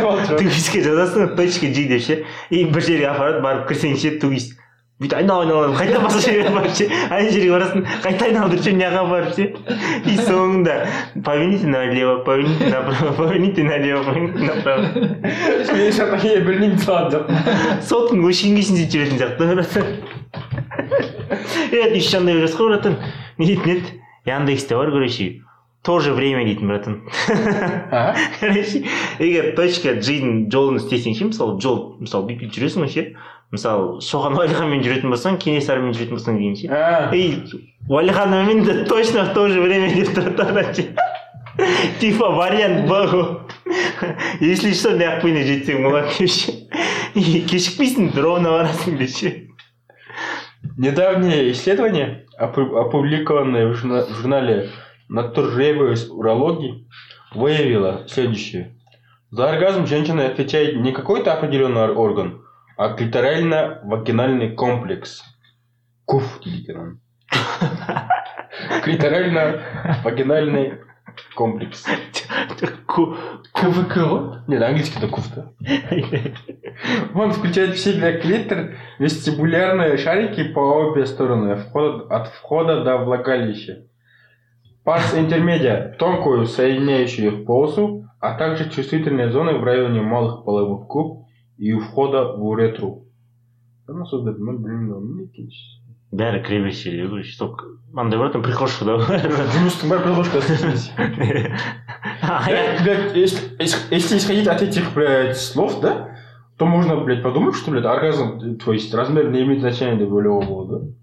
алып 0.00 0.22
жүр. 0.28 0.38
тугиске 0.38 0.80
жазасың 0.84 1.34
точка 1.36 1.66
жи 1.74 1.84
деп 1.90 2.02
ше 2.04 2.14
и 2.50 2.64
бір 2.64 2.82
жерге 2.86 3.06
апарады 3.10 3.40
барып 3.44 3.68
кірсең 3.68 3.96
ше 4.00 4.10
тугис 4.22 4.46
бүйтіп 5.00 5.16
айналып 5.16 5.48
айналып 5.48 5.76
қайта 5.80 5.98
басқа 6.04 6.20
жерге 6.26 6.50
барып 6.54 6.74
ше 6.76 6.84
ана 7.08 7.30
жерге 7.32 7.50
барасың 7.54 7.80
қайта 8.04 8.22
айналдырып 8.26 8.62
ше 8.64 8.70
мына 8.76 8.84
жаққа 8.94 9.04
барып 9.10 9.32
ше 9.36 9.44
и 10.12 10.16
соңында 10.20 10.74
поверните 11.24 11.66
налево 11.72 12.14
поверните 12.26 12.70
направо 12.74 13.12
поверните 13.16 13.64
налево 13.64 14.00
поверните 14.04 14.42
направо. 14.44 14.82
Мен 15.72 15.92
шатақ 15.96 16.24
білмеймін 16.48 16.80
салады 16.84 17.16
жоқ 17.16 17.24
соттың 17.88 18.24
өшкенге 18.28 18.62
шейін 18.64 18.80
сөйтіп 18.80 18.96
жүретін 18.96 19.16
сияқты 19.20 20.09
е 21.72 21.96
еще 21.96 22.18
андай 22.18 22.34
ойлайсыз 22.34 22.58
ғой 22.58 22.72
братан 22.74 22.96
не 23.38 23.46
дейтін 23.46 23.76
еді 23.76 24.00
яндексте 24.26 24.76
бар 24.76 24.90
короче 24.90 25.42
то 25.82 25.98
же 25.98 26.12
время 26.12 26.44
дейтін 26.44 26.68
братан. 26.68 26.96
Короче 28.40 28.84
егер 29.18 29.54
точка 29.56 29.96
джидің 29.96 30.50
жолын 30.52 30.80
істесең 30.80 31.16
ше 31.16 31.30
мысалы 31.30 31.60
жол 31.60 31.96
мысалы 32.00 32.28
бүйтіп 32.28 32.52
жүресің 32.52 32.84
ғой 32.84 32.92
ше 32.92 33.04
мысалы 33.50 34.02
шоқан 34.04 34.36
уәлиханмен 34.36 34.84
жүретін 34.84 35.14
болсаң 35.14 35.38
кенесарымен 35.40 35.96
жүретін 35.96 36.18
болсаң 36.18 36.36
деймін 36.38 36.58
ше 36.60 36.68
и 37.16 37.22
уәлиханмен 37.88 38.64
де 38.66 38.84
точно 38.84 39.24
в 39.24 39.34
то 39.34 39.48
же 39.48 39.60
время 39.60 39.88
деп 39.94 40.12
тұрады 40.14 40.90
типа 42.00 42.28
вариант 42.36 42.86
б 42.86 43.00
ғой 43.10 43.26
если 44.40 44.72
что 44.72 44.92
мына 44.92 45.16
жақ 45.16 45.48
жетсең 45.48 45.82
болады 45.82 46.12
деп 46.18 46.30
ше 46.30 46.52
и 47.14 47.40
кешікпейсің 47.48 48.12
ровно 48.20 48.52
барасың 48.58 49.00
деп 49.00 49.16
ше 49.16 49.32
Недавнее 50.76 51.52
исследование, 51.52 52.26
опу- 52.38 52.76
опубликованное 52.78 53.66
в 53.68 53.74
журна- 53.74 54.04
в 54.04 54.10
журнале 54.14 54.68
Naturrevious 55.10 56.08
Urology, 56.10 56.84
выявило 57.34 58.04
следующее. 58.08 58.76
За 59.30 59.48
оргазм 59.50 59.86
женщина 59.86 60.26
отвечает 60.26 60.76
не 60.76 60.92
какой-то 60.92 61.32
определенный 61.32 61.80
ор- 61.82 61.98
орган, 61.98 62.42
а 62.76 62.90
клиторально-вагинальный 62.94 64.54
комплекс. 64.54 65.22
КУФ. 66.04 66.40
Клиторально-вагинальный 68.84 70.80
комплекс. 71.34 71.84
Ку- 72.86 73.14
КВК, 73.54 73.96
вот. 74.08 74.48
Нет, 74.48 74.62
английский 74.62 74.98
это 74.98 75.08
КУФ, 75.08 75.34
да? 75.34 75.52
Он 77.14 77.32
включает 77.32 77.74
в 77.74 77.78
себя 77.78 78.18
клитор, 78.18 78.76
вестибулярные 78.98 79.96
шарики 79.96 80.44
по 80.52 80.60
обе 80.60 81.06
стороны 81.06 81.52
от 81.52 82.28
входа 82.28 82.84
до 82.84 82.98
влагалища. 82.98 83.86
Парс 84.84 85.14
интермедиа– 85.16 85.94
тонкую 85.98 86.46
соединяющую 86.46 87.32
их 87.32 87.46
полосу, 87.46 88.06
а 88.18 88.36
также 88.36 88.70
чувствительные 88.70 89.30
зоны 89.30 89.58
в 89.58 89.64
районе 89.64 90.00
малых 90.00 90.44
половых 90.44 90.86
губ 90.86 91.26
и 91.58 91.72
у 91.72 91.80
входа 91.80 92.36
в 92.36 92.44
уретру. 92.44 93.06
Ну, 93.86 94.06
создать, 94.06 94.38
ну, 94.38 94.58
блин, 94.58 94.88
ну. 94.88 95.00
Бәрі 96.12 96.42
кіре 96.46 96.62
берсе 96.64 96.94
короче 97.06 97.36
только 97.38 97.66
андай 97.96 98.18
бар 98.18 98.32
ғой 98.34 98.42
прихожкада 98.44 98.98
Жұмыстың 99.56 99.90
бәрі 99.90 100.00
Блядь, 102.84 103.16
если, 103.16 103.56
ис- 103.58 103.88
если 103.90 104.18
исходить 104.18 104.46
от 104.46 104.62
этих, 104.62 104.92
блядь, 104.94 105.36
слов, 105.36 105.80
да, 105.80 106.16
то 106.58 106.66
можно, 106.66 106.96
блядь, 106.96 107.22
подумать, 107.22 107.56
что, 107.56 107.70
блядь, 107.70 107.84
оргазм, 107.84 108.58
то 108.58 108.72
есть 108.72 108.94
размер 108.94 109.30
не 109.30 109.42
имеет 109.42 109.60
значения 109.60 109.96
деп 109.96 110.12
ойлауға 110.12 110.46
болады. 110.46 110.94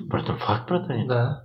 братан 0.00 0.36
факт 0.38 0.68
братан. 0.68 1.06
Да. 1.08 1.44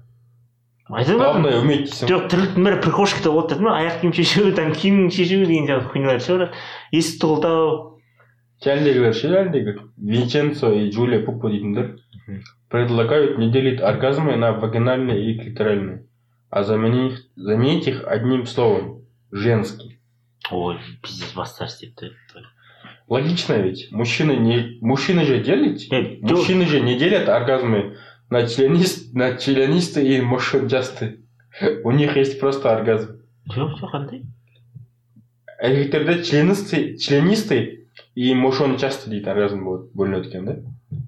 айтып 0.90 1.16
жатырмын 1.18 1.42
Главное 1.42 1.62
уметь 1.62 1.94
жоқ 2.04 2.28
тірліктің 2.30 2.66
бәрі 2.68 2.82
приколшкада 2.84 3.32
болды 3.32 3.56
дедім 3.56 3.70
ғой 3.70 3.86
аяқ 3.86 4.02
киім 4.02 4.14
шешу 4.14 4.52
там 4.52 4.74
киім 4.76 5.10
шешу 5.10 5.46
деген 5.48 5.70
сияқты 5.70 5.90
хуйнялар 5.94 6.20
шығарады 6.20 6.52
есік 6.92 7.22
тоғылтау 7.24 8.00
Әлдегілер 8.64 9.16
ше, 9.16 9.32
әлдегі 9.32 9.74
Винченцо 9.98 10.72
и 10.76 10.90
Джулия 10.90 11.24
Пупа 11.26 11.50
дейтіндер 11.50 11.96
предлагают 12.73 13.39
не 13.39 13.51
делить 13.51 13.81
оргазмы 13.81 14.37
на 14.37 14.53
вагинальные 14.53 15.33
и 15.33 15.39
клиторальные, 15.39 16.07
а 16.51 16.63
заменить, 16.63 17.29
заменить 17.37 17.87
их 17.89 18.07
одним 18.07 18.47
словом – 18.47 19.31
женский. 19.31 19.99
ой 20.51 20.79
пиздец 21.03 21.35
бастар 21.35 21.67
істепті 21.67 22.11
Логично 23.09 23.55
ведь. 23.55 23.89
Мужчины, 23.91 24.37
не, 24.37 24.79
мужчины 24.83 25.25
же 25.25 25.43
делить? 25.43 25.89
Э, 25.91 26.21
жоқ 26.21 26.37
Мужчины 26.37 26.67
же 26.67 26.81
не 26.81 26.99
делят 26.99 27.29
оргазмы 27.29 27.97
на, 28.29 28.47
членист, 28.47 29.15
на 29.15 29.39
членисты 29.39 30.07
и 30.07 30.21
мошенчасты. 30.21 31.25
У 31.85 31.91
них 31.91 32.17
есть 32.17 32.39
просто 32.39 32.77
оргазм. 32.77 33.23
жоқ 33.49 33.81
жоқ 33.81 33.91
қандай 33.95 34.23
Еркектерде 35.63 36.23
членисты, 36.23 36.99
членисты 36.99 37.89
и 38.15 38.35
мошенчасты 38.35 39.09
дейді 39.11 39.31
оргазм 39.33 39.65
болады 39.65 39.89
бөлінеді 39.95 40.29
екен 40.29 40.45
да 40.45 40.57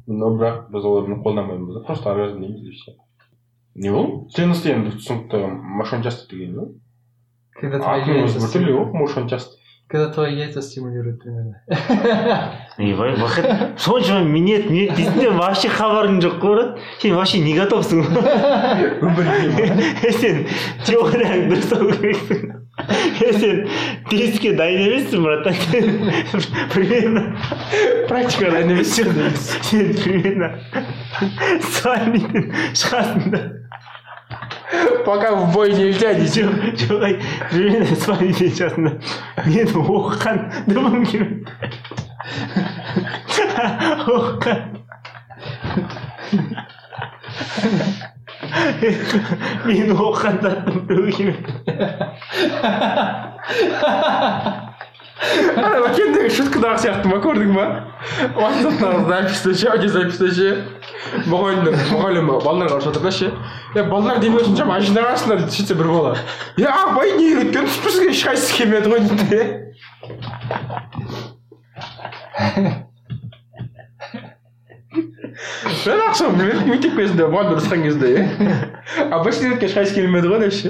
но 0.08 0.32
бірақ 0.36 0.70
біз 0.74 0.86
оларды 0.86 1.18
қолданбаймыз 1.24 1.80
да 1.80 1.84
просто 1.88 2.12
ары 2.12 2.28
қарай 2.28 2.40
дейміз 2.40 2.64
и 2.64 2.72
все 2.72 2.96
не 3.76 3.92
ол 3.92 4.28
ценности 4.36 4.72
енді 4.72 4.96
түсінікті 4.98 5.42
мошончастық 5.82 6.32
деген 6.32 6.56
ғой 6.60 7.82
аты 7.82 8.18
өзі 8.24 8.44
біртүрлі 8.44 8.78
ғой 8.78 9.04
мошончастық 9.04 9.65
Когда 9.88 10.10
твои 10.10 10.36
яйца 10.36 10.62
стимулируют 10.62 11.22
примерно. 11.22 11.62
ойбай 12.78 13.14
бақыт 13.16 13.78
соншама 13.78 14.24
минет 14.26 14.70
минет 14.70 14.98
дейсің 14.98 15.20
де 15.20 15.30
вообще 15.30 15.70
хабарың 15.70 16.18
жоқ 16.26 16.40
қой 16.42 16.56
брат 16.56 16.80
сен 17.00 17.14
вообще 17.16 17.40
не 17.40 17.54
готовсың 17.54 18.02
өмірге 19.06 20.12
сен 20.12 20.42
теорияң 20.88 21.46
дұрыс 21.52 21.70
болу 21.78 21.94
керексің 22.02 22.66
сен 23.40 23.62
тестке 24.10 24.54
дайын 24.58 24.82
емессің 24.90 25.24
братан 25.24 25.54
сен 25.70 25.86
примерно. 26.74 27.38
Практика 28.10 28.52
дайын 28.52 28.74
емес 28.76 28.96
сен 28.96 29.14
примерно. 30.02 30.50
Сальниктен 31.78 32.52
шығасың 32.74 33.30
да 33.32 33.44
пока 35.05 35.35
в 35.35 35.53
бой 35.53 35.73
нельзя 35.75 36.15
десең 36.15 36.49
жоқ 36.51 36.77
жоқ 36.85 37.05
ай 37.09 37.15
примерно 37.51 37.97
сальниктен 37.97 38.51
шығасың 38.59 38.83
да 38.87 38.93
мен 39.47 39.67
оқыған 39.85 40.39
дымым 40.69 41.05
келмейді 41.11 41.47
оқыған 44.17 44.61
мен 49.67 49.89
оқыған 49.97 50.37
заттың 50.45 50.77
біреуі 50.89 51.13
келмейді 51.19 51.53
ана 55.61 55.79
өткендегі 55.85 56.31
шуткадағы 56.37 56.79
сияқты 56.85 57.07
ма 57.11 57.19
көрдің 57.25 57.53
ба 57.57 57.67
ватсаптағы 58.37 59.01
записьте 59.09 59.55
ше 59.63 59.67
аудиозаписьте 59.75 60.29
ше 60.37 60.49
мұғалім 61.30 61.76
мұғалім 61.92 62.30
балаларға 62.32 62.80
ұрысып 62.80 62.90
жатыр 62.92 63.04
да 63.06 63.12
ше. 63.12 63.28
Е 63.76 63.84
балалар 63.90 64.20
демесін 64.24 64.56
ше 64.58 64.66
мына 64.68 64.80
жинағансыңдар 64.86 65.38
дейді 65.44 65.56
сөйтсе 65.56 65.76
бір 65.80 65.88
бала 65.92 66.12
е 66.58 66.66
абай 66.70 67.14
не 67.18 67.26
үйреткен 67.34 67.66
бізге 67.86 68.08
ешқайсысы 68.14 68.52
келмеді 68.60 68.88
ғой 68.94 69.00
дейді. 69.10 69.40
Мен 75.86 76.00
ақшам 76.08 76.32
мектеп 76.40 76.96
кезінде 76.98 77.28
мұғалім 77.30 77.58
ұрысқан 77.58 77.80
кезде 77.86 78.08
иә 78.16 78.24
үйреткен 79.20 79.68
ешқайсысы 79.70 80.00
келмеді 80.00 80.28
ғой 80.32 80.40
деп 80.46 80.54
ше 80.56 80.70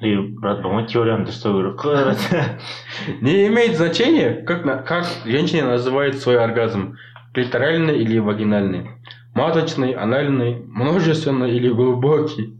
И, 0.00 0.16
брат, 0.16 0.62
по-моему, 0.62 0.86
дұрыстау 0.88 1.58
керек 1.58 1.76
қой 1.82 2.04
брат. 2.04 2.18
Не 3.20 3.48
имеет 3.48 3.76
значения, 3.76 4.42
как, 4.46 4.64
на- 4.64 4.78
как 4.78 5.04
женщина 5.26 5.68
называет 5.72 6.18
свой 6.18 6.38
оргазм. 6.38 6.96
Клиторальный 7.34 7.98
или 7.98 8.18
вагинальный. 8.18 8.88
Маточный, 9.34 9.92
анальный, 9.92 10.64
множественный 10.66 11.54
или 11.54 11.68
глубокий. 11.68 12.56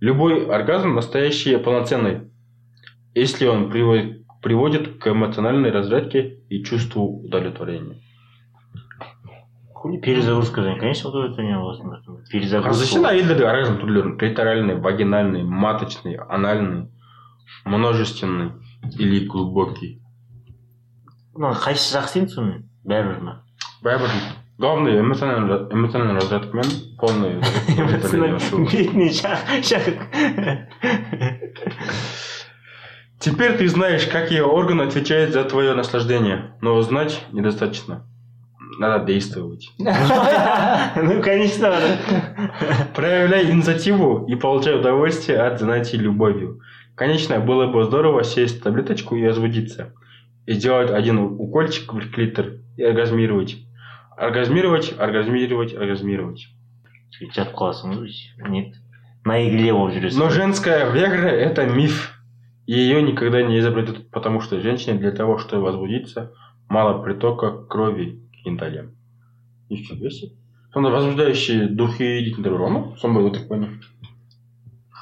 Любой 0.00 0.46
оргазм 0.46 0.94
настоящий 0.94 1.56
полноценный, 1.56 2.30
если 3.14 3.46
он 3.46 3.70
приводит, 3.70 4.22
приводит 4.42 4.98
к 4.98 5.08
эмоциональной 5.08 5.70
разрядке 5.70 6.40
и 6.48 6.62
чувству 6.62 7.22
удовлетворения 7.24 8.02
Хули 9.81 9.97
перезагрузка 9.99 10.61
деген, 10.63 10.79
конечно, 10.79 11.09
удовлетворение 11.09 11.57
боласың 11.57 11.89
брат. 11.89 12.01
А 12.07 12.31
Перезагрузка. 12.31 12.73
зачем 12.73 13.05
әйелдерде 13.05 13.45
оргазм 13.45 13.77
түрлерін? 13.81 14.17
Клиторальный, 14.17 14.75
вагинальный, 14.75 15.43
маточный, 15.43 16.15
анальный, 16.15 16.89
множественный 17.65 18.51
или 18.97 19.25
глубокий. 19.27 20.01
Ну, 21.37 21.51
қайсысы 21.53 21.93
жақсы 21.93 22.17
енді 22.23 22.33
сонымен? 22.33 22.63
Бәрібір 22.83 23.21
ма? 23.21 23.43
бәрібір 23.85 24.09
главное 24.57 24.99
эмоциональный 24.99 25.69
эмоциональный 25.71 26.15
разрядкамен 26.15 26.65
полный 26.97 27.37
удовлетворение 27.37 28.39
шу. 28.39 28.65
бетіне 28.65 29.11
шақ 29.13 29.61
шақ 29.61 29.85
Теперь 33.19 33.57
ты 33.57 33.67
знаешь, 33.67 34.05
какие 34.07 34.41
органы 34.41 34.83
отвечают 34.83 35.33
за 35.33 35.43
твое 35.43 35.73
наслаждение, 35.73 36.55
но 36.61 36.79
знать 36.81 37.23
недостаточно. 37.31 38.05
Надо 38.78 39.04
действовать. 39.06 39.70
ну 39.78 41.22
конечно 41.22 41.68
брат. 41.68 42.94
Проявляй 42.94 43.50
инициативу 43.50 44.26
и 44.26 44.34
получай 44.34 44.78
удовольствие 44.78 45.38
от 45.38 45.60
занятий 45.60 45.96
любовью. 45.96 46.60
Конечно, 46.94 47.38
было 47.40 47.66
бы 47.66 47.84
здорово 47.84 48.24
сесть 48.24 48.60
в 48.60 48.62
таблеточку 48.62 49.16
и 49.16 49.26
возбудиться. 49.26 49.92
И 50.46 50.52
сделать 50.52 50.90
один 50.90 51.18
укольчик 51.18 51.92
в 51.92 52.10
клитор 52.10 52.54
и 52.76 52.82
оргазмировать. 52.82 53.56
Оргазмировать, 54.16 54.94
оргазмировать, 54.98 55.74
оргазмировать. 55.74 56.48
қаласың 57.22 57.92
ғой 58.00 58.10
нет 58.48 58.74
на 59.24 59.38
игле 59.46 59.70
жүресің 59.70 60.18
Но 60.18 60.30
женская 60.30 60.90
вегра– 60.90 61.28
это 61.46 61.66
миф. 61.66 62.18
И 62.66 62.72
ее 62.72 63.02
никогда 63.02 63.42
не 63.42 63.58
изобретут, 63.58 64.10
потому 64.10 64.40
что 64.40 64.60
женщине 64.60 64.98
для 64.98 65.10
того, 65.10 65.38
чтобы 65.38 65.64
возбудиться, 65.64 66.32
мало 66.68 67.02
притока 67.02 67.50
крови 67.52 68.20
гениталиям. 68.44 68.90
Нифига 69.70 70.10
себе. 70.10 70.32
Сонда 70.72 70.90
возбуждающие 70.90 71.68
духи 71.68 72.06
дейтіндер 72.24 72.56
бар 72.58 72.70
ма 72.70 72.82
сондай 73.00 73.24
өтірік 73.28 73.48
па 73.48 73.56
не 73.60 73.68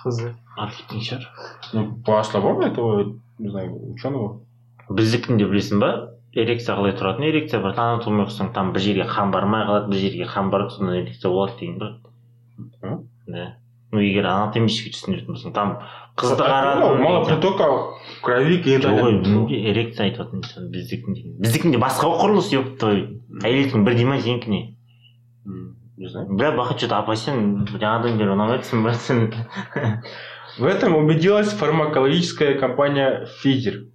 Хз. 0.01 0.23
кеткен 0.57 1.03
шығар 1.05 1.27
ну 1.75 1.85
по 2.07 2.23
словам 2.25 2.63
этого 2.67 3.15
не 3.39 3.51
знаю 3.51 3.77
ученого 3.93 4.41
біздікінде 4.91 5.47
білесің 5.47 5.79
ба 5.83 5.91
эрекция 6.35 6.75
қалай 6.79 6.97
тұратын 6.99 7.29
эрекция 7.29 7.61
бір 7.63 7.77
анатомия 7.77 8.27
оқысаң 8.27 8.53
там 8.57 8.73
бір 8.73 8.83
жерге 8.87 9.07
қан 9.11 9.31
бармай 9.31 9.67
қалады 9.69 9.93
бір 9.93 10.03
жерге 10.07 10.27
қан 10.33 10.51
барады 10.51 10.75
сонда 10.75 10.99
эрекция 11.03 11.31
болады 11.31 11.59
деген 11.61 12.01
М? 12.83 13.09
да 13.27 13.57
ну 13.93 14.01
егер 14.01 14.27
анатомически 14.27 14.91
түсіндіретін 14.97 15.35
болсаң 15.35 15.55
там 15.55 15.77
қызды 16.16 16.38
Ну, 16.40 16.46
қарадың 16.48 17.02
мало 17.04 17.24
притока 17.26 17.66
крови 18.24 18.58
к 18.64 18.68
жоқ 18.68 19.02
ой 19.04 19.20
гениталиям 19.20 19.22
менде 19.22 19.58
эрекция 19.72 20.06
айтып 20.08 20.22
жатырмын 20.24 20.70
біздікінде 20.72 21.24
біздікінде 21.44 21.78
басқа 21.82 22.08
ғой 22.12 22.20
құрылыс 22.24 22.54
еп 22.56 22.70
той 22.80 23.02
әйелдікі 23.44 23.84
бірдей 23.88 24.06
ма 24.06 24.20
сенікі 24.22 24.50
не 24.50 24.62
М, 25.46 25.76
не 25.98 26.10
знаю 26.10 26.28
бля 26.30 26.52
бақыт 26.56 26.78
что 26.80 26.88
то 26.88 26.98
апа 26.98 27.16
сен 27.16 27.68
жаңадан 27.68 28.18
бері 28.18 28.34
ұнамайсың 28.38 28.82
брат 28.84 29.02
сен 29.02 29.34
в 30.58 30.64
этом 30.64 30.96
убедилась 30.96 31.52
фармакологическая 31.52 32.58
компания 32.58 33.28
Pfizer, 33.44 33.90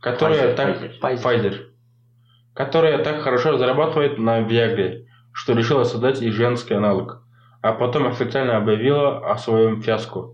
которая 0.00 0.54
Pfizer, 0.54 0.56
так 0.56 0.80
Pfizer. 1.02 1.22
Pfizer, 1.22 1.54
которая 2.54 3.04
так 3.04 3.20
хорошо 3.20 3.58
зарабатывает 3.58 4.18
на 4.18 4.40
Виагре, 4.40 5.04
что 5.34 5.52
решила 5.52 5.84
создать 5.84 6.22
и 6.22 6.30
женский 6.30 6.74
аналог, 6.74 7.22
а 7.60 7.72
потом 7.74 8.06
официально 8.06 8.56
объявила 8.56 9.30
о 9.30 9.36
своем 9.36 9.82
фиаско. 9.82 10.30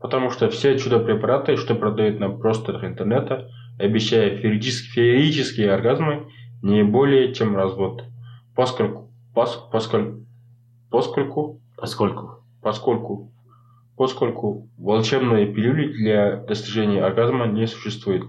Потому 0.00 0.30
что 0.30 0.48
все 0.48 0.78
чудо-препараты, 0.78 1.56
что 1.56 1.74
продают 1.74 2.18
на 2.18 2.30
просторах 2.30 2.84
интернета, 2.84 3.50
обещая 3.78 4.36
феерические, 4.38 5.72
оргазмы, 5.72 6.28
не 6.62 6.82
более 6.82 7.34
чем 7.34 7.56
развод. 7.56 8.04
Поскольку, 8.54 9.12
пос- 9.34 9.70
поскольку, 9.70 10.26
поскольку 10.90 11.60
поскольку 11.76 12.44
поскольку, 12.62 13.32
поскольку 13.96 14.68
волшебной 14.78 15.46
пилюли 15.46 15.92
для 15.92 16.36
достижения 16.36 17.02
оргазма 17.02 17.46
не 17.46 17.66
существует. 17.66 18.22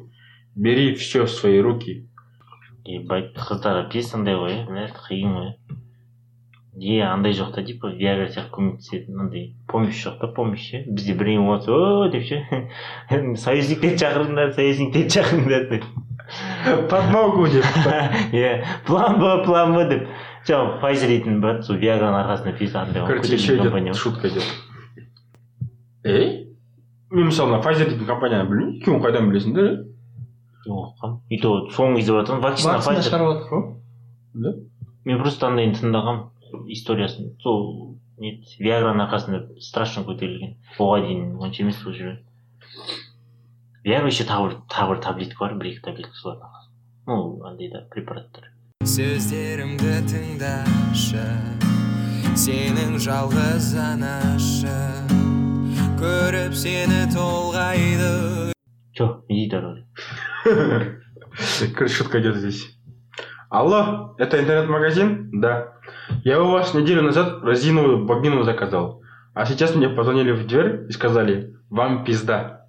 Бери 0.56 0.96
все 0.96 1.26
в 1.26 1.32
свои 1.32 1.60
руки. 1.60 2.08
ебать 2.84 3.36
қыздар 3.38 3.86
ғой 3.86 4.52
иә 4.52 4.66
блядь 4.66 4.96
қиын 5.06 5.34
ғой 5.38 5.50
е 6.82 7.00
андай 7.06 7.34
жоқ 7.38 7.54
та 7.54 7.62
типа 7.62 7.92
виагра 7.94 8.26
сияқты 8.26 8.50
көмектесетін 8.56 9.20
андай 9.22 9.44
помощь 9.70 10.02
жоқ 10.02 10.18
та 10.20 10.28
помощь 10.34 10.64
ше 10.72 10.80
бізде 10.88 11.14
бірдеңе 11.14 11.46
болса 11.46 11.72
о 11.72 12.08
деп 12.10 12.26
ше 12.26 12.42
союзниктерді 13.38 14.02
шақырыңдар 14.02 14.56
союзниктерді 14.56 15.14
шақырыңдар 15.14 15.68
деп 15.70 15.86
подмогу 16.90 17.46
деп 17.54 17.70
иә 18.34 18.66
план 18.88 19.20
б 19.22 19.36
план 19.46 19.76
б 19.76 19.86
деп 19.92 20.10
жаңағы 20.50 20.82
Pfizer 20.82 21.14
дейтін 21.14 21.38
брат 21.44 21.62
сол 21.68 21.78
виаграның 21.78 22.24
арқасында 22.24 22.56
физ 22.58 22.76
андай 22.76 23.06
короче 23.06 23.36
еще 23.36 23.58
идет 23.58 23.96
шутка 23.96 24.30
идет 24.30 24.50
ей 26.04 26.48
мен 27.12 27.30
мысалы 27.30 27.54
мына 27.54 27.62
Pfizer 27.62 27.94
дейтін 27.94 28.10
компанияны 28.10 28.50
білмеймін 28.50 28.82
екеуін 28.82 29.06
қайдан 29.06 29.30
білесіңдер 29.30 29.70
е? 29.70 29.78
оқығанмын 30.66 31.22
и 31.30 31.42
то 31.46 31.56
соңғы 31.78 32.02
кезде 32.02 32.18
баратыр 32.18 32.42
вакцина 32.42 32.82
шығарып 32.82 33.06
жатыр 33.06 33.54
ғой 33.54 33.64
да 34.34 34.58
мен 35.06 35.22
просто 35.22 35.50
андайын 35.50 35.78
тыңдағанмын 35.78 36.30
историясын 36.72 37.36
сол 37.44 37.98
не 38.22 38.38
виаграның 38.60 39.08
арқасында 39.08 39.62
страшно 39.62 40.04
көтерілген. 40.08 40.58
Оған 40.78 41.08
дейін 41.08 41.24
онша 41.42 41.64
емес 41.64 41.82
болып 41.84 42.00
жүрген 42.00 42.20
виагра 43.84 44.12
еще 44.12 44.26
тағы 44.30 44.50
бір 44.50 44.58
тағы 44.70 44.94
бір 44.94 45.00
таблетка 45.06 45.42
бар 45.42 45.56
бір 45.58 45.72
екі 45.72 45.82
таблетка 45.88 46.14
солардың 46.20 46.46
арқасында. 46.48 46.76
Ну 47.08 47.16
андай 47.50 47.72
да 47.74 47.82
препараттар. 47.94 48.52
Сөздерімді 48.86 49.96
тыңдашы 50.10 51.26
сенің 52.38 53.00
жалғыз 53.02 53.72
анашың 53.82 55.10
көріп 56.02 56.54
сені 56.58 57.08
толғайды. 57.14 58.54
Че 58.94 59.08
иди 59.30 59.50
дорога 59.50 59.84
Короче, 61.76 61.94
шутка 61.96 62.22
идет 62.22 62.36
здесь. 62.36 62.68
Алло, 63.50 64.16
это 64.18 64.40
интернет-магазин? 64.40 65.42
Да. 65.42 65.74
Я 66.24 66.42
у 66.42 66.52
вас 66.52 66.74
неделю 66.74 67.02
назад 67.02 67.44
резиновую 67.44 68.06
бобину 68.06 68.44
заказал. 68.44 69.02
А 69.34 69.46
сейчас 69.46 69.76
мне 69.76 69.90
позвонили 69.90 70.32
в 70.32 70.46
дверь 70.46 70.86
и 70.90 70.92
сказали, 70.92 71.56
вам 71.70 72.04
пизда. 72.04 72.66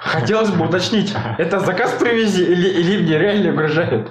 Хотелось 0.00 0.50
бы 0.50 0.66
уточнить, 0.66 1.14
это 1.38 1.60
заказ 1.60 1.98
привези 2.00 2.42
или, 2.44 2.68
или 2.68 3.02
мне 3.02 3.18
реально 3.18 3.52
угрожают? 3.52 4.10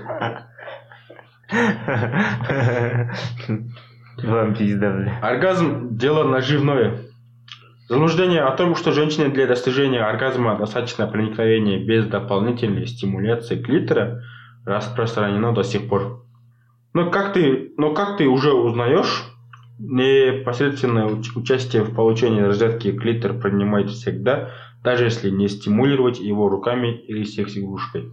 вам 4.24 4.54
пизда 4.54 4.92
бля 4.92 5.20
Оргазм– 5.22 5.90
дело 5.98 6.24
наживное. 6.24 6.98
Заблуждение 7.88 8.42
о 8.42 8.52
том, 8.52 8.76
что 8.76 8.92
женщине 8.92 9.30
для 9.30 9.48
достижения 9.48 10.02
оргазма 10.02 10.58
достаточно 10.58 11.08
проникновения 11.08 11.84
без 11.84 12.06
дополнительной 12.06 12.86
стимуляции 12.86 13.62
клитора, 13.62 14.24
распространено 14.66 15.54
до 15.54 15.64
сих 15.64 15.88
пор. 15.88 16.27
Но 16.98 17.10
как 17.12 17.34
ты, 17.34 17.74
но 17.78 17.94
как 17.94 18.18
ты 18.18 18.28
уже 18.28 18.54
узнаешь, 18.54 19.26
непосредственное 19.78 21.06
уч- 21.06 21.36
участие 21.36 21.84
в 21.84 21.94
получении 21.94 22.42
разрядки 22.42 22.92
клитор 22.92 23.36
принимает 23.36 23.92
всегда, 23.92 24.50
даже 24.84 25.04
если 25.04 25.30
не 25.30 25.48
стимулировать 25.48 26.20
его 26.20 26.50
руками 26.50 26.88
или 27.08 27.24
секс-игрушкой. 27.24 28.10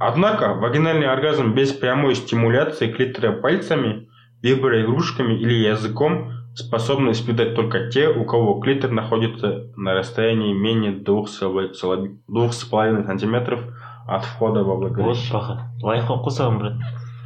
Однако 0.00 0.54
вагинальный 0.54 1.06
оргазм 1.06 1.52
без 1.52 1.74
прямой 1.74 2.14
стимуляции 2.14 2.90
клитора 2.90 3.32
пальцами, 3.32 4.08
виброигрушками 4.40 5.34
или 5.34 5.52
языком 5.52 6.30
способны 6.54 7.10
испытать 7.10 7.56
только 7.56 7.90
те, 7.90 8.08
у 8.08 8.24
кого 8.24 8.58
клитор 8.58 8.90
находится 8.90 9.66
на 9.76 9.92
расстоянии 9.92 10.54
менее 10.54 10.92
2,5 10.92 13.06
сантиметров 13.06 13.60
от 14.08 14.24
входа 14.24 14.64
во 14.64 14.76
вот 14.76 14.78
влагалище. 14.78 15.32
баха 15.34 15.70
лайф 15.82 16.08
қойып 16.08 16.24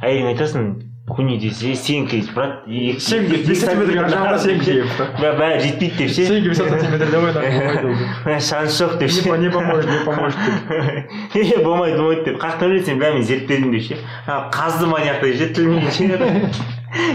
брат 0.00 0.10
әйелің 0.10 0.28
айтасың 0.34 0.82
хуйня 1.06 1.36
десе 1.38 1.74
сенікі 1.74 2.34
брат 2.34 2.64
екі- 2.66 3.00
Семь 3.00 3.24
екі 3.32 3.54
сантиметр 3.54 4.08
жағында 4.10 4.38
семь 4.38 4.60
ше. 4.60 4.64
киіп, 4.72 4.86
да? 4.98 5.04
бә- 5.22 5.36
бәрі 5.38 5.60
жетпейді 5.62 5.96
деп 5.98 6.08
ше 6.10 6.24
Сеньки 6.26 6.48
50 6.48 6.68
сантиметр 6.68 7.10
давай 7.10 7.32
так, 7.32 7.42
давай, 7.42 7.76
давай. 7.82 7.96
Мә, 8.24 8.40
шанс 8.40 8.80
жоқ 8.80 8.98
деп 8.98 9.10
ше 9.10 9.30
Не, 9.30 9.38
не 9.38 9.50
поможет, 9.50 9.86
не 9.90 10.04
поможет. 10.04 10.38
е 11.34 11.62
болмайды 11.62 11.96
болмайды 11.98 12.24
деп 12.24 12.40
қаяқтан 12.42 12.70
білесің 12.72 12.98
бәрін 12.98 13.14
мен 13.14 13.22
зерттедім 13.22 13.70
деп 13.72 13.82
ше 13.82 13.96
а, 14.26 14.50
қазды 14.50 14.86
ма 14.86 14.98
мына 14.98 15.14
жақта 15.14 15.36
ше 15.38 15.48
тілмен 15.54 15.90
ше 15.90 16.04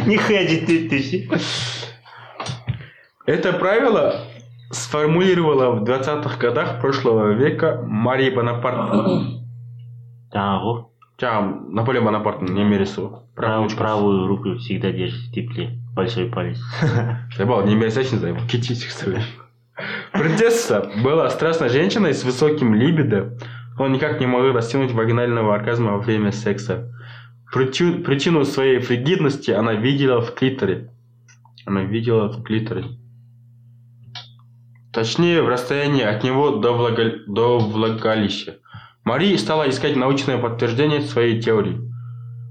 нихуя 0.07 0.47
жетпейді 0.47 0.87
деп 0.89 1.01
ше 1.03 1.27
Это 3.27 3.53
правило 3.53 4.21
сформулировала 4.71 5.71
в 5.71 5.83
20-х 5.83 6.37
годах 6.39 6.79
прошлого 6.81 7.33
века 7.33 7.81
Мария 7.85 8.31
Бонапарт. 8.31 8.95
жаңағы 10.33 10.63
ғой 10.63 10.85
Жаңағы 11.16 11.72
Наполеон 11.72 12.04
Бонапарттың 12.10 12.50
немересі 12.52 13.00
ғой. 13.00 13.20
Прав- 13.36 13.74
правую 13.76 14.26
руку 14.28 14.56
всегда 14.58 14.90
держи 14.92 15.16
в 15.16 15.32
тепле 15.32 15.70
большой 15.94 16.26
палец 16.30 16.58
Заебал, 17.36 17.64
немересі 17.66 18.00
очень 18.00 18.18
заебал. 18.18 18.42
Ли. 19.06 19.22
Принцесса 20.12 20.90
была 21.02 21.30
страстной 21.30 21.68
женщиной 21.70 22.12
с 22.12 22.22
высоким 22.24 22.74
либидо, 22.74 23.38
но 23.78 23.88
никак 23.88 24.20
не 24.20 24.26
могла 24.26 24.52
достигнуть 24.52 24.92
вагинального 24.92 25.54
оргазма 25.54 25.92
во 25.92 25.98
время 25.98 26.32
секса. 26.32 26.92
Причу- 27.54 28.02
причину 28.02 28.44
своей 28.44 28.78
фригидности 28.80 29.50
она 29.52 29.72
видела 29.74 30.20
в 30.20 30.34
клиторе. 30.34 30.90
Она 31.66 31.82
видела 31.82 32.28
в 32.28 32.42
клиторе. 32.42 32.84
Точнее, 34.92 35.42
в 35.42 35.48
расстоянии 35.48 36.02
от 36.02 36.24
него 36.24 36.56
до, 36.56 36.70
влага- 36.72 37.24
до 37.26 37.58
влагалища. 37.58 38.56
Мари 39.06 39.36
стала 39.36 39.68
искать 39.68 39.94
научное 39.94 40.36
подтверждение 40.36 41.00
своей 41.00 41.40
теории. 41.40 41.80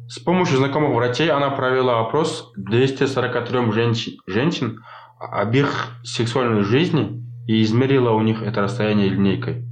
С 0.07 0.19
помощью 0.19 0.57
знакомых 0.57 0.95
врачей 0.95 1.29
она 1.29 1.49
провела 1.49 1.99
опрос 1.99 2.53
243 2.55 3.71
женщин, 3.73 4.13
женщин 4.25 4.79
об 5.19 5.53
их 5.53 5.87
сексуальной 6.03 6.63
жизни 6.63 7.21
и 7.45 7.61
измерила 7.61 8.11
у 8.11 8.21
них 8.21 8.41
это 8.41 8.61
расстояние 8.61 9.09
линейкой. 9.09 9.65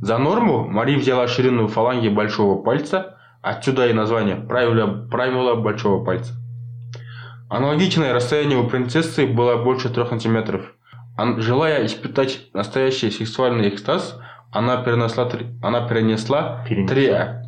За 0.00 0.16
норму 0.16 0.66
Мари 0.66 0.96
взяла 0.96 1.28
ширину 1.28 1.68
фаланги 1.68 2.08
большого 2.08 2.62
пальца, 2.62 3.18
отсюда 3.42 3.86
и 3.88 3.92
название 3.92 4.36
правило, 4.36 5.06
правило 5.10 5.54
большого 5.56 6.02
пальца. 6.02 6.32
Аналогичное 7.50 8.14
расстояние 8.14 8.58
у 8.58 8.66
принцессы 8.66 9.26
было 9.26 9.62
больше 9.62 9.90
3 9.90 10.06
сантиметров. 10.06 10.62
Ан- 11.18 11.42
Желая 11.42 11.84
испытать 11.84 12.48
настоящий 12.54 13.10
сексуальный 13.10 13.68
экстаз, 13.68 14.18
она 14.51 14.77
перенесла, 14.83 15.25
три- 15.25 15.47
она 15.61 15.87
перенесла 15.87 16.63
Перенесла. 16.67 16.95
три, 16.95 17.07
о- 17.09 17.43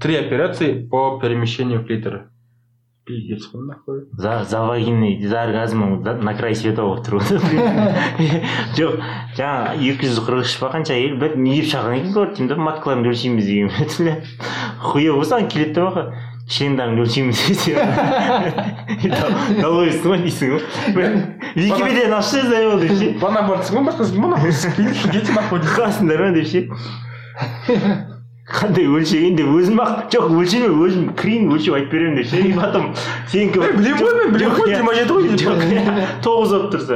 три 0.00 0.16
операции 0.16 0.86
по 0.86 1.18
перемещению 1.20 1.84
клитора. 1.84 2.30
Пиздец, 3.06 3.50
он 3.52 3.66
нахуй. 3.66 4.00
за 4.12 4.44
за 4.44 4.62
вагинный 4.64 5.20
за 5.26 5.42
оргазмың 5.44 6.02
за- 6.04 6.14
на 6.22 6.32
край 6.34 6.54
света 6.54 6.80
болып 6.82 7.04
тұр 7.06 7.20
жоқ 8.78 8.94
жаңа 9.36 9.74
екі 9.76 10.08
жүз 10.08 10.20
қырық 10.24 10.40
үш 10.46 10.54
па 10.60 10.70
қанша 10.72 10.94
әйел 10.96 11.18
бір 11.20 11.36
не 11.36 11.58
деп 11.60 11.68
шақырған 11.72 11.98
екен 12.00 12.12
говорит 12.14 12.38
деймін 12.38 12.48
да 12.48 12.56
маткаларыңды 12.64 13.10
өлшейміз 13.12 13.44
деген 13.50 13.68
бетіле 13.76 14.14
хуя 14.80 15.12
болсаң 15.18 15.48
келеді 15.52 15.74
да 15.74 15.84
бақа 15.90 16.04
Члендарыңды 16.49 17.03
өлшейміз 17.05 17.37
долбоебсің 19.61 20.09
ғой 20.09 20.17
дейсің 20.25 20.49
ғой 20.55 20.63
википедияны 21.55 22.15
ашшы 22.17 22.41
заебал 22.47 22.79
деп 22.81 22.93
ше 22.97 23.05
ну, 23.13 23.19
просто, 23.47 23.69
ну, 24.15 24.27
нахуй, 24.29 24.49
идите 24.49 25.31
нахуй. 25.35 25.59
қасыңдар 25.59 26.19
ма 26.25 26.31
деп 26.33 26.47
ше 26.49 26.59
қандай 28.49 28.85
өлшеген 28.89 29.37
деп 29.37 29.45
өзім 29.53 29.77
ақ 29.83 30.09
жоқ 30.15 30.25
өлшеме 30.39 30.69
өзім 30.73 31.13
кірейін 31.19 31.43
өлшеп 31.53 31.73
айтып 31.77 31.91
беремін 31.93 32.15
деп 32.17 32.25
ше 32.31 32.37
и 32.41 32.43
потом 32.57 32.83
сенікі 33.29 33.57
білемін 33.77 34.01
ғой 34.01 34.13
мен, 34.17 34.29
білемін 34.33 34.57
ғой, 34.57 34.73
Дима 34.73 34.93
жеті 34.97 35.11
ғой, 35.13 35.21
жоқ, 35.43 35.59
тоғыз 36.25 36.49
болып 36.55 36.69
тұрса 36.73 36.95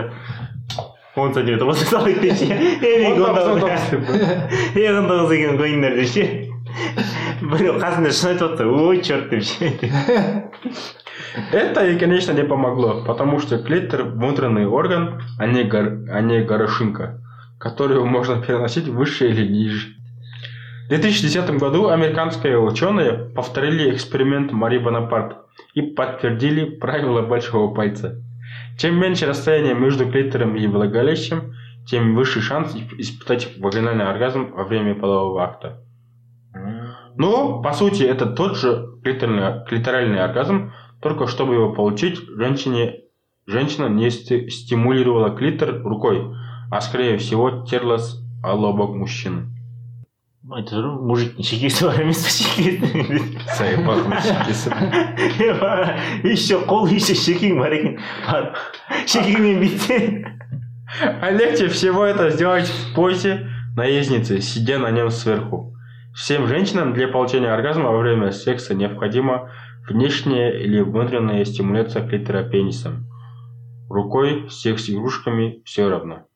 он 1.14 1.30
сантиметр 1.36 1.66
болса 1.70 1.86
салайық 1.92 2.26
деп 2.26 2.34
ше 2.42 2.50
е 2.50 3.06
мен 3.06 3.14
тоғыз 3.22 3.46
екенін 5.38 5.62
қойыңдар 5.62 5.94
деп 6.02 6.10
ше 6.10 6.50
қасында 7.84 8.12
шын 8.12 8.30
айтып 8.34 8.54
жатса 8.54 8.68
ой 8.68 9.02
черт 9.02 9.34
ше 9.44 9.74
Это 11.52 11.86
ей, 11.86 11.98
конечно, 11.98 12.32
не 12.34 12.44
помогло, 12.44 13.04
потому 13.06 13.40
что 13.40 13.58
клитор– 13.58 14.04
внутренний 14.16 14.66
орган, 14.66 15.22
а 15.40 15.48
не, 15.48 15.64
гор- 15.64 16.06
а 16.12 16.22
не 16.22 16.42
горошинка, 16.42 17.22
которую 17.60 18.06
можно 18.06 18.42
переносить 18.42 18.88
выше 18.88 19.30
или 19.30 19.48
ниже. 19.48 19.88
В 20.86 20.90
2010 20.90 21.58
году 21.58 21.90
американские 21.90 22.60
ученые 22.60 23.14
повторили 23.36 23.94
эксперимент 23.96 24.52
Мари 24.52 24.78
Бонапарт 24.78 25.38
и 25.74 25.82
подтвердили 25.82 26.66
правило 26.66 27.22
большого 27.22 27.74
пальца. 27.74 28.22
Чем 28.78 29.00
меньше 29.00 29.26
расстояние 29.26 29.74
между 29.76 30.10
клитором 30.12 30.56
и 30.56 30.68
влагалищем, 30.68 31.54
тем 31.88 32.16
выше 32.16 32.42
шанс 32.42 32.76
исп- 32.76 32.96
испытать 32.98 33.58
вагинальный 33.60 34.06
оргазм 34.06 34.52
во 34.52 34.64
время 34.66 34.94
полового 34.96 35.44
акта. 35.44 35.82
Но, 37.17 37.61
по 37.63 37.73
сути, 37.73 38.03
это 38.05 38.27
тот 38.27 38.57
же 38.57 38.87
клиторный, 39.03 39.65
клиторальный 39.67 40.21
оргазм, 40.23 40.73
только 41.03 41.27
чтобы 41.27 41.55
его 41.55 41.73
получить, 41.73 42.21
женщине, 42.37 43.01
женщина 43.47 43.89
не 43.89 44.09
сти- 44.11 44.49
стимулировала 44.51 45.31
клитор 45.31 45.83
рукой, 45.83 46.23
а 46.71 46.81
скорее 46.81 47.19
всего 47.19 47.65
терлась 47.65 48.17
о 48.43 48.55
лобок 48.55 48.95
мужчины. 48.95 49.47
айтып 50.49 50.79
ғой 50.81 50.95
мужиктің 51.05 51.45
шекесі 51.45 51.85
бар 51.85 51.99
емес 52.01 52.23
па 52.25 52.31
шекесі 52.33 52.79
Саипахның 53.53 54.21
шекесі. 54.25 54.71
еще 56.25 56.65
қол 56.65 56.87
еще 56.89 57.13
шекең 57.13 57.59
бар 57.61 57.73
екен 57.77 57.99
барып 58.25 58.57
шекеңмен 59.05 59.61
бүйтсе 59.61 60.25
А 61.21 61.31
легче 61.31 61.69
всего 61.69 62.07
это 62.07 62.31
сделать 62.31 62.67
в 62.67 62.95
позе 62.95 63.47
наездницы, 63.77 64.41
сидя 64.41 64.79
на 64.79 64.91
нем 64.91 65.11
сверху. 65.11 65.72
Всем 66.14 66.46
женщинам 66.46 66.94
для 66.94 67.08
получения 67.08 67.52
оргазма 67.52 67.90
во 67.90 67.98
время 67.98 68.32
секса 68.32 68.76
необходима 68.76 69.50
внешняя 69.90 70.52
или 70.52 70.80
внутренняя 70.80 71.44
стимуляция 71.44 72.08
клитора 72.08 72.44
пенисом. 72.44 73.08
Рукой, 73.90 74.48
секс-игрушками 74.48 75.64
все 75.66 75.90
равно. 75.90 76.28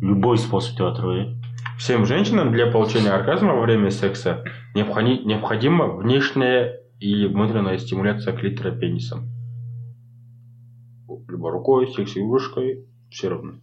любой 0.00 0.38
способ 0.38 0.78
иә 0.78 1.34
Всем 1.76 2.06
женщинам 2.06 2.52
для 2.52 2.68
получения 2.68 3.10
оргазма 3.10 3.54
во 3.54 3.62
время 3.62 3.90
секса 3.90 4.44
необходи- 4.76 5.24
необходима 5.24 5.88
внешняя 5.96 6.80
или 7.00 7.26
внутренняя 7.26 7.78
стимуляция 7.78 8.32
клитора 8.36 8.70
пенисом. 8.70 9.28
Либо 11.28 11.50
рукой, 11.50 11.88
секс-игрушкой, 11.88 12.86
все 13.10 13.28
равно. 13.28 13.54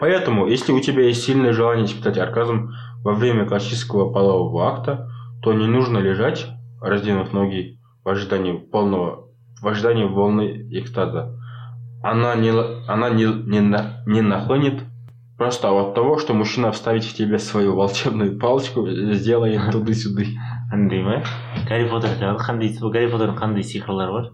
Поэтому, 0.00 0.46
если 0.46 0.72
у 0.72 0.80
тебя 0.80 1.04
есть 1.04 1.22
сильное 1.22 1.52
желание 1.52 1.84
испытать 1.84 2.18
оргазм 2.18 2.72
во 3.03 3.13
время 3.13 3.45
классического 3.45 4.11
полового 4.11 4.67
акта, 4.67 5.09
то 5.41 5.53
не 5.53 5.67
нужно 5.67 5.99
лежать, 5.99 6.47
раздвинув 6.81 7.33
ноги 7.33 7.79
в 8.03 8.09
ожидании 8.09 8.53
полного, 8.53 9.27
в 9.61 9.67
ожидании 9.67 10.05
волны 10.05 10.67
экстаза. 10.71 11.37
Она 12.03 12.35
не, 12.35 12.49
л- 12.49 12.83
она 12.87 13.09
не, 13.09 13.25
не, 13.25 13.61
на- 13.61 14.03
не 14.05 14.21
нахлынет 14.21 14.83
Просто 15.37 15.67
от 15.69 15.95
того, 15.95 16.17
что 16.17 16.33
мужчина 16.33 16.71
вставит 16.71 17.03
в 17.03 17.13
тебя 17.13 17.39
свою 17.39 17.75
волшебную 17.75 18.39
палочку, 18.39 18.87
сделает 18.87 19.69
туды-сюды. 19.71 20.27
андай 20.71 21.03
ма 21.03 21.23
гарри 21.67 21.89
поттер 21.89 22.15
жаңағы 22.21 22.39
қандай 22.39 22.71
гарри 22.93 23.09
поттердің 23.11 23.35
қандай 23.37 23.63
сиқырлары 23.63 24.11
бар 24.13 24.31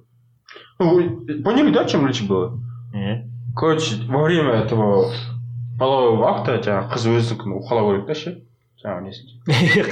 Ну, 0.80 0.94
вы 0.94 1.42
поняли, 1.44 1.72
да, 1.74 1.82
о 1.82 1.86
чем 1.86 2.06
речь 2.06 2.22
была? 2.28 2.54
иә 2.94 3.26
Короче, 3.56 3.96
во 4.08 4.22
время 4.24 4.52
этого 4.62 5.12
полового 5.80 6.30
акта 6.38 6.60
жаңағы 6.62 6.94
қыз 6.94 7.08
өздікін 7.18 7.58
уқалау 7.58 7.92
керек 7.96 8.06
та 8.08 8.14
ше 8.14 8.36
жаңағы 8.87 9.09
несінде 9.09 9.85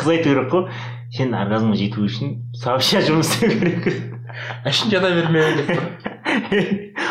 қыз 0.00 0.08
айту 0.10 0.28
керек 0.28 0.48
қой 0.50 0.66
сен 1.14 1.34
оргазмға 1.38 1.76
жету 1.78 2.04
үшін 2.06 2.32
сообща 2.58 3.02
жұмыс 3.06 3.30
істеу 3.34 3.54
керек. 3.60 3.86
Ішінде 4.66 4.98
жата 4.98 5.10
берме 5.14 5.42
деп 5.58 5.70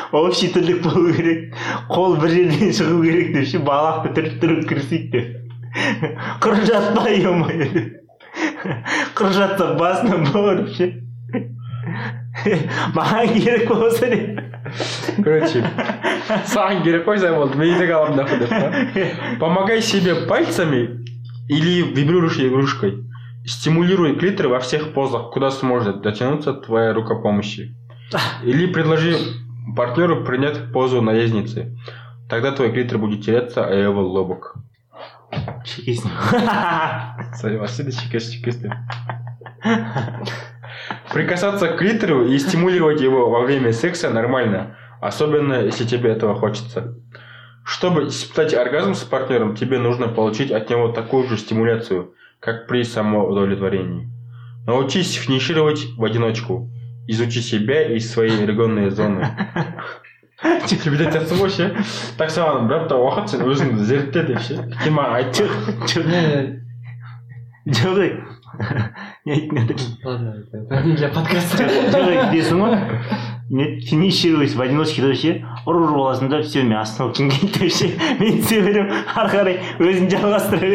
общий 0.20 0.52
тірлік 0.54 0.84
болу 0.84 1.14
керек 1.16 1.56
қол 1.90 2.18
бір 2.20 2.36
жерден 2.36 2.74
шығу 2.76 3.02
керек 3.06 3.34
деп 3.36 3.48
ше 3.52 3.64
балақты 3.64 4.14
түріп 4.18 4.38
түріп 4.44 4.68
кірісейік 4.70 5.12
деп. 5.16 5.28
Құр 6.44 6.64
жатпа 6.68 7.08
е 7.12 7.34
мое 7.42 7.70
құр 9.16 9.34
жатса 9.36 9.74
басына 9.80 10.22
барып 10.34 10.72
ше. 10.76 10.92
Маған 12.96 13.34
керек 13.36 13.68
болса 13.68 14.12
деп. 14.12 14.40
Короче 15.24 15.64
саған 16.50 16.84
керек 16.84 17.08
қой 17.08 17.20
болды 17.34 17.92
алып 17.94 18.16
нахуй 18.16 18.40
деп 18.40 19.40
помогай 19.40 19.82
себе 19.82 20.16
пальцами 20.28 21.09
или 21.50 21.82
вибрирующей 21.82 22.48
игрушкой. 22.48 23.04
Стимулируй 23.46 24.16
клитор 24.16 24.48
во 24.48 24.60
всех 24.60 24.94
позах 24.94 25.32
куда 25.32 25.52
сможет 25.52 26.02
дотянуться 26.02 26.54
твоя 26.54 26.94
рука 26.94 27.16
помощи. 27.16 27.76
Или 28.44 28.66
предложи 28.66 29.18
партнеру 29.76 30.24
принять 30.24 30.72
позу 30.72 31.02
наездницы 31.02 31.76
тогда 32.30 32.52
твой 32.52 32.72
клитор 32.72 33.00
будет 33.00 33.26
тереться 33.26 33.66
о 33.66 33.74
его 33.74 34.02
лобок. 34.02 34.56
Чекес, 35.66 36.04
чекес 38.30 38.56
деп. 38.58 38.74
Прикасаться 41.12 41.68
к 41.68 41.78
клитору 41.78 42.26
и 42.26 42.38
стимулировать 42.38 43.02
его 43.02 43.30
во 43.30 43.42
время 43.42 43.74
секса 43.74 44.10
нормально, 44.10 44.78
особенно 45.02 45.56
если 45.56 45.86
тебе 45.86 46.12
этого 46.12 46.36
хочется. 46.36 46.96
Чтобы 47.65 48.09
испытать 48.09 48.55
оргазм 48.55 48.95
с 48.95 49.05
партнером, 49.05 49.57
тебе 49.57 49.79
нужно 49.79 50.09
получить 50.09 50.51
от 50.51 50.69
него 50.69 50.89
такую 50.89 51.27
же 51.29 51.39
стимуляцию, 51.39 52.15
как 52.41 52.67
при 52.67 52.85
самоудовлетворении. 52.85 54.11
Научись 54.67 55.15
финишировать 55.15 55.87
в 55.97 56.05
одиночку. 56.05 56.71
Изучи 57.07 57.41
себя 57.41 57.95
и 57.95 58.01
свои 58.01 58.31
эрегонные 58.31 58.91
зоны. 58.91 59.29
Реабилитация 60.43 61.39
вообще. 61.39 61.71
Так 62.19 62.29
саған 62.35 62.67
бір 62.69 62.83
апта 62.83 62.99
уақыт 63.01 63.31
сен 63.33 63.45
өзіңді 63.49 63.87
зертте 63.89 64.25
деп 64.29 64.43
ше 64.45 64.57
кейін 64.83 64.97
маған 64.99 65.15
айтшы 65.21 65.45
Не, 67.65 67.73
жоқ 67.73 67.97
ей 68.03 68.13
не 69.25 69.33
айтайын 69.33 69.67
деп 69.69 69.81
ладно, 70.05 70.35
это 70.53 70.83
не 70.83 70.97
для 70.97 71.09
подкаста. 71.09 71.65
жоқ 71.65 72.31
білесің 72.33 72.61
ғой 72.61 72.75
не 73.51 73.81
финишировать 73.81 74.55
в 74.55 74.61
одиночке 74.61 75.03
деп 75.03 75.17
ше 75.21 75.33
ұрып 75.67 75.85
ұрып 75.89 75.99
аласың 76.01 76.31
да 76.33 76.43
все 76.43 76.63
мен 76.63 76.79
остановкам 76.79 77.31
келді 77.31 77.59
деп 77.59 77.73
ше 77.73 77.91
мен 78.21 78.41
түсе 78.43 78.61
беремін 78.65 78.93
ары 79.15 79.33
қарай 79.35 79.59
өзің 79.79 80.11
жалғастыра 80.15 80.71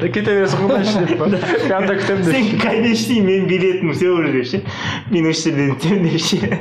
бер 0.00 0.10
кете 0.12 0.36
бересің 0.38 0.66
ғой 0.66 0.82
мына 0.84 1.06
деп 1.06 1.18
па 1.18 1.30
контактым 1.68 2.22
деп 2.22 2.34
сен 2.34 2.58
конечный 2.60 3.20
мен 3.20 3.46
билетім 3.50 3.92
все 3.94 4.10
уже 4.10 4.32
деп 4.32 4.46
ше 4.50 4.62
мен 5.10 5.30
осы 5.30 5.50
жерден 5.50 5.76
өтемін 5.76 6.10
деп 6.10 6.20
ше 6.20 6.58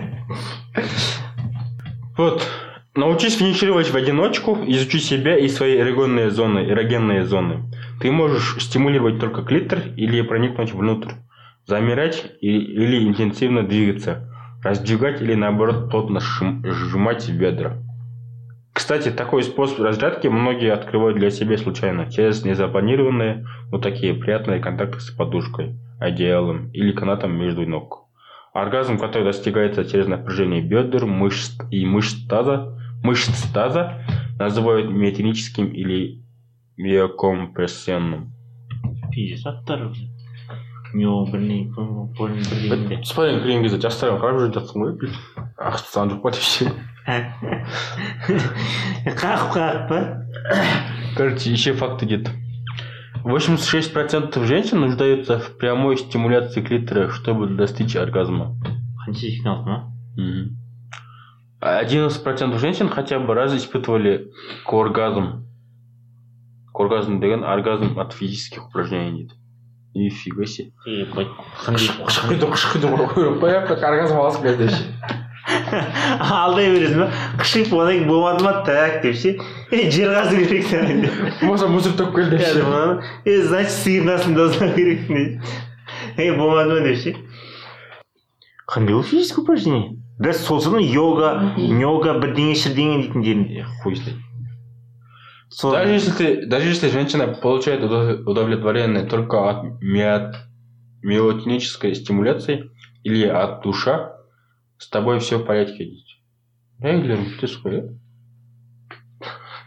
Вот. 2.18 2.48
Научись 2.96 3.36
финишировать 3.36 3.90
в 3.92 3.96
одиночку, 3.98 4.58
изучи 4.68 5.00
себя 5.00 5.38
и 5.38 5.50
свои 5.50 5.78
эрогенные 5.78 6.30
зоны, 6.32 6.60
эрогенные 6.60 7.26
зоны. 7.26 7.70
Ты 8.00 8.10
можешь 8.10 8.56
стимулировать 8.64 9.20
только 9.20 9.42
клитор 9.42 9.80
или 9.98 10.22
проникнуть 10.22 10.72
внутрь, 10.74 11.12
замирать 11.66 12.24
и- 12.40 12.58
или 12.58 13.06
интенсивно 13.06 13.64
двигаться,– 13.64 14.29
раздвигать 14.63 15.21
или 15.23 15.35
наоборот 15.35 15.91
плотно 15.91 16.19
сжим- 16.19 16.65
сжимать 16.65 17.31
бедра. 17.31 17.77
Кстати, 18.73 19.11
такой 19.11 19.43
способ 19.43 19.81
разрядки 19.81 20.29
многие 20.29 20.73
открывают 20.73 21.19
для 21.19 21.31
себя 21.31 21.59
случайно, 21.59 22.11
через 22.11 22.45
незапланированные, 22.45 23.45
но 23.71 23.79
такие 23.79 24.15
приятные 24.15 24.61
контакты 24.61 25.01
с 25.01 25.11
подушкой, 25.11 25.77
одеялом 25.99 26.71
или 26.71 26.93
канатом 26.93 27.37
между 27.37 27.67
ног. 27.67 28.07
Оргазм, 28.53 28.99
который 28.99 29.25
достигается 29.25 29.85
через 29.85 30.07
напряжение 30.07 30.63
бедер, 30.63 31.07
мышц 31.07 31.59
и 31.71 31.85
мышц 31.85 32.27
таза, 32.27 32.77
мышц 33.03 33.43
таза, 33.53 34.03
называют 34.39 34.91
миотоническим 34.91 35.67
или 35.69 36.23
миокомпрессионным. 36.77 38.33
пиздец 39.13 39.47
аттар 39.47 39.93
мио 40.94 41.26
бірдеңе 41.32 41.70
полин 42.18 42.42
бірдеңе 42.70 43.02
Спайын 43.08 43.42
кірген 43.44 43.66
кезде 43.66 43.82
жастарға 43.84 44.22
қарап 44.24 44.42
жүріп 44.44 44.56
жатсың 44.60 44.86
ғой 44.86 44.96
блин 45.02 45.14
ақшты 45.58 45.92
саған 45.92 46.14
жоқ 46.14 46.22
па 46.24 46.30
деп 46.36 46.46
ше 46.52 46.66
қағып 49.24 49.50
қағып 49.58 49.84
па 49.92 50.00
короче 51.18 51.52
еще 51.52 51.74
факты 51.74 52.06
где-то 52.06 52.32
86% 53.26 54.46
женщин 54.46 54.82
нуждаются 54.82 55.40
в 55.40 55.58
прямой 55.58 55.98
стимуляции 55.98 56.62
клитора, 56.62 57.10
чтобы 57.10 57.48
достичь 57.48 57.96
оргазма. 57.96 58.56
қанша 59.04 59.32
финалды 59.32 59.70
ма 59.70 59.92
Мгм. 60.16 60.58
А 61.60 61.84
11% 61.84 62.60
женщин 62.60 62.90
хотя 62.90 63.20
бы 63.20 63.34
раз 63.34 63.54
испытывали 63.56 64.32
оргазм. 64.68 65.48
Оргазм 66.74 67.20
деген 67.20 67.44
оргазм 67.44 68.00
от 68.00 68.14
физических 68.14 68.68
упражнений 68.68 69.24
дейді. 69.24 69.34
и 69.95 70.11
фига 70.11 70.47
себе. 70.47 70.71
И 70.87 71.05
қышқиды 71.11 72.87
қойып 73.15 73.41
қояды 74.45 74.71
ше 74.71 74.85
алдай 76.21 76.69
бересің 76.71 77.01
ба 77.01 77.09
қышиып 77.41 77.73
одан 77.75 77.97
кейін 77.97 78.09
болмады 78.09 78.45
ма 78.45 78.53
так 78.67 79.01
деп 79.03 79.17
ше 79.19 79.37
ей 79.73 79.91
жер 79.91 80.13
қазу 80.15 80.37
керексің 80.45 81.09
болмаса 81.41 81.67
мусор 81.73 81.97
төгіп 81.99 82.15
кел 82.15 82.31
деп 82.31 82.43
ше 82.45 82.61
е 83.25 83.43
значит 83.49 83.75
сиырдасың 83.81 84.39
асында 84.39 84.69
керексің 84.77 85.13
дейді 85.17 85.33
е 86.23 86.33
болмады 86.39 86.77
ма 86.77 86.81
деп 86.87 86.99
ше 87.03 87.17
қандай 88.71 89.03
физическое 89.03 89.43
упражнение? 89.43 89.97
Даже 90.19 90.39
сосын 90.39 90.79
йога 90.79 91.55
нега 91.57 92.13
бірдеңе 92.21 92.55
шірдеңе 92.55 93.01
дейтіндерін 93.03 93.65
хуй 93.83 93.97
знает. 93.97 94.19
ним. 95.50 95.50
сол 95.50 95.72
Даже 95.72 95.94
если 95.94 96.12
ты, 96.12 96.46
даже 96.46 96.68
если 96.68 96.90
женщина 96.90 97.28
получает 97.28 97.82
удов- 97.82 98.24
удовлетворение 98.26 99.04
только 99.06 99.50
от 99.50 99.66
миот- 99.84 100.36
миотонической 101.04 101.96
стимуляции 101.96 102.72
или 103.04 103.26
от 103.28 103.62
душа, 103.64 104.16
с 104.78 104.90
тобой 104.90 105.20
все 105.20 105.38
в 105.38 105.46
порядке 105.46 105.86
дейді. 105.86 106.16
Әйелдерің 106.84 107.22
күтесіз 107.38 107.62
ғой 107.64 107.76
иә 107.76 107.84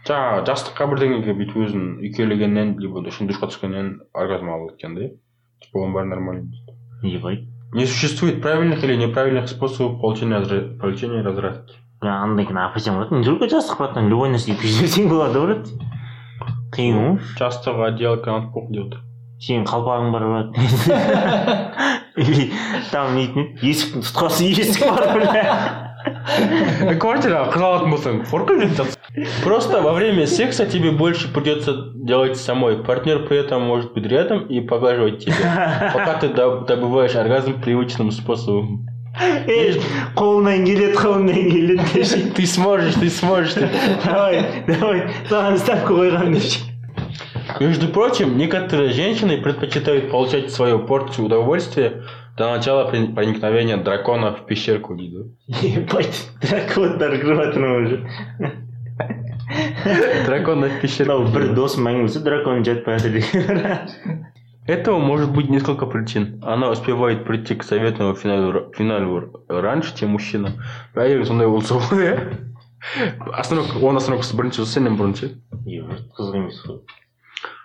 жаңағы 0.09 0.45
жастыққа 0.49 0.85
бірдеңеге 0.91 1.33
бүйтіп 1.37 1.57
өзін 1.65 1.85
үйкелегеннен 2.05 2.75
либо 2.81 3.01
ішін 3.09 3.29
душқа 3.29 3.49
түскеннен 3.49 3.89
оргазм 4.13 4.49
алып 4.53 4.75
кеткен 4.75 4.95
да 4.97 5.09
типа 5.63 5.81
оның 5.83 5.95
бәрі 5.97 6.09
нормально 6.09 6.43
дейді. 6.53 7.17
ебать 7.17 7.43
не 7.73 7.85
существует 7.85 8.41
правильных 8.41 8.83
или 8.83 8.95
неправильных 8.95 9.49
способов 9.49 10.01
получения, 10.01 10.37
разра- 10.39 10.77
получения 10.79 11.21
разрядки 11.21 11.75
андай 12.03 12.45
күні 12.45 12.61
апа 12.65 12.79
сен 12.79 12.95
брат 12.97 13.11
не 13.11 13.23
только 13.23 13.49
жастық 13.51 13.77
братан 13.81 14.09
любой 14.09 14.29
нәрсеге 14.33 14.57
күйіп 14.61 14.77
жіберсең 14.79 15.09
болады 15.11 15.39
ғой 15.39 15.47
брат 15.53 15.67
қиын 16.75 16.97
ғой 17.03 17.19
Часто 17.37 17.75
отделка 17.85 18.35
от 18.37 18.51
пух 18.53 18.69
идет. 18.71 18.95
сенің 19.39 19.63
қалпағың 19.67 20.11
бар 20.11 20.23
ма 20.27 20.39
или 22.19 22.49
там 22.91 23.15
нетін 23.15 23.53
есіктің 23.63 24.03
тұтқасы 24.03 24.49
есік 24.51 24.83
бар 24.89 25.13
бля 25.15 25.43
Квартира 26.99 27.45
қызалатын 27.51 27.91
болсаң 27.91 28.19
қорқып 28.29 28.61
жатасың. 28.63 29.25
Просто 29.43 29.81
во 29.83 29.91
время 29.93 30.25
секса 30.27 30.65
тебе 30.65 30.91
больше 30.91 31.27
придется 31.33 31.73
делать 31.95 32.37
самой. 32.37 32.77
Партнер 32.83 33.25
при 33.27 33.37
этом 33.39 33.63
может 33.63 33.93
быть 33.93 34.05
рядом 34.07 34.45
и 34.47 34.61
поглаживать 34.61 35.25
тебя, 35.25 35.91
пока 35.93 36.13
ты 36.19 36.27
доб- 36.29 36.65
добываешь 36.67 37.15
оргазм 37.15 37.59
привычным 37.61 38.11
способом. 38.11 38.87
ей 39.47 39.81
қолынан 40.15 40.65
келеді 40.65 40.93
қолынан 40.95 41.51
келеді 41.51 41.83
деші 41.93 42.19
Ты 42.37 42.45
сможешь, 42.45 42.95
ты 42.95 43.09
сможешь. 43.09 43.53
ты- 43.57 43.69
давай 44.05 44.63
давай 44.67 45.07
саған 45.29 45.57
ставка 45.57 45.93
қойғанмын 45.93 46.33
деші 46.33 46.59
Между 47.59 47.87
прочим, 47.87 48.37
некоторые 48.37 48.89
женщины 48.93 49.41
предпочитают 49.41 50.11
получать 50.11 50.51
свою 50.51 50.79
порцию 50.85 51.25
удовольствия 51.25 52.03
до 52.37 52.51
начала 52.51 52.85
при- 52.85 53.07
проникновения 53.07 53.75
дракона 53.77 54.31
в 54.31 54.45
пещерку 54.45 54.93
виду. 54.95 55.31
ебать 55.47 56.27
дракондар 56.41 57.17
кіріп 57.19 57.35
жатыр 57.41 57.63
уже 57.83 57.97
Дракона 60.25 60.67
в 60.67 60.69
мынау 60.69 60.81
пещерку. 60.81 61.23
бір 61.33 61.41
виду. 61.41 61.53
досым 61.61 61.87
әңгімесі 61.89 62.19
дракон 62.23 62.63
жатпай 62.63 62.99
жатыр 62.99 63.11
деген 63.13 64.25
Этого 64.67 64.99
может 64.99 65.31
быть 65.33 65.49
несколько 65.49 65.87
причин. 65.87 66.39
Она 66.43 66.69
успевает 66.69 67.25
прийти 67.25 67.55
к 67.55 67.63
заветному 67.63 68.13
финалу, 68.13 68.71
финалу 68.73 69.43
раньше, 69.47 69.97
чем 69.97 70.11
мужчина. 70.11 70.53
Әйел 70.93 71.25
сондай 71.25 71.47
болса 71.47 71.79
ғой 71.79 72.05
иә 72.05 72.15
остановка 73.35 73.77
он 73.83 73.97
остановкасы 73.99 74.37
бірінші 74.37 74.63
болса 74.63 74.77
сенен 74.77 74.95
бұрын 74.99 75.15
ше 75.19 75.29
ебать 75.65 76.05
қызық 76.15 76.37
емес 76.39 76.59
қой 76.63 76.79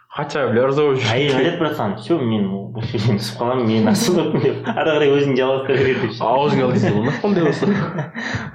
хотя 0.09 0.47
бля 0.49 0.63
разговор 0.65 0.95
әйел 1.13 1.35
айтады 1.37 1.59
братан 1.59 1.91
все 2.01 2.15
мен 2.17 2.47
осы 2.73 2.97
жерден 2.97 3.19
түсіп 3.21 3.35
қаламын 3.37 3.67
мен 3.69 3.89
остановкпын 3.91 4.41
деп 4.41 4.69
ары 4.71 4.95
қарай 4.95 5.11
өзің 5.13 5.35
жалғастыра 5.37 5.75
береді 5.77 6.07
деп 6.07 6.23
аузыңа 6.25 6.63
ал 6.65 6.71
ғой 6.73 7.13
қандай 7.21 7.45
болса 7.45 7.69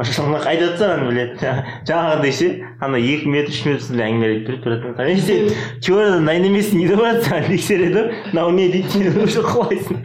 Машалла 0.01 0.41
қайда 0.43 0.73
жатсаң 0.73 1.05
блядь 1.13 1.45
жаңағыдай 1.87 2.35
ше 2.41 2.49
ана 2.83 2.99
екі 2.99 3.31
метр 3.31 3.55
үш 3.55 3.63
метр 3.69 3.87
сізді 3.87 4.03
әңгіме 4.09 4.33
айтып 4.33 4.67
береді 4.67 4.83
братан 4.89 5.23
сен 5.29 5.49
теориядан 5.79 6.27
дайын 6.27 6.51
емессің 6.51 6.83
не 6.83 6.91
деп 6.91 7.05
жатыр 7.07 7.25
саған 7.29 7.49
тексереді 7.53 8.05
мынау 8.33 8.51
не 8.59 8.69
дейді 8.75 9.15
уже 9.23 9.47
құлайсың 9.47 9.97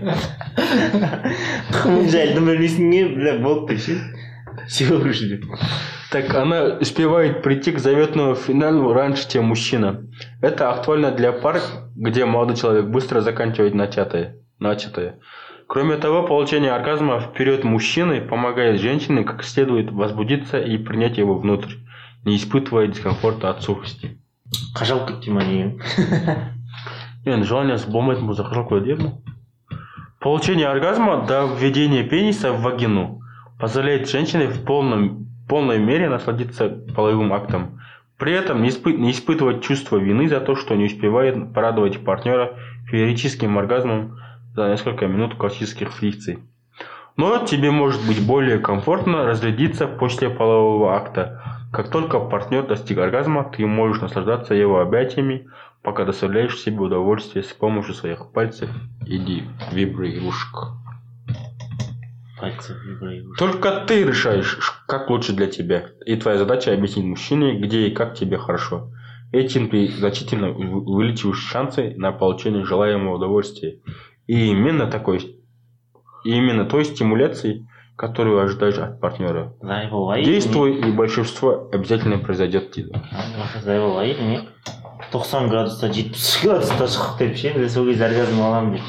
қымыз 1.74 2.14
жайлы 2.14 2.45
білмейсің 2.45 2.93
не 2.93 3.06
бля 3.18 3.39
болды 3.41 3.74
деп 3.74 3.88
ше 3.88 3.97
все 4.68 4.93
уже 4.93 5.28
деп 5.30 5.45
Так 6.12 6.34
она 6.36 6.78
успевает 6.82 7.43
прийти 7.43 7.72
к 7.72 7.80
заветному 7.80 8.36
финалу 8.36 8.93
раньше, 8.93 9.30
чем 9.30 9.45
мужчина. 9.45 10.05
Это 10.41 10.72
актуально 10.72 11.12
для 11.12 11.32
пар, 11.32 11.62
где 11.95 12.26
молодой 12.26 12.55
человек 12.55 12.86
быстро 12.86 13.22
заканчивает 13.22 13.76
начатое. 13.76 14.38
начатое. 14.60 15.20
Кроме 15.68 15.97
того, 15.97 16.24
получение 16.24 16.72
оргазма 16.72 17.20
вперед 17.20 17.64
мужчины 17.64 18.22
помогает 18.22 18.82
женщине 18.82 19.24
как 19.24 19.43
следует 19.43 19.91
возбудиться 19.91 20.60
и 20.60 20.78
принять 20.78 21.18
его 21.18 21.38
внутрь, 21.38 21.76
не 22.26 22.38
испытывая 22.38 22.88
дискомфорта 22.88 23.51
от 23.51 23.62
сухости. 23.62 24.20
қажалып 24.74 25.05
кетті 25.10 25.32
ма 25.36 25.43
деген 25.45 25.68
енді 27.26 27.45
желание 27.51 27.78
болмайтын 27.78 28.26
болса 28.26 28.43
қояды 28.49 28.89
иә 28.89 28.97
бұл? 28.97 29.12
Получение 30.20 30.68
оргазма 30.68 31.26
до 31.28 31.45
введения 31.45 32.03
пениса 32.03 32.51
в 32.51 32.62
вагину 32.62 33.22
позволяет 33.60 34.10
женщине 34.10 34.47
в 34.47 34.64
полном, 34.64 35.28
полной 35.47 35.80
мере 35.80 36.10
насладиться 36.10 36.70
половым 36.95 37.34
актом. 37.34 37.80
При 38.18 38.34
этом 38.34 38.64
не, 38.64 38.70
испы- 38.70 38.97
не 38.97 39.12
испытывать 39.12 39.64
чувство 39.64 39.97
вины 39.97 40.28
за 40.28 40.39
то, 40.39 40.55
что 40.55 40.76
не 40.76 40.86
успевает 40.86 41.53
порадовать 41.53 42.03
партнера 42.03 42.57
феерическим 42.88 43.57
оргазмом 43.57 44.18
за 44.55 44.70
несколько 44.70 45.07
минут 45.07 45.36
классических 45.36 45.93
фрикций. 45.93 46.39
Но 47.16 47.45
тебе 47.45 47.70
может 47.70 48.05
быть 48.07 48.26
более 48.26 48.60
комфортно 48.60 49.26
разрядиться 49.26 49.88
после 49.88 50.30
полового 50.30 50.95
акта. 50.95 51.43
Как 51.72 51.91
только 51.91 52.20
партнер 52.20 52.66
достиг 52.66 52.97
оргазма, 52.97 53.43
ты 53.43 53.66
можешь 53.68 54.01
наслаждаться 54.01 54.53
его 54.53 54.80
объятиями, 54.80 55.47
пока 55.84 56.05
доставляешь 56.05 56.57
себе 56.57 56.80
удовольствие 56.80 57.43
с 57.43 57.53
помощью 57.53 57.93
своих 57.93 58.32
пальцев 58.32 58.70
или 59.05 59.43
вибрирушек. 59.72 60.79
Пальцы 62.40 62.76
вибрируют. 62.84 63.38
Только 63.38 63.86
ты 63.88 64.04
решаешь, 64.04 64.58
как 64.88 65.10
лучше 65.10 65.34
для 65.34 65.48
тебя. 65.48 65.86
И 66.06 66.16
твоя 66.16 66.38
задача 66.38 66.74
объяснить 66.74 67.06
мужчине, 67.06 67.60
где 67.60 67.88
и 67.88 67.92
как 67.94 68.16
тебе 68.16 68.38
хорошо. 68.38 68.92
Этим 69.32 69.70
ты 69.70 69.88
значительно 69.88 70.50
увеличиваешь 70.52 71.38
шансы 71.40 71.94
на 71.98 72.12
получение 72.12 72.66
желаемого 72.66 73.16
удовольствия. 73.16 73.80
И 74.28 74.48
именно 74.48 74.88
такой, 74.88 75.38
и 76.24 76.32
именно 76.32 76.66
той 76.66 76.86
стимуляции, 76.86 77.68
которую 77.96 78.40
ожидаешь 78.42 78.78
от 78.78 79.00
партнера. 79.02 79.54
әйел 79.62 80.24
Действуй, 80.24 80.80
и 80.80 80.92
большинство 80.92 81.70
обязательно 81.72 82.18
произойдет 82.18 82.72
тебе. 82.72 82.94
не? 82.94 83.62
зайбол 83.62 84.00
әйел 84.00 84.22
не 84.22 84.40
тоқсан 85.12 85.50
градуста 85.50 85.90
жетпіс 85.94 86.26
градуста 86.44 86.86
шық 86.88 87.18
деп 87.20 87.38
ше 87.38 87.70
сол 87.70 87.86
кезде 87.90 88.06
оргазм 88.06 88.42
аламын 88.42 88.78
деп 88.78 88.86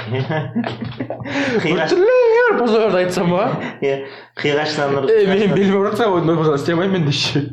қиғаш 2.49 2.59
Пожалуйста, 2.59 2.97
айтсам 2.99 3.33
а? 3.35 3.45
иә 3.81 3.95
қиғаштанып 4.39 5.09
Эй, 5.11 5.27
мен 5.27 5.53
белім 5.55 5.75
ауырып 5.77 5.95
жатса 5.95 6.09
ойын 6.09 6.27
пожалуйста 6.37 6.63
істемеймін 6.63 6.93
мен 6.93 7.05
де 7.05 7.13
ше. 7.15 7.45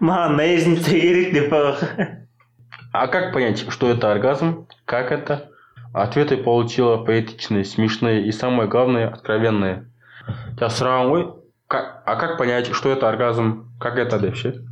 маған 0.00 0.36
наездница 0.40 0.90
керек 0.90 1.32
деп 1.34 1.50
па 1.50 1.76
А 2.92 3.08
как 3.08 3.32
понять, 3.34 3.66
что 3.70 3.90
это 3.90 4.10
оргазм? 4.10 4.66
Как 4.86 5.12
это? 5.12 5.50
Ответы 5.92 6.38
получила 6.38 6.96
поэтичные, 7.04 7.64
смешные 7.64 8.26
и 8.26 8.32
самое 8.32 8.68
главное, 8.68 9.08
откровенные. 9.08 9.84
Я 10.60 10.68
сұраған 10.68 11.10
ғой 11.12 11.26
как, 11.68 12.02
а 12.06 12.16
как 12.16 12.38
понять, 12.38 12.72
что 12.72 12.90
это 12.92 13.08
оргазм? 13.08 13.68
Как 13.78 13.98
это 13.98 14.18
деп 14.18 14.36
ше? 14.36 14.62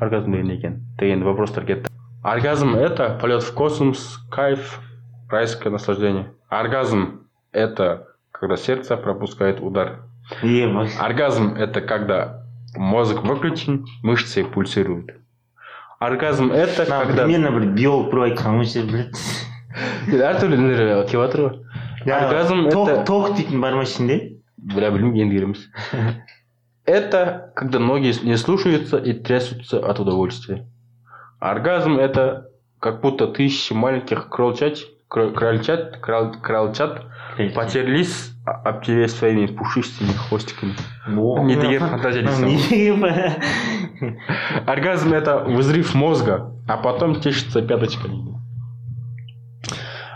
Оргазм 0.00 0.32
деген 0.32 0.46
не 0.46 0.54
екен? 0.56 0.86
деген 0.98 1.24
вопростар 1.24 1.64
кетті. 1.66 1.90
Оргазм 2.22 2.74
это 2.74 3.18
полет 3.20 3.42
в 3.42 3.52
космос, 3.54 4.18
кайф, 4.30 4.80
райское 5.30 5.72
наслаждение. 5.72 6.32
Оргазм 6.48 7.26
это 7.52 8.08
когда 8.32 8.56
сердце 8.56 8.96
пропускает 8.96 9.60
удар. 9.60 10.02
ебать 10.42 10.96
Оргазм 11.00 11.54
это 11.54 11.80
когда 11.80 12.44
мозг 12.76 13.22
выключен, 13.22 13.86
мышцы 14.02 14.44
пульсируют. 14.44 15.10
Оргазм 15.98 16.50
это 16.52 16.82
мына 16.84 17.04
когда... 17.06 17.24
примерно 17.24 17.50
бір 17.50 17.66
биолог 17.72 18.10
біреу 18.10 18.24
айтқан 18.28 18.58
ғой 18.60 18.66
ше 18.68 18.82
блядь 18.84 19.16
әртүрлі 20.12 20.56
нелер 20.60 21.06
келіп 21.08 21.22
жатыр 21.22 21.40
ғой 21.40 22.12
Оргазм 22.12 22.68
ток 22.70 22.88
это- 22.88 23.04
ток 23.04 23.34
дейтін 23.36 23.60
бар 23.60 23.74
ма 23.74 23.82
ішінде 23.82 24.36
бля 24.58 24.90
білмеймін 24.90 25.22
енді 25.22 25.38
келеміз 25.38 25.68
это 26.84 27.50
когда 27.54 27.78
ноги 27.78 28.12
не 28.22 28.36
слушаются 28.36 28.98
и 28.98 29.12
трясутся 29.14 29.80
от 29.80 29.98
удовольствия 30.00 30.66
оргазм 31.40 31.96
это 31.98 32.44
как 32.78 33.00
будто 33.00 33.26
тысячи 33.26 33.72
маленьких 33.72 34.28
кролчат 34.28 34.74
кро- 34.76 34.99
крольчат 35.11 35.97
крал- 36.01 36.35
кролчат 36.41 37.03
потерлись 37.55 38.31
о- 38.45 38.69
об 38.69 38.83
тебе 38.83 39.07
своими 39.07 39.45
пушистыми 39.45 40.13
хвостиками. 40.13 40.73
Не 41.07 41.55
деген 41.55 41.79
фантазия 41.81 42.21
деген 42.21 42.47
оргазм 44.65 45.13
это 45.13 45.43
взрыв 45.43 45.93
мозга 45.93 46.51
а 46.67 46.77
потом 46.77 47.19
тешится 47.19 47.61
пяточками. 47.61 48.31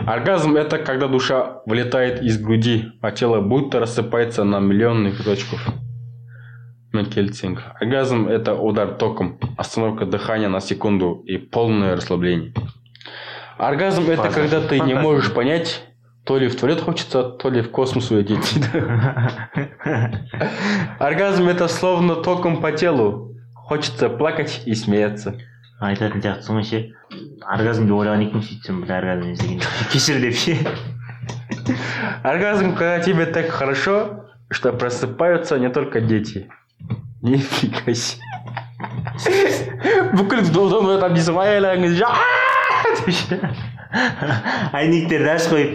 Оргазм– 0.06 0.56
это 0.56 0.78
когда 0.78 1.08
душа 1.08 1.62
вылетает 1.66 2.22
из 2.22 2.40
груди, 2.40 2.84
а 3.00 3.10
тело 3.10 3.40
будто 3.40 3.80
рассыпается 3.80 4.44
на 4.44 4.60
миллионы 4.60 5.10
кусочков. 5.10 5.66
Мекельцинг. 6.92 7.62
Оргазм– 7.80 8.28
это 8.28 8.54
удар 8.54 8.94
током, 8.94 9.38
остановка 9.56 10.06
дыхания 10.06 10.48
на 10.48 10.60
секунду 10.60 11.22
и 11.26 11.38
полное 11.38 11.96
расслабление. 11.96 12.52
Оргазм – 13.57 14.07
это 14.09 14.23
Фантастика. 14.23 14.41
когда 14.41 14.67
ты 14.67 14.75
не 14.75 14.79
Фантастика. 14.79 15.01
можешь 15.01 15.33
понять, 15.33 15.83
то 16.25 16.37
ли 16.37 16.47
в 16.47 16.55
туалет 16.59 16.81
хочется, 16.81 17.23
то 17.23 17.49
ли 17.49 17.61
в 17.61 17.69
космос 17.71 18.11
улететь. 18.11 18.59
Оргазм – 20.99 21.49
это 21.49 21.67
словно 21.67 22.15
током 22.15 22.61
по 22.61 22.71
телу. 22.71 23.35
Хочется 23.53 24.09
плакать 24.09 24.61
и 24.65 24.75
смеяться. 24.75 25.35
айтатын 25.81 26.21
сияқтысың 26.21 26.57
ғой 26.59 26.65
ше 26.69 26.79
оргазм 27.41 27.87
деп 27.89 27.95
ойлаған 27.97 28.21
екенмін 28.21 28.43
сөйтсем 28.45 28.81
бір 28.83 28.91
оргазм 28.99 29.23
емес 29.31 29.39
екен 29.41 29.61
кешір 29.89 30.19
деп 30.21 30.35
ше 30.37 30.53
Оргазм, 32.23 32.75
когда 32.75 32.99
тебе 32.99 33.25
так 33.25 33.49
хорошо, 33.49 34.25
что 34.51 34.73
просыпаются 34.73 35.57
не 35.57 35.69
только 35.69 36.01
дети. 36.01 36.51
Нифига 37.23 37.93
себе. 37.95 38.21
бүкіл 40.13 40.53
додан 40.53 40.99
там 41.01 41.13
дейсің 41.17 41.33
ғой 41.33 41.57
аяғыңыз 42.95 43.61
әйнектерді 44.79 45.29
ашып 45.35 45.53
қойып 45.55 45.73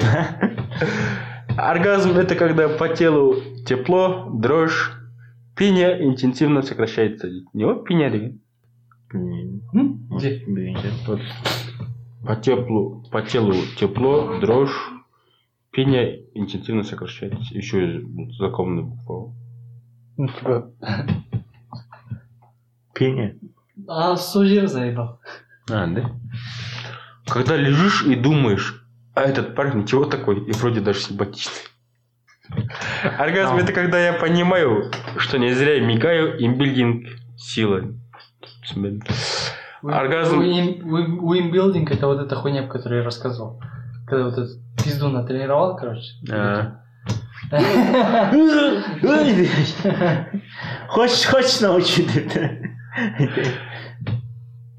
Оргазм 1.56 2.18
это 2.18 2.34
когда 2.34 2.68
по 2.68 2.88
телу 2.88 3.36
тепло, 3.66 4.28
дрожь, 4.30 4.92
пение 5.56 6.04
интенсивно 6.04 6.60
сокращается. 6.60 7.30
Не 7.54 7.64
вот 7.64 7.86
пение 7.86 8.10
деген. 8.10 8.40
білмеймін 9.10 9.62
М? 9.74 10.06
может 10.10 10.42
Где? 10.42 10.52
білген 10.52 10.76
шығар 10.76 10.92
Вот. 11.06 11.20
По 12.26 12.36
теплу, 12.36 13.04
по 13.10 13.22
телу 13.22 13.54
тепло, 13.78 14.38
дрожь, 14.40 14.76
пение 15.70 16.24
интенсивно 16.34 16.82
сокращается. 16.82 17.54
Еще 17.54 18.02
знакомая 18.36 18.82
буква. 18.82 19.32
Ну, 20.18 20.28
типа, 20.28 20.70
пение 22.94 23.36
а 23.88 24.16
сол 24.16 24.44
жері 24.44 24.66
заебал. 24.66 25.18
А, 25.70 25.86
да? 25.86 26.10
Когда 27.27 27.55
лежишь 27.55 28.03
и 28.03 28.15
думаешь, 28.15 28.83
а 29.13 29.21
этот 29.21 29.55
парень 29.55 29.81
ничего 29.81 30.05
такой, 30.05 30.39
и 30.39 30.51
вроде 30.53 30.81
даже 30.81 30.99
симпатичный. 30.99 31.53
Оргазм 33.17 33.57
это 33.57 33.73
когда 33.73 33.99
я 33.99 34.13
понимаю, 34.13 34.91
что 35.17 35.37
не 35.37 35.53
зря 35.53 35.75
я 35.75 35.81
мигаю, 35.81 36.43
имбилдинг 36.43 37.07
сила. 37.37 37.83
Оргазм. 39.83 40.39
Уимбилдинг 40.39 41.91
это 41.91 42.07
вот 42.07 42.19
эта 42.19 42.35
хуйня, 42.35 42.63
про 42.63 42.73
которую 42.73 42.99
я 42.99 43.05
рассказывал. 43.05 43.61
Когда 44.07 44.25
вот 44.25 44.33
этот 44.33 44.57
пизду 44.83 45.09
натренировал, 45.09 45.77
короче. 45.77 46.11
А, 46.31 46.81
хочешь 50.87 51.25
хочешь 51.25 51.61
научу 51.61 52.03
депті 52.03 52.49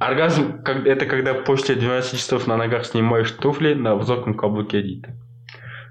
Оргазм 0.06 0.62
это 0.64 1.06
когда 1.06 1.32
после 1.32 1.76
12 1.76 2.18
часов 2.18 2.48
на 2.48 2.56
ногах 2.56 2.84
снимаешь 2.84 3.30
туфли 3.30 3.74
на 3.74 3.94
высоком 3.94 4.34
каблуке 4.34 4.82
Дита. 4.82 5.14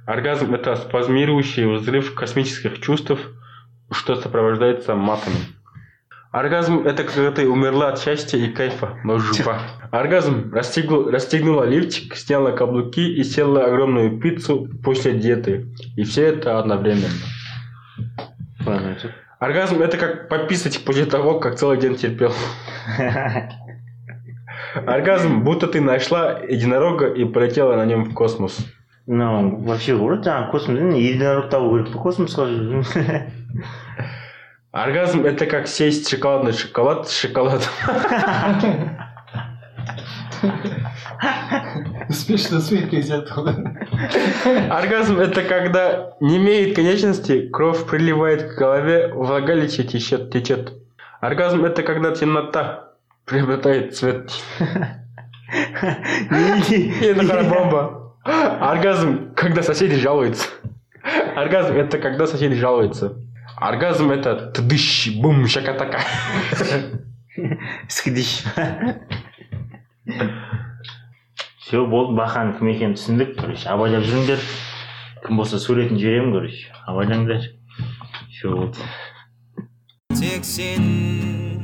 Оргазм 0.06 0.54
это 0.54 0.76
спазмирующий 0.76 1.66
взрыв 1.66 2.14
космических 2.14 2.82
чувств, 2.82 3.12
что 3.90 4.16
сопровождается 4.16 4.96
матами. 4.96 5.38
Оргазм 6.34 6.80
это 6.80 7.06
когда 7.06 7.32
ты 7.32 7.48
умерла 7.48 7.90
от 7.90 8.00
счастья 8.02 8.38
и 8.38 8.50
кайфа, 8.50 8.98
но 9.06 9.18
жива. 9.18 9.60
Оргазм 9.92 10.54
расстегну- 10.54 11.10
расстегнула 11.10 11.64
лифчик, 11.64 12.16
сняла 12.16 12.52
каблуки 12.52 13.16
и 13.16 13.24
села 13.24 13.64
огромную 13.64 14.20
пиццу 14.20 14.68
после 14.84 15.14
диеты. 15.14 15.68
И 15.96 16.04
все 16.04 16.28
это 16.28 16.60
одновременно. 16.60 17.08
Оргазм 19.40 19.82
это 19.82 19.98
как 19.98 20.30
пописать 20.30 20.84
после 20.86 21.06
того, 21.06 21.40
как 21.40 21.56
целый 21.56 21.80
день 21.80 21.96
терпел. 21.96 22.34
Оргазм, 24.76 25.44
будто 25.44 25.68
ты 25.68 25.82
нашла 25.82 26.40
единорога 26.40 27.08
и 27.08 27.26
полетела 27.26 27.76
на 27.76 27.86
нем 27.86 28.06
в 28.06 28.14
космос. 28.14 28.58
ну 29.08 29.58
вообще 29.66 29.94
ғой 29.98 30.22
жаңағы 30.22 30.52
космос 30.52 30.78
единорог 30.96 31.50
табу 31.50 31.72
керек 31.74 31.92
па 31.94 32.00
космосқа 32.00 32.46
Оргазм 34.72 35.26
это 35.26 35.46
как 35.48 35.68
сесть 35.68 36.08
шоколадный 36.08 36.54
шоколад 36.54 37.10
с 37.10 37.20
шоколадом. 37.20 37.68
Смешно 42.10 42.60
смех 42.60 42.94
из 42.94 43.12
этого. 43.12 43.54
Оргазм 44.70 45.20
это 45.20 45.44
когда 45.44 46.14
не 46.22 46.38
имеет 46.38 46.76
конечности, 46.76 47.50
кровь 47.50 47.86
приливает 47.86 48.44
к 48.44 48.58
голове, 48.58 49.12
влагалище 49.14 49.84
течет, 49.84 50.32
течет. 50.32 50.74
Оргазм 51.20 51.66
это 51.66 51.84
когда 51.84 52.12
темнота 52.12 52.91
приобретает 53.26 53.96
цвет. 53.96 54.32
Это 55.52 57.28
прям 57.28 57.50
бомба. 57.50 58.16
Оргазм, 58.24 59.34
когда 59.36 59.64
соседи 59.64 59.96
жалуются. 59.96 60.48
Оргазм 61.36 61.74
это 61.74 61.98
когда 61.98 62.28
соседи 62.28 62.56
жалуются. 62.56 63.16
Оргазм 63.58 64.12
это 64.12 64.52
тдыщ, 64.52 65.10
бум, 65.20 65.48
шакатака. 65.48 66.00
скидиш 67.88 68.44
все 71.62 71.86
болды 71.88 72.18
бақаның 72.20 72.58
кім 72.60 72.72
екенін 72.74 72.96
түсіндік 72.98 73.38
короче 73.40 73.70
абайлап 73.72 74.04
жүріңдер 74.08 74.44
кім 75.26 75.40
болса 75.40 75.62
суретін 75.62 76.02
жіберемін 76.02 76.36
короче 76.36 76.76
абайлаңдар 76.92 77.48
все 78.28 78.52
болды 78.52 78.90
тек 80.20 80.44
сен 80.46 81.62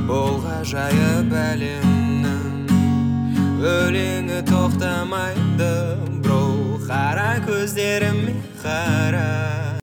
бұл 0.08 0.40
ғажайып 0.46 1.34
әлемнің 1.42 2.72
өлеңі 3.76 4.40
тоқтамайды 4.48 5.72
бро 6.24 6.40
қара 6.88 7.34
көздеріме 7.44 8.38
қара 8.64 9.75